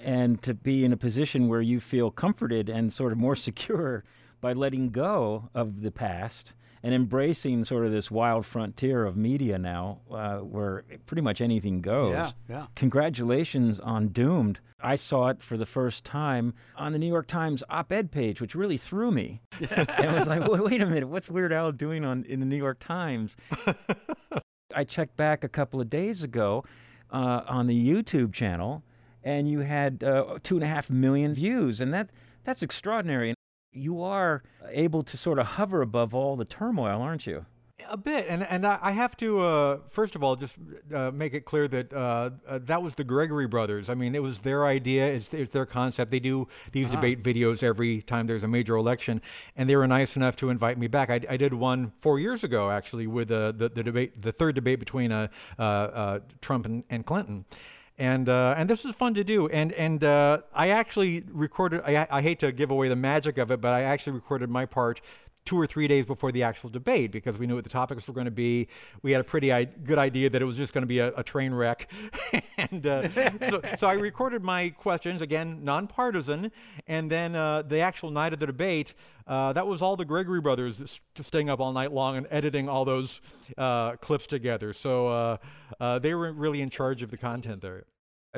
and 0.00 0.42
to 0.42 0.54
be 0.54 0.84
in 0.84 0.92
a 0.92 0.96
position 0.96 1.48
where 1.48 1.62
you 1.62 1.80
feel 1.80 2.10
comforted 2.10 2.68
and 2.68 2.92
sort 2.92 3.12
of 3.12 3.18
more 3.18 3.34
secure 3.48 4.04
by 4.40 4.52
letting 4.52 4.90
go 4.90 5.48
of 5.54 5.80
the 5.80 5.90
past 5.90 6.54
and 6.82 6.94
embracing 6.94 7.64
sort 7.64 7.84
of 7.86 7.90
this 7.90 8.10
wild 8.10 8.44
frontier 8.46 9.04
of 9.04 9.16
media 9.16 9.58
now 9.58 9.98
uh, 10.12 10.36
where 10.36 10.84
pretty 11.06 11.22
much 11.22 11.40
anything 11.40 11.80
goes. 11.80 12.12
Yeah, 12.12 12.30
yeah. 12.48 12.66
Congratulations 12.76 13.80
on 13.80 14.08
Doomed. 14.08 14.60
I 14.78 14.94
saw 14.94 15.28
it 15.28 15.42
for 15.42 15.56
the 15.56 15.66
first 15.66 16.04
time 16.04 16.52
on 16.76 16.92
the 16.92 16.98
New 16.98 17.08
York 17.08 17.26
Times 17.26 17.64
op-ed 17.70 18.12
page, 18.12 18.40
which 18.40 18.54
really 18.54 18.76
threw 18.76 19.10
me. 19.10 19.40
and 19.70 19.88
I 19.88 20.18
was 20.18 20.28
like, 20.28 20.46
wait, 20.46 20.62
wait 20.62 20.82
a 20.82 20.86
minute, 20.86 21.08
what's 21.08 21.30
Weird 21.30 21.52
Al 21.52 21.72
doing 21.72 22.04
on 22.04 22.24
in 22.28 22.38
the 22.38 22.46
New 22.46 22.56
York 22.56 22.78
Times? 22.78 23.34
I 24.74 24.84
checked 24.84 25.16
back 25.16 25.44
a 25.44 25.48
couple 25.48 25.80
of 25.80 25.88
days 25.88 26.22
ago 26.22 26.64
uh, 27.12 27.42
on 27.46 27.66
the 27.66 27.88
YouTube 27.88 28.32
channel, 28.32 28.82
and 29.22 29.48
you 29.48 29.60
had 29.60 30.02
uh, 30.02 30.38
two 30.42 30.56
and 30.56 30.64
a 30.64 30.66
half 30.66 30.90
million 30.90 31.34
views, 31.34 31.80
and 31.80 31.92
that 31.94 32.10
that's 32.44 32.62
extraordinary. 32.62 33.34
You 33.72 34.02
are 34.02 34.42
able 34.70 35.02
to 35.04 35.16
sort 35.16 35.38
of 35.38 35.46
hover 35.46 35.82
above 35.82 36.14
all 36.14 36.36
the 36.36 36.44
turmoil, 36.44 37.00
aren't 37.00 37.26
you? 37.26 37.46
A 37.88 37.96
bit, 37.96 38.26
and 38.28 38.42
and 38.42 38.66
I 38.66 38.90
have 38.90 39.16
to 39.18 39.40
uh, 39.40 39.78
first 39.90 40.16
of 40.16 40.22
all 40.22 40.36
just 40.36 40.56
uh, 40.94 41.10
make 41.10 41.34
it 41.34 41.44
clear 41.44 41.68
that 41.68 41.92
uh, 41.92 42.30
uh, 42.48 42.58
that 42.64 42.82
was 42.82 42.94
the 42.94 43.04
Gregory 43.04 43.46
brothers. 43.46 43.88
I 43.88 43.94
mean, 43.94 44.14
it 44.14 44.22
was 44.22 44.40
their 44.40 44.66
idea. 44.66 45.06
It's, 45.06 45.32
it's 45.32 45.52
their 45.52 45.66
concept. 45.66 46.10
They 46.10 46.20
do 46.20 46.48
these 46.72 46.86
uh-huh. 46.86 46.96
debate 46.96 47.22
videos 47.22 47.62
every 47.62 48.02
time 48.02 48.26
there's 48.26 48.42
a 48.42 48.48
major 48.48 48.76
election, 48.76 49.22
and 49.56 49.68
they 49.68 49.76
were 49.76 49.86
nice 49.86 50.16
enough 50.16 50.36
to 50.36 50.50
invite 50.50 50.78
me 50.78 50.86
back. 50.86 51.10
I, 51.10 51.20
I 51.28 51.36
did 51.36 51.54
one 51.54 51.92
four 52.00 52.18
years 52.18 52.44
ago 52.44 52.70
actually 52.70 53.06
with 53.06 53.30
uh, 53.30 53.52
the 53.52 53.68
the 53.68 53.82
debate, 53.82 54.20
the 54.20 54.32
third 54.32 54.54
debate 54.54 54.78
between 54.78 55.12
uh, 55.12 56.20
Trump 56.40 56.66
and, 56.66 56.84
and 56.90 57.06
Clinton 57.06 57.44
and 57.98 58.28
uh, 58.28 58.54
and 58.56 58.68
this 58.68 58.84
was 58.84 58.94
fun 58.94 59.14
to 59.14 59.24
do. 59.24 59.48
And 59.48 59.72
and 59.72 60.04
uh, 60.04 60.42
I 60.54 60.68
actually 60.68 61.24
recorded. 61.30 61.82
I, 61.84 62.06
I 62.10 62.22
hate 62.22 62.40
to 62.40 62.52
give 62.52 62.70
away 62.70 62.88
the 62.88 62.96
magic 62.96 63.38
of 63.38 63.50
it, 63.50 63.60
but 63.60 63.72
I 63.72 63.82
actually 63.82 64.12
recorded 64.12 64.50
my 64.50 64.66
part 64.66 65.00
two 65.46 65.58
or 65.58 65.66
three 65.66 65.88
days 65.88 66.04
before 66.04 66.32
the 66.32 66.42
actual 66.42 66.68
debate 66.68 67.12
because 67.12 67.38
we 67.38 67.46
knew 67.46 67.54
what 67.54 67.64
the 67.64 67.70
topics 67.70 68.06
were 68.06 68.12
going 68.12 68.26
to 68.26 68.30
be. 68.30 68.68
We 69.02 69.12
had 69.12 69.20
a 69.20 69.24
pretty 69.24 69.52
I- 69.52 69.64
good 69.64 69.98
idea 69.98 70.28
that 70.28 70.42
it 70.42 70.44
was 70.44 70.56
just 70.56 70.72
going 70.74 70.82
to 70.82 70.88
be 70.88 70.98
a, 70.98 71.14
a, 71.16 71.22
train 71.22 71.54
wreck. 71.54 71.90
and 72.58 72.86
uh, 72.86 73.08
so, 73.48 73.60
so 73.78 73.86
I 73.86 73.94
recorded 73.94 74.42
my 74.42 74.70
questions, 74.70 75.22
again, 75.22 75.64
nonpartisan. 75.64 76.50
And 76.86 77.10
then 77.10 77.34
uh, 77.34 77.62
the 77.62 77.80
actual 77.80 78.10
night 78.10 78.32
of 78.32 78.40
the 78.40 78.46
debate, 78.46 78.92
uh, 79.26 79.52
that 79.52 79.66
was 79.66 79.80
all 79.80 79.96
the 79.96 80.04
Gregory 80.04 80.40
brothers 80.40 81.00
staying 81.20 81.48
up 81.48 81.60
all 81.60 81.72
night 81.72 81.92
long 81.92 82.16
and 82.16 82.26
editing 82.30 82.68
all 82.68 82.84
those 82.84 83.20
uh, 83.56 83.96
clips 83.96 84.26
together. 84.26 84.72
So 84.72 85.08
uh, 85.08 85.36
uh, 85.80 85.98
they 86.00 86.14
were 86.14 86.32
really 86.32 86.60
in 86.60 86.70
charge 86.70 87.02
of 87.02 87.10
the 87.10 87.16
content 87.16 87.62
there 87.62 87.84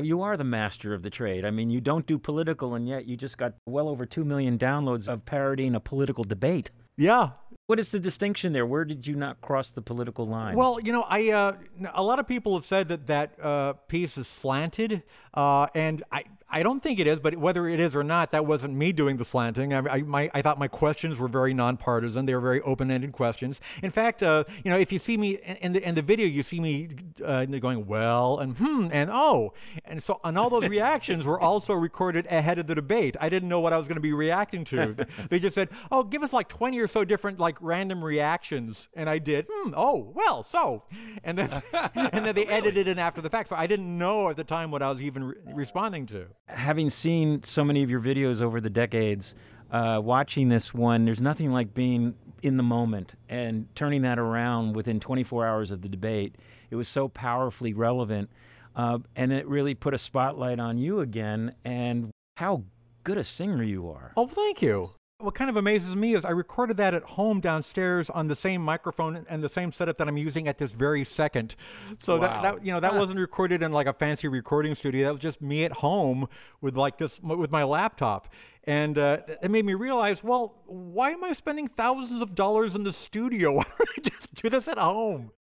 you 0.01 0.23
are 0.23 0.37
the 0.37 0.45
master 0.45 0.95
of 0.95 1.03
the 1.03 1.11
trade. 1.11 1.45
I 1.45 1.51
mean, 1.51 1.71
you 1.71 1.81
don't 1.81 2.07
do 2.07 2.19
political, 2.19 2.75
and 2.75 2.89
yet 2.89 3.07
you 3.07 3.17
just 3.17 3.39
got 3.39 3.55
well 3.67 3.89
over 3.89 4.07
2 4.07 4.25
million 4.25 4.59
downloads 4.59 5.09
of 5.09 5.25
parodying 5.25 5.75
a 5.75 5.81
political 5.81 6.25
debate. 6.25 6.71
Yeah. 6.99 7.31
What 7.67 7.79
is 7.79 7.91
the 7.91 8.01
distinction 8.01 8.53
there? 8.53 8.67
Where 8.67 8.85
did 8.85 9.07
you 9.07 9.15
not 9.15 9.41
cross 9.41 9.71
the 9.71 9.83
political 9.83 10.27
line? 10.27 10.57
Well, 10.57 10.81
you 10.81 10.93
know, 10.93 11.03
I 11.03 11.31
uh, 11.31 11.57
a 11.95 12.03
lot 12.03 12.19
of 12.19 12.27
people 12.27 12.55
have 12.57 12.67
said 12.67 12.89
that 12.89 13.07
that 13.07 13.39
uh, 13.43 13.75
piece 13.89 14.19
is 14.19 14.27
slanted, 14.27 15.03
uh, 15.35 15.67
and 15.75 16.03
I 16.11 16.25
I 16.51 16.63
don't 16.63 16.83
think 16.83 16.99
it 16.99 17.07
is, 17.07 17.21
but 17.21 17.37
whether 17.37 17.69
it 17.69 17.79
is 17.79 17.95
or 17.95 18.03
not, 18.03 18.31
that 18.31 18.47
wasn't 18.47 18.75
me 18.75 18.93
doing 18.93 19.19
the 19.19 19.25
slanting. 19.25 19.75
I, 19.75 19.79
I, 19.81 20.03
my, 20.03 20.31
I 20.33 20.41
thought 20.41 20.59
my 20.59 20.69
questions 20.69 21.19
were 21.19 21.29
very 21.29 21.53
nonpartisan. 21.53 22.25
They 22.25 22.35
were 22.35 22.41
very 22.41 22.63
open-ended 22.63 23.13
questions. 23.13 23.61
In 23.83 23.91
fact, 23.91 24.23
uh, 24.23 24.45
you 24.65 24.71
know, 24.71 24.79
if 24.79 24.91
you 24.91 24.99
see 24.99 25.19
me 25.19 25.39
in 25.61 25.75
the 25.75 25.87
in 25.87 25.95
the 25.95 26.03
video, 26.03 26.27
you 26.27 26.43
see 26.43 26.59
me 26.59 26.89
uh, 27.25 27.45
going 27.45 27.87
well 27.87 28.39
and 28.39 28.57
hmm 28.57 28.89
and 28.91 29.11
oh, 29.13 29.53
and 29.85 30.03
so 30.03 30.21
and 30.25 30.39
all 30.39 30.49
those 30.49 30.69
reactions 30.69 31.27
were 31.27 31.39
also 31.39 31.75
recorded 31.75 32.27
ahead 32.31 32.59
of 32.59 32.67
the 32.67 32.75
debate. 32.75 33.17
I 33.21 33.29
didn't 33.29 33.51
know 33.51 33.61
what 33.61 33.75
I 33.75 33.77
was 33.77 33.87
going 33.87 33.97
to 33.97 34.03
be 34.03 34.15
reacting 34.15 34.65
to. 34.65 35.07
they 35.29 35.39
just 35.39 35.55
said, 35.55 35.69
"Oh, 35.91 36.03
give 36.03 36.23
us 36.23 36.33
like 36.33 36.49
20 36.49 36.79
or 36.79 36.87
so 36.87 37.05
different 37.05 37.39
like 37.39 37.57
random 37.61 38.03
reactions," 38.03 38.89
and 38.95 39.11
I 39.11 39.19
did. 39.19 39.47
Hmm. 39.51 39.75
Oh, 39.77 40.13
well, 40.15 40.43
so, 40.43 40.85
and 41.25 41.37
then 41.37 41.51
and 41.95 42.25
then 42.25 42.35
they 42.35 42.47
edited 42.47 42.89
it 42.89 42.99
after 42.99 43.21
the 43.21 43.29
fact. 43.29 43.51
So 43.51 43.57
I 43.57 43.67
didn't 43.67 43.99
know 43.99 44.31
at 44.31 44.37
the 44.37 44.45
time 44.45 44.71
what 44.71 44.83
I 44.83 44.89
was 44.89 45.03
even 45.03 45.25
re- 45.25 45.35
responding 45.47 46.07
to 46.07 46.27
having 46.49 46.91
seen 46.91 47.43
so 47.45 47.65
many 47.65 47.83
of 47.83 47.91
your 47.91 48.01
videos 48.01 48.41
over 48.41 48.61
the 48.61 48.71
decades, 48.71 49.35
uh, 49.71 50.01
watching 50.03 50.49
this 50.49 50.73
one, 50.73 51.05
there's 51.05 51.21
nothing 51.21 51.53
like 51.53 51.75
being 51.75 52.15
in 52.43 52.57
the 52.57 52.63
moment 52.63 53.15
and 53.29 53.67
turning 53.75 54.03
that 54.03 54.19
around 54.19 54.75
within 54.75 55.01
24 55.01 55.47
hours 55.47 55.71
of 55.71 55.83
the 55.83 55.89
debate. 55.89 56.37
It 56.71 56.77
was 56.77 56.89
so 56.89 57.09
powerfully 57.09 57.73
relevant, 57.73 58.31
uh, 58.77 58.99
and 59.17 59.33
it 59.33 59.47
really 59.47 59.75
put 59.75 59.95
a 59.95 59.99
spotlight 59.99 60.61
on 60.61 60.79
you 60.79 61.01
again 61.01 61.55
and 61.65 62.11
how 62.37 62.65
good 63.05 63.19
a 63.19 63.25
singer 63.25 63.63
you 63.63 63.89
are. 63.91 64.13
Oh, 64.17 64.27
thank 64.27 64.63
you. 64.63 64.91
What 65.21 65.35
kind 65.35 65.51
of 65.51 65.57
amazes 65.57 65.97
me 65.97 66.15
is 66.15 66.25
I 66.25 66.31
recorded 66.31 66.77
that 66.77 66.95
at 66.95 67.03
home 67.03 67.41
downstairs 67.41 68.09
on 68.09 68.29
the 68.29 68.37
same 68.37 68.63
microphone 68.63 69.27
and 69.29 69.43
the 69.43 69.49
same 69.49 69.73
setup 69.73 69.97
that 69.97 70.07
I'm 70.07 70.17
using 70.17 70.47
at 70.47 70.59
this 70.59 70.71
very 70.71 71.05
second. 71.05 71.57
So 71.99 72.21
wow. 72.21 72.21
that, 72.21 72.43
that 72.43 72.65
you 72.65 72.73
know 72.73 72.79
that 72.79 72.93
huh. 72.93 72.99
wasn't 73.01 73.19
recorded 73.19 73.61
in 73.61 73.73
like 73.73 73.89
a 73.89 73.93
fancy 73.93 74.29
recording 74.29 74.77
studio. 74.77 75.07
That 75.07 75.13
was 75.15 75.21
just 75.21 75.43
me 75.43 75.65
at 75.65 75.73
home 75.73 76.29
with 76.61 76.77
like 76.77 76.99
this 76.99 77.19
with 77.21 77.51
my 77.51 77.65
laptop. 77.65 78.33
And 78.63 78.97
uh, 78.97 79.19
it 79.43 79.51
made 79.51 79.65
me 79.65 79.75
realize, 79.75 80.23
well, 80.23 80.63
why 80.67 81.11
am 81.11 81.25
I 81.25 81.33
spending 81.33 81.67
thousands 81.67 82.23
of 82.23 82.37
dollars 82.37 82.77
in 82.77 82.85
the 82.85 82.93
studio? 82.93 83.53
Why 83.57 83.65
don't 83.65 83.89
I 83.97 84.01
just 84.03 84.35
do 84.35 84.49
this 84.49 84.69
at 84.69 84.79
home? 84.79 85.33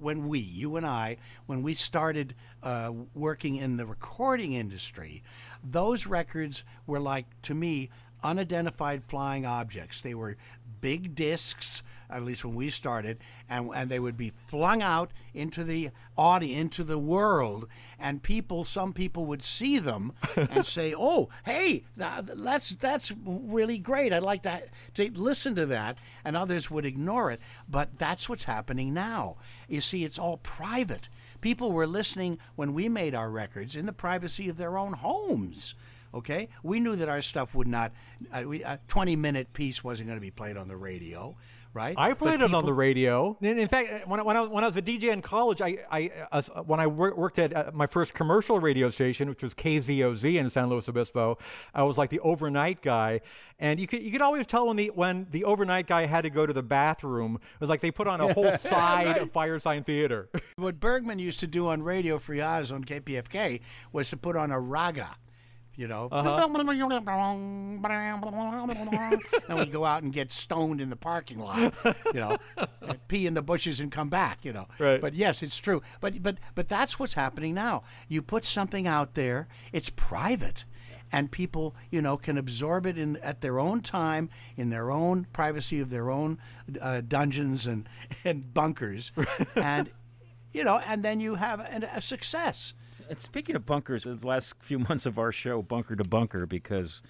when 0.00 0.28
we, 0.28 0.38
you 0.38 0.76
and 0.76 0.86
I, 0.86 1.18
when 1.46 1.62
we 1.62 1.74
started 1.74 2.34
uh, 2.62 2.90
working 3.14 3.56
in 3.56 3.76
the 3.76 3.86
recording 3.86 4.54
industry, 4.54 5.22
those 5.62 6.06
records 6.06 6.64
were 6.86 7.00
like, 7.00 7.26
to 7.42 7.54
me, 7.54 7.90
unidentified 8.22 9.04
flying 9.04 9.46
objects. 9.46 10.00
They 10.00 10.14
were 10.14 10.36
big 10.80 11.14
discs, 11.14 11.82
at 12.08 12.24
least 12.24 12.44
when 12.44 12.54
we 12.54 12.70
started, 12.70 13.18
and, 13.48 13.70
and 13.74 13.90
they 13.90 14.00
would 14.00 14.16
be 14.16 14.32
flung 14.46 14.82
out 14.82 15.12
into 15.34 15.62
the 15.62 15.90
audience, 16.16 16.60
into 16.60 16.84
the 16.84 16.98
world, 16.98 17.68
and 17.98 18.22
people, 18.22 18.64
some 18.64 18.92
people 18.92 19.26
would 19.26 19.42
see 19.42 19.78
them 19.78 20.12
and 20.36 20.64
say, 20.64 20.94
"Oh, 20.96 21.28
hey, 21.44 21.84
that's 21.96 22.70
that's 22.76 23.12
really 23.24 23.78
great. 23.78 24.12
I'd 24.12 24.22
like 24.22 24.42
to 24.44 24.62
to 24.94 25.10
listen 25.12 25.54
to 25.56 25.66
that," 25.66 25.98
and 26.24 26.36
others 26.36 26.70
would 26.70 26.86
ignore 26.86 27.30
it. 27.30 27.40
But 27.68 27.98
that's 27.98 28.28
what's 28.28 28.44
happening 28.44 28.94
now. 28.94 29.36
You 29.68 29.80
see, 29.80 30.04
it's 30.04 30.18
all 30.18 30.38
private. 30.38 31.08
People 31.40 31.72
were 31.72 31.86
listening 31.86 32.38
when 32.56 32.74
we 32.74 32.88
made 32.88 33.14
our 33.14 33.30
records 33.30 33.76
in 33.76 33.86
the 33.86 33.92
privacy 33.92 34.48
of 34.48 34.56
their 34.56 34.76
own 34.76 34.94
homes. 34.94 35.74
Okay, 36.12 36.48
we 36.62 36.80
knew 36.80 36.96
that 36.96 37.08
our 37.08 37.22
stuff 37.22 37.54
would 37.54 37.68
not. 37.68 37.92
Uh, 38.32 38.42
we, 38.46 38.64
a 38.64 38.80
20 38.88 39.14
minute 39.14 39.52
piece 39.52 39.84
wasn't 39.84 40.08
going 40.08 40.16
to 40.16 40.20
be 40.20 40.32
played 40.32 40.56
on 40.56 40.66
the 40.66 40.76
radio, 40.76 41.36
right? 41.72 41.94
I 41.96 42.14
played 42.14 42.42
it 42.42 42.52
on 42.52 42.64
the 42.64 42.72
radio. 42.72 43.36
In, 43.40 43.58
in 43.60 43.68
fact, 43.68 44.08
when 44.08 44.18
I, 44.18 44.22
when 44.24 44.36
I, 44.36 44.40
when 44.42 44.64
I 44.64 44.66
was 44.66 44.76
a 44.76 44.82
DJ 44.82 45.12
in 45.12 45.22
college, 45.22 45.60
I, 45.60 45.78
I 45.88 46.10
uh, 46.32 46.42
when 46.64 46.80
I 46.80 46.88
wor- 46.88 47.14
worked 47.14 47.38
at 47.38 47.54
uh, 47.54 47.70
my 47.72 47.86
first 47.86 48.12
commercial 48.12 48.58
radio 48.58 48.90
station, 48.90 49.28
which 49.28 49.42
was 49.42 49.54
KZOZ 49.54 50.36
in 50.36 50.50
San 50.50 50.68
Luis 50.68 50.88
Obispo, 50.88 51.38
I 51.74 51.84
was 51.84 51.96
like 51.96 52.10
the 52.10 52.20
overnight 52.20 52.82
guy, 52.82 53.20
and 53.60 53.78
you 53.78 53.86
could 53.86 54.02
you 54.02 54.10
could 54.10 54.22
always 54.22 54.48
tell 54.48 54.66
when 54.66 54.76
the 54.76 54.90
when 54.92 55.28
the 55.30 55.44
overnight 55.44 55.86
guy 55.86 56.06
had 56.06 56.22
to 56.22 56.30
go 56.30 56.44
to 56.44 56.52
the 56.52 56.62
bathroom. 56.62 57.36
It 57.36 57.60
was 57.60 57.70
like 57.70 57.80
they 57.80 57.92
put 57.92 58.08
on 58.08 58.20
a 58.20 58.32
whole 58.34 58.56
side 58.58 59.06
right. 59.06 59.22
of 59.22 59.32
Firesign 59.32 59.86
Theater. 59.86 60.28
what 60.56 60.80
Bergman 60.80 61.20
used 61.20 61.40
to 61.40 61.46
do 61.46 61.68
on 61.68 61.82
Radio 61.82 62.18
Free 62.18 62.40
Oz 62.40 62.72
on 62.72 62.84
KPFK 62.84 63.60
was 63.92 64.10
to 64.10 64.16
put 64.16 64.36
on 64.36 64.50
a 64.50 64.58
raga 64.58 65.16
you 65.76 65.88
know. 65.88 66.08
Uh-huh. 66.10 66.22
and 69.48 69.58
we 69.58 69.66
go 69.66 69.84
out 69.84 70.02
and 70.02 70.12
get 70.12 70.30
stoned 70.32 70.80
in 70.80 70.90
the 70.90 70.96
parking 70.96 71.38
lot, 71.38 71.72
you 72.06 72.20
know, 72.20 72.36
pee 73.08 73.26
in 73.26 73.34
the 73.34 73.42
bushes 73.42 73.80
and 73.80 73.90
come 73.90 74.08
back, 74.08 74.44
you 74.44 74.52
know. 74.52 74.66
Right. 74.78 75.00
But 75.00 75.14
yes, 75.14 75.42
it's 75.42 75.58
true. 75.58 75.82
But 76.00 76.22
but 76.22 76.38
but 76.54 76.68
that's 76.68 76.98
what's 76.98 77.14
happening 77.14 77.54
now. 77.54 77.82
You 78.08 78.22
put 78.22 78.44
something 78.44 78.86
out 78.86 79.14
there, 79.14 79.48
it's 79.72 79.90
private. 79.90 80.64
And 81.12 81.28
people, 81.28 81.74
you 81.90 82.00
know, 82.00 82.16
can 82.16 82.38
absorb 82.38 82.86
it 82.86 82.96
in 82.96 83.16
at 83.16 83.40
their 83.40 83.58
own 83.58 83.80
time, 83.80 84.30
in 84.56 84.70
their 84.70 84.92
own 84.92 85.26
privacy 85.32 85.80
of 85.80 85.90
their 85.90 86.08
own 86.08 86.38
uh, 86.80 87.00
dungeons 87.00 87.66
and, 87.66 87.88
and 88.24 88.54
bunkers, 88.54 89.10
and 89.56 89.90
you 90.52 90.62
know, 90.62 90.78
and 90.86 91.04
then 91.04 91.18
you 91.18 91.34
have 91.34 91.58
a, 91.58 91.90
a 91.96 92.00
success. 92.00 92.74
And 93.10 93.18
speaking 93.18 93.56
of 93.56 93.66
bunkers, 93.66 94.04
the 94.04 94.16
last 94.22 94.54
few 94.60 94.78
months 94.88 95.04
of 95.04 95.18
our 95.18 95.32
show, 95.32 95.62
bunker 95.62 95.96
to 95.96 96.04
bunker, 96.04 96.46
because 96.46 97.02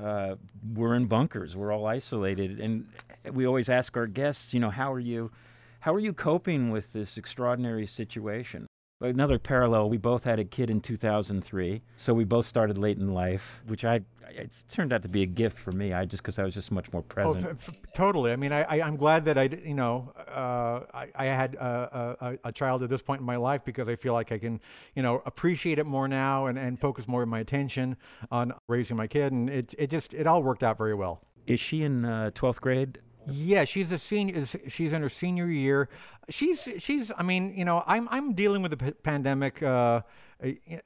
uh, 0.00 0.36
we're 0.72 0.94
in 0.94 1.06
bunkers, 1.06 1.56
we're 1.56 1.72
all 1.72 1.84
isolated, 1.84 2.60
and 2.60 2.86
we 3.30 3.44
always 3.44 3.68
ask 3.68 3.96
our 3.96 4.06
guests, 4.06 4.54
you 4.54 4.60
know, 4.60 4.70
how 4.70 4.92
are 4.92 5.00
you, 5.00 5.32
how 5.80 5.92
are 5.92 5.98
you 5.98 6.12
coping 6.12 6.70
with 6.70 6.92
this 6.92 7.18
extraordinary 7.18 7.86
situation? 7.86 8.68
Another 9.02 9.38
parallel, 9.38 9.90
we 9.90 9.98
both 9.98 10.24
had 10.24 10.38
a 10.38 10.44
kid 10.44 10.70
in 10.70 10.80
2003, 10.80 11.82
so 11.96 12.14
we 12.14 12.24
both 12.24 12.46
started 12.46 12.78
late 12.78 12.98
in 12.98 13.12
life, 13.12 13.62
which 13.66 13.84
I 13.84 14.02
it's 14.34 14.62
turned 14.64 14.92
out 14.92 15.02
to 15.02 15.08
be 15.08 15.22
a 15.22 15.26
gift 15.26 15.58
for 15.58 15.72
me. 15.72 15.92
I 15.92 16.04
just 16.04 16.22
because 16.22 16.38
I 16.38 16.44
was 16.44 16.54
just 16.54 16.70
much 16.70 16.92
more 16.92 17.00
oh, 17.00 17.12
present. 17.14 17.46
Oh, 17.46 17.72
totally. 17.94 18.32
I 18.32 18.36
mean, 18.36 18.52
I, 18.52 18.62
I 18.62 18.86
am 18.86 18.96
glad 18.96 19.24
that 19.26 19.38
I 19.38 19.44
you 19.44 19.74
know 19.74 20.12
uh, 20.16 20.80
I, 20.94 21.08
I 21.14 21.24
had 21.26 21.54
a, 21.56 22.16
a, 22.20 22.48
a, 22.48 22.52
child 22.52 22.82
at 22.82 22.90
this 22.90 23.02
point 23.02 23.20
in 23.20 23.26
my 23.26 23.36
life 23.36 23.64
because 23.64 23.88
I 23.88 23.96
feel 23.96 24.12
like 24.12 24.32
I 24.32 24.38
can 24.38 24.60
you 24.94 25.02
know 25.02 25.22
appreciate 25.26 25.78
it 25.78 25.86
more 25.86 26.08
now 26.08 26.46
and, 26.46 26.58
and 26.58 26.78
focus 26.78 27.08
more 27.08 27.22
of 27.22 27.28
my 27.28 27.40
attention 27.40 27.96
on 28.30 28.52
raising 28.68 28.96
my 28.96 29.06
kid, 29.06 29.32
and 29.32 29.50
it 29.50 29.74
it 29.78 29.90
just 29.90 30.14
it 30.14 30.26
all 30.26 30.42
worked 30.42 30.62
out 30.62 30.78
very 30.78 30.94
well. 30.94 31.20
Is 31.46 31.60
she 31.60 31.82
in 31.82 32.04
uh, 32.04 32.30
twelfth 32.34 32.58
uh, 32.58 32.62
grade? 32.62 32.98
Yeah, 33.26 33.64
she's 33.64 33.92
a 33.92 33.98
senior. 33.98 34.44
She's 34.68 34.92
in 34.92 35.02
her 35.02 35.08
senior 35.08 35.46
year. 35.46 35.88
She's 36.28 36.68
she's. 36.78 37.12
I 37.16 37.22
mean, 37.22 37.54
you 37.56 37.64
know, 37.64 37.84
I'm 37.86 38.08
I'm 38.10 38.34
dealing 38.34 38.62
with 38.62 38.70
the 38.70 38.76
p- 38.76 38.90
pandemic. 38.92 39.62
Uh, 39.62 40.02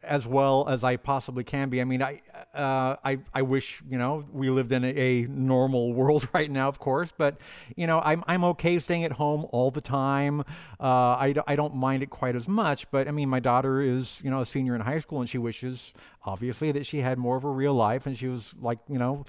as 0.02 0.26
well 0.26 0.68
as 0.68 0.84
I 0.84 0.96
possibly 0.96 1.42
can 1.42 1.70
be. 1.70 1.80
I 1.80 1.84
mean, 1.84 2.02
I, 2.02 2.20
uh, 2.54 2.96
I, 3.04 3.18
I 3.32 3.42
wish 3.42 3.82
you 3.88 3.96
know 3.96 4.24
we 4.32 4.50
lived 4.50 4.72
in 4.72 4.84
a, 4.84 4.88
a, 4.88 5.22
normal 5.22 5.92
world 5.94 6.28
right 6.32 6.50
now, 6.50 6.68
of 6.68 6.78
course. 6.78 7.12
But 7.16 7.38
you 7.74 7.86
know, 7.86 8.00
I'm 8.00 8.22
I'm 8.26 8.44
okay 8.44 8.78
staying 8.78 9.04
at 9.04 9.12
home 9.12 9.46
all 9.52 9.70
the 9.70 9.80
time. 9.80 10.40
Uh, 10.40 11.16
I, 11.16 11.34
I 11.46 11.56
don't 11.56 11.74
mind 11.74 12.02
it 12.02 12.10
quite 12.10 12.36
as 12.36 12.46
much. 12.46 12.90
But 12.90 13.08
I 13.08 13.10
mean, 13.12 13.28
my 13.28 13.40
daughter 13.40 13.80
is 13.80 14.20
you 14.22 14.30
know 14.30 14.42
a 14.42 14.46
senior 14.46 14.74
in 14.74 14.80
high 14.82 15.00
school, 15.00 15.20
and 15.20 15.28
she 15.28 15.38
wishes 15.38 15.94
obviously 16.24 16.72
that 16.72 16.84
she 16.84 17.00
had 17.00 17.18
more 17.18 17.36
of 17.36 17.44
a 17.44 17.50
real 17.50 17.74
life, 17.74 18.06
and 18.06 18.16
she 18.16 18.28
was 18.28 18.54
like 18.60 18.78
you 18.88 18.98
know 18.98 19.24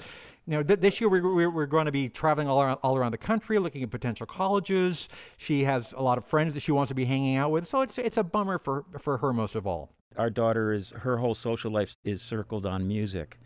you 0.48 0.54
know, 0.54 0.64
th- 0.64 0.80
this 0.80 1.02
year 1.02 1.10
we're, 1.10 1.22
we're, 1.22 1.50
we're, 1.50 1.66
going 1.66 1.86
to 1.86 1.92
be 1.92 2.10
traveling 2.10 2.48
all 2.48 2.62
around, 2.62 2.80
all 2.82 2.98
around 2.98 3.12
the 3.12 3.18
country, 3.18 3.60
looking 3.60 3.84
at 3.84 3.92
potential 3.92 4.26
colleges. 4.26 5.10
She 5.38 5.66
has 5.66 5.94
a 5.96 6.02
lot 6.02 6.18
of 6.18 6.26
friends 6.26 6.54
that 6.54 6.62
she 6.62 6.72
wants 6.72 6.90
to 6.90 6.96
be 6.96 7.06
hanging 7.06 7.36
out 7.36 7.52
with, 7.52 7.68
so 7.68 7.82
it's 7.82 7.98
it's 7.98 8.18
a 8.18 8.24
bummer 8.24 8.58
for 8.58 8.86
for 8.98 9.18
her 9.18 9.34
most 9.34 9.56
of 9.56 9.68
all 9.68 9.92
our 10.18 10.30
daughter 10.30 10.74
is 10.74 10.92
her 10.92 11.18
whole 11.18 11.36
social 11.36 11.72
life 11.72 11.96
is 12.04 12.22
circled 12.22 12.66
on 12.66 12.88
music, 12.88 13.40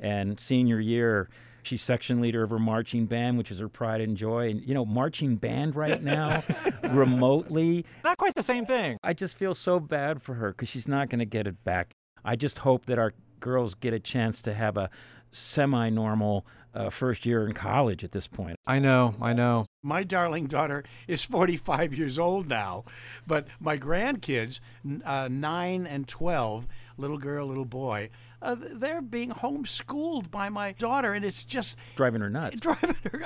and 0.00 0.40
senior 0.40 0.80
year. 0.80 1.28
She's 1.62 1.80
section 1.80 2.20
leader 2.20 2.42
of 2.42 2.50
her 2.50 2.58
marching 2.58 3.06
band, 3.06 3.38
which 3.38 3.50
is 3.50 3.58
her 3.58 3.70
pride 3.70 4.02
and 4.02 4.18
joy. 4.18 4.50
And, 4.50 4.62
you 4.62 4.74
know, 4.74 4.84
marching 4.84 5.36
band 5.36 5.74
right 5.74 6.02
now, 6.02 6.42
remotely. 6.90 7.86
Not 8.02 8.18
quite 8.18 8.34
the 8.34 8.42
same 8.42 8.66
thing. 8.66 8.98
I 9.02 9.14
just 9.14 9.38
feel 9.38 9.54
so 9.54 9.80
bad 9.80 10.20
for 10.20 10.34
her 10.34 10.50
because 10.50 10.68
she's 10.68 10.86
not 10.86 11.08
going 11.08 11.20
to 11.20 11.24
get 11.24 11.46
it 11.46 11.64
back. 11.64 11.94
I 12.22 12.36
just 12.36 12.58
hope 12.58 12.84
that 12.86 12.98
our 12.98 13.14
girls 13.40 13.74
get 13.74 13.94
a 13.94 14.00
chance 14.00 14.42
to 14.42 14.52
have 14.52 14.76
a 14.76 14.90
semi 15.34 15.90
normal 15.90 16.46
uh, 16.74 16.90
first 16.90 17.24
year 17.24 17.46
in 17.46 17.52
college 17.52 18.02
at 18.02 18.12
this 18.12 18.26
point. 18.26 18.56
I 18.66 18.78
know, 18.78 19.14
I 19.22 19.32
know. 19.32 19.64
My 19.82 20.02
darling 20.02 20.46
daughter 20.46 20.84
is 21.06 21.22
45 21.22 21.96
years 21.96 22.18
old 22.18 22.48
now, 22.48 22.84
but 23.26 23.46
my 23.60 23.78
grandkids, 23.78 24.60
uh, 25.04 25.28
9 25.30 25.86
and 25.86 26.08
12, 26.08 26.66
little 26.96 27.18
girl, 27.18 27.46
little 27.46 27.64
boy, 27.64 28.10
uh, 28.42 28.56
they're 28.58 29.02
being 29.02 29.30
homeschooled 29.30 30.30
by 30.30 30.48
my 30.48 30.72
daughter, 30.72 31.12
and 31.12 31.24
it's 31.24 31.44
just 31.44 31.76
driving 31.96 32.20
her 32.20 32.30
nuts. 32.30 32.60
Driving 32.60 32.96
her 33.10 33.24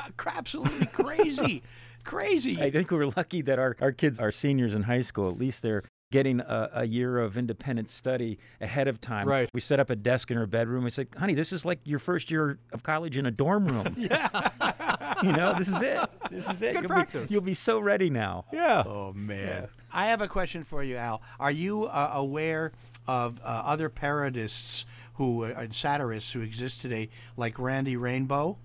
absolutely 0.49 0.87
crazy. 0.87 1.63
crazy. 2.05 2.61
I 2.63 2.71
think 2.71 2.91
we're 2.91 3.11
lucky 3.17 3.43
that 3.43 3.59
our, 3.59 3.77
our 3.81 3.93
kids 3.93 4.19
are 4.21 4.31
seniors 4.31 4.75
in 4.75 4.85
high 4.85 5.01
school. 5.01 5.29
At 5.29 5.39
least 5.39 5.63
they're 5.63 5.83
getting 6.11 6.41
a, 6.41 6.71
a, 6.73 6.85
year 6.87 7.19
of 7.19 7.37
independent 7.37 7.91
study 7.91 8.39
ahead 8.61 8.89
of 8.89 9.01
time. 9.01 9.29
Right. 9.29 9.51
We 9.53 9.61
set 9.61 9.79
up 9.79 9.91
a 9.91 9.97
desk 9.97 10.31
in 10.31 10.37
her 10.39 10.47
bedroom. 10.47 10.85
We 10.85 10.91
said, 10.91 11.09
honey, 11.17 11.35
this 11.35 11.53
is 11.53 11.65
like 11.65 11.81
your 11.85 11.99
first 11.99 12.31
year 12.31 12.59
of 12.73 12.83
college 12.83 13.17
in 13.19 13.27
a 13.27 13.31
dorm 13.31 13.67
room. 13.67 13.95
yeah. 13.99 15.19
you 15.23 15.33
know, 15.33 15.55
this 15.59 15.69
is 15.69 15.83
it. 15.83 16.09
This 16.31 16.49
is 16.49 16.63
it. 16.63 16.73
Good 16.75 16.83
you'll 16.83 16.89
practice. 16.89 17.29
Be, 17.29 17.35
you'll 17.35 17.43
be 17.43 17.55
so 17.55 17.79
ready 17.79 18.09
now. 18.09 18.47
Yeah. 18.53 18.85
Oh, 18.87 19.13
man. 19.13 19.63
Yeah. 19.63 19.67
I 19.93 20.07
have 20.07 20.21
a 20.21 20.29
question 20.29 20.65
for 20.65 20.83
you, 20.83 20.97
Al. 20.97 21.21
Are 21.39 21.51
you 21.51 21.85
uh, 21.85 22.13
aware 22.15 22.73
of 23.07 23.41
uh, 23.41 23.63
other 23.65 23.91
parodists 23.91 24.85
who, 25.15 25.45
uh, 25.45 25.55
and 25.57 25.75
satirists 25.75 26.33
who 26.33 26.41
exist 26.41 26.81
today, 26.81 27.11
like 27.37 27.59
Randy 27.59 27.97
Rainbow? 27.97 28.59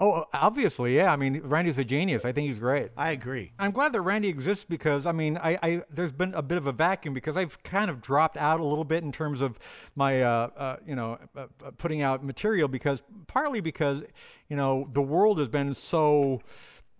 Oh, 0.00 0.26
obviously, 0.32 0.94
yeah. 0.94 1.12
I 1.12 1.16
mean, 1.16 1.40
Randy's 1.42 1.76
a 1.78 1.84
genius. 1.84 2.24
I 2.24 2.30
think 2.30 2.46
he's 2.46 2.60
great. 2.60 2.90
I 2.96 3.10
agree. 3.10 3.50
I'm 3.58 3.72
glad 3.72 3.92
that 3.94 4.00
Randy 4.00 4.28
exists 4.28 4.64
because 4.64 5.06
I 5.06 5.12
mean, 5.12 5.36
I, 5.38 5.58
I 5.60 5.82
there's 5.90 6.12
been 6.12 6.34
a 6.34 6.42
bit 6.42 6.56
of 6.56 6.66
a 6.66 6.72
vacuum 6.72 7.14
because 7.14 7.36
I've 7.36 7.60
kind 7.64 7.90
of 7.90 8.00
dropped 8.00 8.36
out 8.36 8.60
a 8.60 8.64
little 8.64 8.84
bit 8.84 9.02
in 9.02 9.10
terms 9.10 9.40
of 9.40 9.58
my, 9.96 10.22
uh, 10.22 10.50
uh, 10.56 10.76
you 10.86 10.94
know, 10.94 11.18
uh, 11.36 11.46
uh 11.64 11.70
putting 11.78 12.00
out 12.00 12.24
material 12.24 12.68
because 12.68 13.02
partly 13.26 13.60
because, 13.60 14.02
you 14.48 14.56
know, 14.56 14.88
the 14.92 15.02
world 15.02 15.40
has 15.40 15.48
been 15.48 15.74
so 15.74 16.42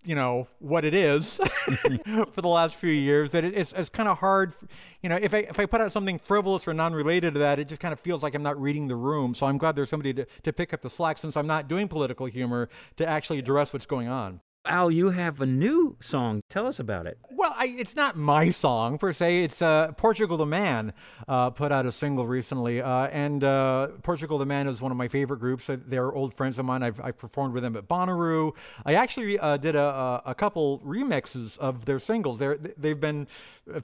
you 0.04 0.14
know 0.14 0.48
what 0.58 0.84
it 0.84 0.94
is 0.94 1.34
for 2.32 2.40
the 2.40 2.48
last 2.48 2.74
few 2.74 2.90
years 2.90 3.30
that 3.32 3.44
it, 3.44 3.54
it's, 3.54 3.72
it's 3.76 3.88
kind 3.88 4.08
of 4.08 4.18
hard 4.18 4.54
you 5.02 5.08
know 5.08 5.16
if 5.16 5.34
I, 5.34 5.38
if 5.38 5.58
I 5.58 5.66
put 5.66 5.80
out 5.80 5.92
something 5.92 6.18
frivolous 6.18 6.66
or 6.66 6.74
non-related 6.74 7.34
to 7.34 7.40
that 7.40 7.58
it 7.58 7.68
just 7.68 7.80
kind 7.80 7.92
of 7.92 8.00
feels 8.00 8.22
like 8.22 8.34
i'm 8.34 8.42
not 8.42 8.60
reading 8.60 8.88
the 8.88 8.96
room. 8.96 9.34
So 9.34 9.46
i'm 9.46 9.58
glad 9.58 9.76
there's 9.76 9.90
somebody 9.90 10.14
to, 10.14 10.26
to 10.44 10.52
pick 10.52 10.72
up 10.72 10.82
the 10.82 10.90
slack 10.90 11.18
since 11.18 11.36
i'm 11.36 11.46
not 11.46 11.68
doing 11.68 11.88
political 11.88 12.26
humor 12.26 12.68
to 12.96 13.06
actually 13.06 13.38
address 13.38 13.72
what's 13.72 13.86
going 13.86 14.08
on 14.08 14.40
Al, 14.68 14.90
you 14.90 15.10
have 15.10 15.40
a 15.40 15.46
new 15.46 15.96
song. 15.98 16.42
Tell 16.50 16.66
us 16.66 16.78
about 16.78 17.06
it. 17.06 17.18
Well, 17.30 17.54
I, 17.56 17.74
it's 17.78 17.96
not 17.96 18.16
my 18.16 18.50
song 18.50 18.98
per 18.98 19.12
se. 19.12 19.44
It's 19.44 19.62
uh, 19.62 19.92
Portugal 19.96 20.36
the 20.36 20.46
Man 20.46 20.92
uh, 21.26 21.50
put 21.50 21.72
out 21.72 21.86
a 21.86 21.92
single 21.92 22.26
recently, 22.26 22.82
uh, 22.82 23.06
and 23.06 23.42
uh, 23.42 23.88
Portugal 24.02 24.38
the 24.38 24.44
Man 24.44 24.68
is 24.68 24.82
one 24.82 24.92
of 24.92 24.98
my 24.98 25.08
favorite 25.08 25.38
groups. 25.40 25.68
They're 25.68 26.12
old 26.12 26.34
friends 26.34 26.58
of 26.58 26.66
mine. 26.66 26.82
I've, 26.82 27.00
I've 27.00 27.16
performed 27.16 27.54
with 27.54 27.62
them 27.62 27.76
at 27.76 27.88
Bonnaroo. 27.88 28.52
I 28.84 28.94
actually 28.94 29.38
uh, 29.38 29.56
did 29.56 29.74
a, 29.74 30.22
a, 30.26 30.34
couple 30.34 30.80
remixes 30.80 31.56
of 31.58 31.86
their 31.86 31.98
singles. 31.98 32.38
They're, 32.38 32.56
they've 32.56 33.00
been 33.00 33.26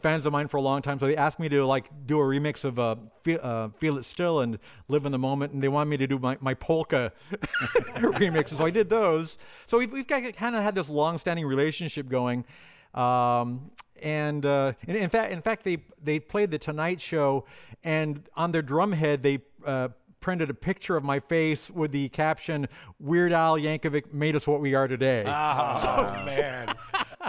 fans 0.00 0.26
of 0.26 0.32
mine 0.32 0.48
for 0.48 0.56
a 0.56 0.60
long 0.62 0.82
time, 0.82 0.98
so 0.98 1.06
they 1.06 1.16
asked 1.16 1.38
me 1.38 1.48
to 1.48 1.66
like 1.66 1.90
do 2.06 2.18
a 2.18 2.22
remix 2.22 2.64
of 2.64 2.78
uh, 2.78 2.96
Feel, 3.22 3.40
uh, 3.42 3.68
Feel 3.78 3.98
It 3.98 4.04
Still 4.04 4.40
and 4.40 4.58
Live 4.88 5.06
in 5.06 5.12
the 5.12 5.18
Moment, 5.18 5.52
and 5.52 5.62
they 5.62 5.68
wanted 5.68 5.90
me 5.90 5.96
to 5.98 6.06
do 6.06 6.18
my, 6.18 6.36
my 6.40 6.54
polka 6.54 7.12
remixes, 7.96 8.58
so 8.58 8.64
I 8.64 8.70
did 8.70 8.88
those. 8.88 9.38
So 9.66 9.78
we've, 9.78 9.92
we've 9.92 10.06
kind 10.06 10.26
of 10.26 10.62
had 10.62 10.74
this 10.74 10.88
long-standing 10.88 11.46
relationship 11.46 12.08
going. 12.08 12.44
Um, 12.94 13.70
and 14.02 14.44
uh, 14.44 14.72
in, 14.86 14.96
in 14.96 15.10
fact, 15.10 15.32
in 15.32 15.42
fact, 15.42 15.64
they 15.64 15.78
they 16.02 16.18
played 16.18 16.50
the 16.50 16.58
Tonight 16.58 17.00
Show, 17.00 17.46
and 17.82 18.28
on 18.36 18.52
their 18.52 18.62
drum 18.62 18.92
head 18.92 19.22
they. 19.22 19.40
Uh, 19.64 19.88
printed 20.20 20.48
a 20.48 20.54
picture 20.54 20.96
of 20.96 21.04
my 21.04 21.20
face 21.20 21.70
with 21.70 21.92
the 21.92 22.08
caption 22.08 22.66
"Weird 22.98 23.30
Al 23.30 23.58
Yankovic 23.58 24.10
made 24.10 24.34
us 24.34 24.46
what 24.46 24.62
we 24.62 24.74
are 24.74 24.88
today." 24.88 25.22
Oh 25.26 26.24
man. 26.24 26.74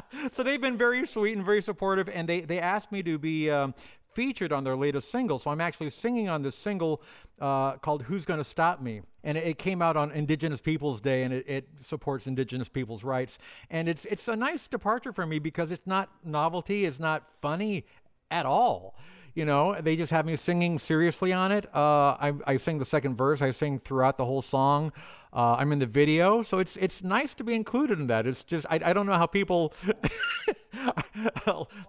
so 0.31 0.43
they've 0.43 0.61
been 0.61 0.77
very 0.77 1.05
sweet 1.05 1.35
and 1.35 1.45
very 1.45 1.61
supportive, 1.61 2.09
and 2.09 2.27
they 2.27 2.41
they 2.41 2.59
asked 2.59 2.91
me 2.91 3.03
to 3.03 3.17
be 3.17 3.49
um, 3.49 3.73
featured 4.15 4.51
on 4.51 4.63
their 4.63 4.75
latest 4.75 5.11
single. 5.11 5.37
So 5.37 5.51
I'm 5.51 5.61
actually 5.61 5.89
singing 5.89 6.29
on 6.29 6.41
this 6.41 6.55
single 6.55 7.01
uh, 7.39 7.73
called 7.77 8.03
"Who's 8.03 8.25
Gonna 8.25 8.43
Stop 8.43 8.81
Me," 8.81 9.01
and 9.23 9.37
it, 9.37 9.57
came 9.57 9.81
out 9.81 9.97
on 9.97 10.11
Indigenous 10.11 10.61
Peoples 10.61 11.01
Day, 11.01 11.23
and 11.23 11.33
it, 11.33 11.45
it, 11.47 11.67
supports 11.81 12.27
Indigenous 12.27 12.69
people's 12.69 13.03
rights. 13.03 13.37
And 13.69 13.87
it's 13.87 14.05
it's 14.05 14.27
a 14.27 14.35
nice 14.35 14.67
departure 14.67 15.11
for 15.11 15.25
me 15.25 15.39
because 15.39 15.71
it's 15.71 15.85
not 15.85 16.09
novelty, 16.23 16.85
it's 16.85 16.99
not 16.99 17.23
funny 17.41 17.85
at 18.31 18.45
all. 18.45 18.95
You 19.35 19.43
know, 19.43 19.79
they 19.81 19.97
just 19.97 20.13
have 20.13 20.25
me 20.25 20.37
singing 20.37 20.79
seriously 20.79 21.33
on 21.33 21.51
it. 21.51 21.65
Uh, 21.75 22.15
I, 22.17 22.33
I 22.47 22.57
sing 22.57 22.79
the 22.79 22.85
second 22.85 23.17
verse. 23.17 23.41
I 23.41 23.51
sing 23.51 23.79
throughout 23.79 24.15
the 24.17 24.23
whole 24.23 24.41
song. 24.41 24.93
Uh, 25.35 25.57
I'm 25.59 25.73
in 25.73 25.79
the 25.79 25.85
video, 25.85 26.43
so 26.43 26.59
it's 26.59 26.77
it's 26.77 27.03
nice 27.03 27.33
to 27.33 27.43
be 27.43 27.53
included 27.53 27.99
in 27.99 28.07
that. 28.07 28.25
It's 28.25 28.41
just 28.41 28.65
I, 28.69 28.79
I 28.81 28.93
don't 28.93 29.05
know 29.05 29.17
how 29.17 29.25
people. 29.25 29.73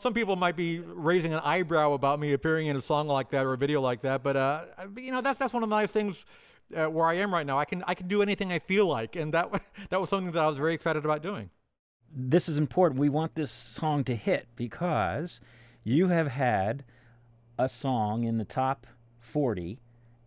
some 0.00 0.12
people 0.12 0.34
might 0.34 0.56
be 0.56 0.80
raising 0.80 1.32
an 1.32 1.38
eyebrow 1.44 1.92
about 1.92 2.18
me 2.18 2.32
appearing 2.32 2.66
in 2.66 2.76
a 2.76 2.80
song 2.80 3.06
like 3.06 3.30
that 3.30 3.46
or 3.46 3.52
a 3.52 3.56
video 3.56 3.80
like 3.80 4.00
that, 4.00 4.24
but 4.24 4.36
uh, 4.36 4.64
you 4.96 5.12
know 5.12 5.20
that's 5.20 5.38
that's 5.38 5.52
one 5.52 5.62
of 5.62 5.68
the 5.68 5.76
nice 5.76 5.92
things. 5.92 6.24
Uh, 6.76 6.86
where 6.86 7.06
I 7.06 7.14
am 7.14 7.32
right 7.32 7.46
now, 7.46 7.56
I 7.56 7.64
can 7.64 7.84
I 7.86 7.94
can 7.94 8.08
do 8.08 8.20
anything 8.20 8.50
I 8.50 8.58
feel 8.58 8.88
like, 8.88 9.14
and 9.14 9.32
that 9.32 9.48
that 9.90 10.00
was 10.00 10.10
something 10.10 10.32
that 10.32 10.42
I 10.42 10.48
was 10.48 10.58
very 10.58 10.74
excited 10.74 11.04
about 11.04 11.22
doing. 11.22 11.50
This 12.12 12.48
is 12.48 12.58
important. 12.58 12.98
We 13.00 13.08
want 13.08 13.36
this 13.36 13.52
song 13.52 14.02
to 14.04 14.16
hit 14.16 14.48
because 14.56 15.40
you 15.84 16.08
have 16.08 16.26
had 16.26 16.84
a 17.56 17.68
song 17.68 18.24
in 18.24 18.38
the 18.38 18.44
top 18.44 18.88
40 19.20 19.78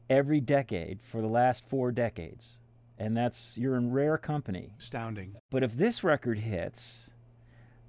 every 0.09 0.39
decade 0.39 1.01
for 1.01 1.19
the 1.19 1.27
last 1.27 1.67
four 1.67 1.91
decades. 1.91 2.58
And 2.99 3.15
that's, 3.15 3.57
you're 3.57 3.75
in 3.77 3.91
rare 3.91 4.17
company. 4.17 4.73
Astounding. 4.77 5.35
But 5.49 5.63
if 5.63 5.73
this 5.77 6.03
record 6.03 6.39
hits, 6.39 7.09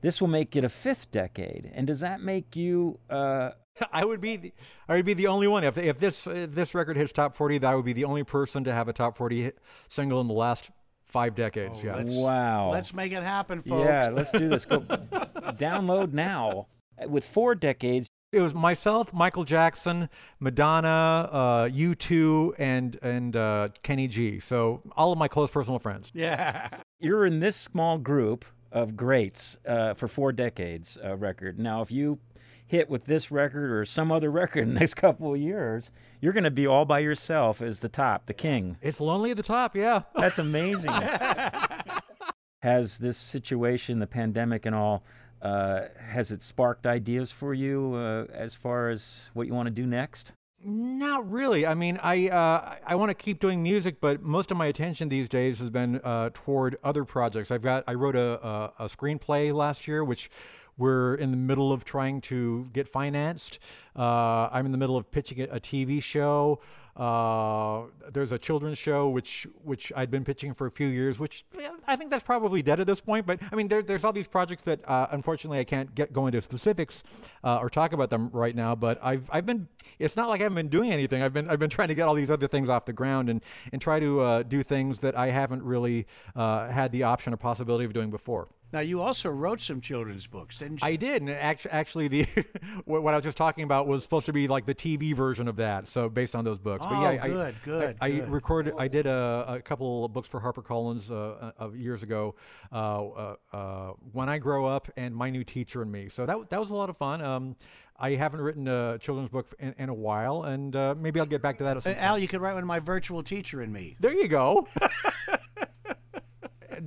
this 0.02 0.20
will 0.20 0.28
make 0.28 0.54
it 0.56 0.62
a 0.64 0.68
fifth 0.68 1.10
decade. 1.10 1.70
And 1.74 1.86
does 1.86 2.00
that 2.00 2.20
make 2.20 2.54
you. 2.56 2.98
Uh, 3.10 3.50
I 3.92 4.04
would 4.04 4.20
be 4.20 4.36
the, 4.36 4.52
I 4.88 4.94
would 4.94 5.04
be 5.04 5.14
the 5.14 5.26
only 5.26 5.46
one 5.48 5.64
if 5.64 5.76
if 5.78 5.98
this 5.98 6.26
if 6.26 6.52
this 6.54 6.74
record 6.74 6.96
hits 6.96 7.12
top 7.12 7.34
40 7.36 7.58
that 7.58 7.74
would 7.74 7.84
be 7.84 7.92
the 7.92 8.04
only 8.04 8.24
person 8.24 8.62
to 8.64 8.72
have 8.72 8.88
a 8.88 8.92
top 8.92 9.16
40 9.16 9.52
single 9.88 10.20
in 10.20 10.26
the 10.26 10.34
last 10.34 10.70
5 11.06 11.34
decades 11.34 11.78
Oh, 11.82 11.86
yeah 11.86 11.96
let's- 11.96 12.14
wow. 12.14 12.70
Let's 12.70 12.94
make 12.94 13.12
it 13.12 13.22
happen, 13.22 13.62
folks. 13.62 13.84
Yeah, 13.84 14.08
let's 14.12 14.30
do 14.32 14.48
this. 14.48 14.64
Go 14.64 14.80
download 14.80 16.12
now. 16.12 16.66
With 17.08 17.24
four 17.24 17.54
decades, 17.54 18.08
It 18.32 18.40
was 18.40 18.54
myself, 18.54 19.12
Michael 19.12 19.42
Jackson, 19.42 20.08
Madonna, 20.38 21.28
uh, 21.32 21.68
U2, 21.68 22.54
and 22.58 22.96
and 23.02 23.34
uh, 23.34 23.70
Kenny 23.82 24.06
G. 24.06 24.38
So 24.38 24.82
all 24.96 25.10
of 25.12 25.18
my 25.18 25.26
close 25.26 25.50
personal 25.50 25.78
friends. 25.80 26.12
Yeah. 26.20 26.68
you're 27.00 27.24
in 27.26 27.40
this 27.40 27.56
small 27.56 27.96
group 27.98 28.44
of 28.70 28.94
greats 28.96 29.58
uh, 29.66 29.94
for 29.94 30.06
four 30.06 30.32
decades 30.32 30.96
uh, 31.02 31.16
record. 31.16 31.58
Now, 31.58 31.82
if 31.82 31.90
you 31.90 32.18
hit 32.66 32.88
with 32.88 33.06
this 33.06 33.32
record 33.32 33.72
or 33.72 33.84
some 33.84 34.12
other 34.12 34.30
record 34.42 34.62
in 34.62 34.74
the 34.74 34.80
next 34.80 34.94
couple 34.94 35.34
of 35.34 35.40
years, 35.40 35.90
you're 36.20 36.32
going 36.32 36.44
to 36.44 36.50
be 36.52 36.66
all 36.66 36.84
by 36.84 37.00
yourself 37.00 37.60
as 37.60 37.80
the 37.80 37.88
top, 37.88 38.26
the 38.26 38.34
king. 38.34 38.76
It's 38.80 39.00
lonely 39.00 39.32
at 39.32 39.38
the 39.38 39.42
top, 39.42 39.74
yeah. 39.74 40.02
That's 40.14 40.38
amazing. 40.38 40.92
has 42.62 42.98
this 42.98 43.16
situation, 43.16 43.98
the 43.98 44.06
pandemic 44.06 44.66
and 44.66 44.74
all, 44.74 45.02
uh, 45.42 45.82
has 45.98 46.30
it 46.30 46.42
sparked 46.42 46.86
ideas 46.86 47.30
for 47.30 47.54
you 47.54 47.94
uh, 47.94 48.26
as 48.32 48.54
far 48.54 48.90
as 48.90 49.30
what 49.32 49.46
you 49.46 49.54
want 49.54 49.66
to 49.66 49.70
do 49.70 49.86
next? 49.86 50.32
Not 50.62 51.30
really. 51.30 51.66
I 51.66 51.72
mean, 51.72 51.98
I 52.02 52.28
uh, 52.28 52.76
I 52.86 52.94
want 52.94 53.08
to 53.08 53.14
keep 53.14 53.40
doing 53.40 53.62
music, 53.62 53.98
but 53.98 54.22
most 54.22 54.50
of 54.50 54.58
my 54.58 54.66
attention 54.66 55.08
these 55.08 55.26
days 55.26 55.58
has 55.58 55.70
been 55.70 56.00
uh, 56.04 56.30
toward 56.34 56.76
other 56.84 57.04
projects. 57.06 57.50
I've 57.50 57.62
got 57.62 57.84
I 57.86 57.94
wrote 57.94 58.14
a, 58.14 58.46
a 58.46 58.72
a 58.80 58.84
screenplay 58.86 59.54
last 59.54 59.88
year, 59.88 60.04
which 60.04 60.30
we're 60.76 61.14
in 61.14 61.30
the 61.30 61.36
middle 61.36 61.72
of 61.72 61.84
trying 61.84 62.20
to 62.22 62.68
get 62.72 62.88
financed. 62.88 63.58
Uh, 63.96 64.48
I'm 64.52 64.66
in 64.66 64.72
the 64.72 64.78
middle 64.78 64.96
of 64.96 65.10
pitching 65.10 65.40
a, 65.40 65.44
a 65.44 65.60
TV 65.60 66.02
show. 66.02 66.60
Uh, 66.96 67.82
there's 68.12 68.32
a 68.32 68.38
children's 68.38 68.78
show 68.78 69.08
which 69.08 69.46
which 69.62 69.92
I'd 69.96 70.10
been 70.10 70.24
pitching 70.24 70.52
for 70.52 70.66
a 70.66 70.70
few 70.70 70.88
years, 70.88 71.18
which 71.18 71.44
I 71.86 71.96
think 71.96 72.10
that's 72.10 72.24
probably 72.24 72.62
dead 72.62 72.80
at 72.80 72.86
this 72.86 73.00
point. 73.00 73.26
But 73.26 73.40
I 73.50 73.54
mean, 73.54 73.68
there, 73.68 73.82
there's 73.82 74.04
all 74.04 74.12
these 74.12 74.28
projects 74.28 74.62
that 74.64 74.86
uh, 74.88 75.06
unfortunately 75.10 75.60
I 75.60 75.64
can't 75.64 75.94
get 75.94 76.12
go 76.12 76.26
into 76.26 76.40
specifics 76.40 77.02
uh, 77.44 77.58
or 77.58 77.70
talk 77.70 77.92
about 77.92 78.10
them 78.10 78.30
right 78.32 78.54
now. 78.54 78.74
But 78.74 78.98
I've 79.02 79.28
I've 79.30 79.46
been 79.46 79.68
it's 79.98 80.16
not 80.16 80.28
like 80.28 80.40
I 80.40 80.44
haven't 80.44 80.56
been 80.56 80.68
doing 80.68 80.92
anything. 80.92 81.22
I've 81.22 81.32
been 81.32 81.48
I've 81.48 81.58
been 81.58 81.70
trying 81.70 81.88
to 81.88 81.94
get 81.94 82.08
all 82.08 82.14
these 82.14 82.30
other 82.30 82.48
things 82.48 82.68
off 82.68 82.84
the 82.84 82.92
ground 82.92 83.30
and 83.30 83.40
and 83.72 83.80
try 83.80 84.00
to 84.00 84.20
uh, 84.20 84.42
do 84.42 84.62
things 84.62 85.00
that 85.00 85.16
I 85.16 85.28
haven't 85.28 85.62
really 85.62 86.06
uh, 86.34 86.68
had 86.68 86.92
the 86.92 87.04
option 87.04 87.32
or 87.32 87.36
possibility 87.36 87.84
of 87.84 87.92
doing 87.92 88.10
before. 88.10 88.48
Now 88.72 88.80
you 88.80 89.00
also 89.02 89.30
wrote 89.30 89.60
some 89.60 89.80
children's 89.80 90.26
books, 90.26 90.58
didn't 90.58 90.80
you? 90.82 90.88
I 90.88 90.96
did, 90.96 91.22
and 91.22 91.30
actually, 91.30 92.08
the 92.08 92.26
what 92.84 93.12
I 93.12 93.16
was 93.16 93.24
just 93.24 93.36
talking 93.36 93.64
about 93.64 93.86
was 93.86 94.02
supposed 94.02 94.26
to 94.26 94.32
be 94.32 94.46
like 94.48 94.66
the 94.66 94.74
TV 94.74 95.14
version 95.14 95.48
of 95.48 95.56
that. 95.56 95.88
So 95.88 96.08
based 96.08 96.36
on 96.36 96.44
those 96.44 96.58
books. 96.58 96.84
Oh, 96.86 96.90
but 96.90 97.00
yeah, 97.14 97.22
I- 97.24 97.28
good, 97.28 97.54
good, 97.64 97.96
I, 98.00 98.06
I 98.06 98.10
good. 98.10 98.28
recorded. 98.30 98.74
I 98.78 98.88
did 98.88 99.06
a, 99.06 99.44
a 99.48 99.60
couple 99.60 100.04
of 100.04 100.12
books 100.12 100.28
for 100.28 100.40
HarperCollins 100.40 101.10
uh, 101.10 101.52
uh, 101.60 101.70
years 101.72 102.02
ago. 102.02 102.34
Uh, 102.72 103.08
uh, 103.08 103.36
uh, 103.52 103.92
when 104.12 104.28
I 104.28 104.38
grow 104.38 104.66
up, 104.66 104.88
and 104.96 105.14
my 105.14 105.30
new 105.30 105.44
teacher 105.44 105.82
and 105.82 105.90
me. 105.90 106.08
So 106.08 106.26
that 106.26 106.50
that 106.50 106.60
was 106.60 106.70
a 106.70 106.74
lot 106.74 106.90
of 106.90 106.96
fun. 106.96 107.22
Um, 107.22 107.56
I 108.02 108.14
haven't 108.14 108.40
written 108.40 108.66
a 108.66 108.96
children's 108.98 109.28
book 109.28 109.52
in, 109.58 109.74
in 109.78 109.88
a 109.90 109.94
while, 109.94 110.44
and 110.44 110.74
uh, 110.74 110.94
maybe 110.98 111.20
I'll 111.20 111.26
get 111.26 111.42
back 111.42 111.58
to 111.58 111.64
that. 111.64 111.86
At 111.86 111.98
Al, 111.98 112.18
you 112.18 112.28
could 112.28 112.40
write 112.40 112.54
one 112.54 112.62
of 112.62 112.66
my 112.66 112.78
virtual 112.78 113.22
teacher 113.22 113.60
and 113.60 113.70
me. 113.72 113.96
there 114.00 114.14
you 114.14 114.26
go. 114.26 114.66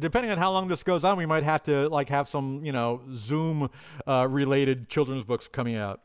Depending 0.04 0.32
on 0.32 0.38
how 0.38 0.52
long 0.52 0.68
this 0.68 0.84
goes 0.84 1.06
on, 1.06 1.18
we 1.18 1.26
might 1.26 1.44
have 1.44 1.64
to 1.64 1.88
like 1.88 2.10
have 2.10 2.28
some, 2.28 2.66
you 2.66 2.74
know, 2.74 3.02
Zoom 3.14 3.70
uh, 4.06 4.28
related 4.30 4.90
children's 4.90 5.24
books 5.24 5.48
coming 5.48 5.78
out. 5.78 6.02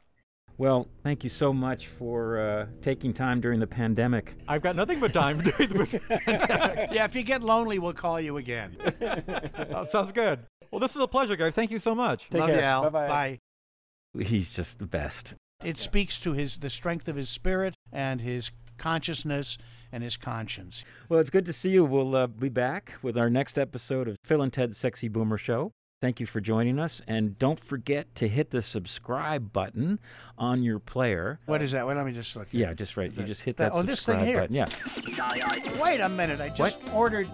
Well, 0.56 0.86
thank 1.02 1.24
you 1.24 1.30
so 1.30 1.52
much 1.52 1.88
for 1.88 2.38
uh, 2.38 2.66
taking 2.80 3.12
time 3.12 3.40
during 3.40 3.58
the 3.58 3.66
pandemic. 3.66 4.34
I've 4.46 4.62
got 4.62 4.76
nothing 4.76 5.00
but 5.00 5.12
time 5.12 5.40
to 5.42 5.50
do 5.50 5.66
the 5.66 6.20
pandemic. 6.24 6.90
Yeah, 6.92 7.06
if 7.06 7.16
you 7.16 7.24
get 7.24 7.42
lonely, 7.42 7.80
we'll 7.80 7.92
call 7.92 8.20
you 8.20 8.36
again. 8.36 8.76
Uh, 9.68 9.84
sounds 9.84 10.12
good. 10.12 10.40
Well, 10.70 10.78
this 10.78 10.92
is 10.92 11.02
a 11.02 11.06
pleasure, 11.08 11.34
guys. 11.36 11.54
Thank 11.54 11.70
you 11.72 11.78
so 11.78 11.94
much. 11.94 12.30
Take 12.30 12.40
Love 12.40 12.50
care. 12.50 12.58
you, 12.58 12.64
Al. 12.64 12.82
Bye-bye. 12.90 13.38
Bye. 14.14 14.24
He's 14.24 14.52
just 14.54 14.78
the 14.78 14.86
best. 14.86 15.34
It 15.62 15.76
speaks 15.76 16.18
to 16.20 16.32
his 16.32 16.58
the 16.58 16.70
strength 16.70 17.08
of 17.08 17.16
his 17.16 17.28
spirit 17.28 17.74
and 17.92 18.20
his 18.20 18.50
consciousness 18.78 19.58
and 19.92 20.02
his 20.02 20.16
conscience. 20.16 20.84
Well, 21.08 21.20
it's 21.20 21.30
good 21.30 21.44
to 21.46 21.52
see 21.52 21.70
you. 21.70 21.84
We'll 21.84 22.14
uh, 22.16 22.26
be 22.26 22.48
back 22.48 22.94
with 23.02 23.18
our 23.18 23.28
next 23.28 23.58
episode 23.58 24.08
of 24.08 24.16
Phil 24.24 24.40
and 24.42 24.52
Ted's 24.52 24.78
Sexy 24.78 25.08
Boomer 25.08 25.36
Show. 25.38 25.72
Thank 26.00 26.20
you 26.20 26.26
for 26.26 26.40
joining 26.40 26.78
us. 26.78 27.02
And 27.08 27.36
don't 27.40 27.58
forget 27.58 28.14
to 28.14 28.28
hit 28.28 28.50
the 28.50 28.62
subscribe 28.62 29.52
button 29.52 29.98
on 30.38 30.62
your 30.62 30.78
player. 30.78 31.40
What 31.46 31.60
is 31.60 31.72
that? 31.72 31.86
Well, 31.86 31.96
let 31.96 32.06
me 32.06 32.12
just 32.12 32.36
look. 32.36 32.48
here. 32.50 32.68
Yeah, 32.68 32.74
just 32.74 32.96
right. 32.96 33.10
You 33.10 33.16
that- 33.16 33.26
just 33.26 33.42
hit 33.42 33.56
that- 33.56 33.72
that, 33.72 33.78
oh, 33.78 33.82
this 33.82 34.04
thing 34.04 34.20
here. 34.20 34.42
button. 34.42 34.54
Yeah. 34.54 34.68
Wait 35.82 35.98
a 36.00 36.08
minute. 36.08 36.40
I 36.40 36.50
just 36.50 36.78
ordered 36.94 37.28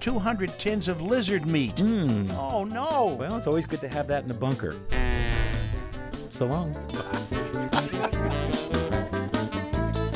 200 0.00 0.58
tins 0.58 0.88
of 0.88 1.00
lizard 1.00 1.46
meat. 1.46 1.76
Mm. 1.76 2.30
Oh 2.36 2.64
no! 2.64 3.16
Well, 3.18 3.36
it's 3.36 3.46
always 3.46 3.64
good 3.66 3.80
to 3.80 3.88
have 3.88 4.06
that 4.08 4.22
in 4.22 4.28
the 4.28 4.34
bunker. 4.34 4.74
So 6.30 6.46
long. 6.46 6.74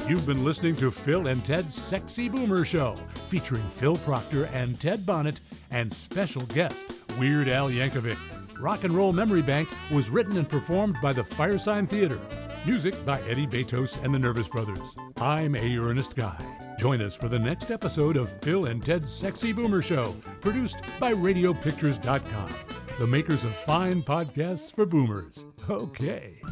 You've 0.07 0.27
been 0.27 0.45
listening 0.45 0.77
to 0.77 0.91
Phil 0.91 1.29
and 1.29 1.43
Ted's 1.43 1.75
Sexy 1.75 2.29
Boomer 2.29 2.67
Show, 2.67 2.95
featuring 3.31 3.63
Phil 3.71 3.97
Proctor 3.97 4.51
and 4.53 4.79
Ted 4.79 5.07
Bonnitt 5.07 5.41
and 5.71 5.91
special 5.91 6.43
guest 6.43 6.85
Weird 7.19 7.49
Al 7.49 7.71
Yankovic. 7.71 8.19
Rock 8.61 8.85
and 8.85 8.95
Roll 8.95 9.13
Memory 9.13 9.41
Bank 9.41 9.67
was 9.91 10.11
written 10.11 10.37
and 10.37 10.47
performed 10.47 10.97
by 11.01 11.15
the 11.15 11.23
Firesign 11.23 11.89
Theater. 11.89 12.21
Music 12.67 12.95
by 13.07 13.19
Eddie 13.23 13.47
Betos 13.47 14.03
and 14.05 14.15
the 14.15 14.19
Nervous 14.19 14.47
Brothers. 14.49 14.79
I'm 15.17 15.57
A. 15.57 15.79
Ernest 15.79 16.15
Guy. 16.17 16.37
Join 16.79 17.01
us 17.01 17.15
for 17.15 17.29
the 17.29 17.39
next 17.39 17.71
episode 17.71 18.17
of 18.17 18.31
Phil 18.43 18.67
and 18.67 18.85
Ted's 18.85 19.11
Sexy 19.11 19.55
Boomer 19.55 19.81
Show, 19.81 20.15
produced 20.43 20.81
by 21.01 21.15
RadioPictures.com, 21.15 22.55
the 22.99 23.07
makers 23.07 23.43
of 23.45 23.55
fine 23.55 24.03
podcasts 24.03 24.71
for 24.71 24.85
boomers. 24.85 25.47
Okay. 25.71 26.43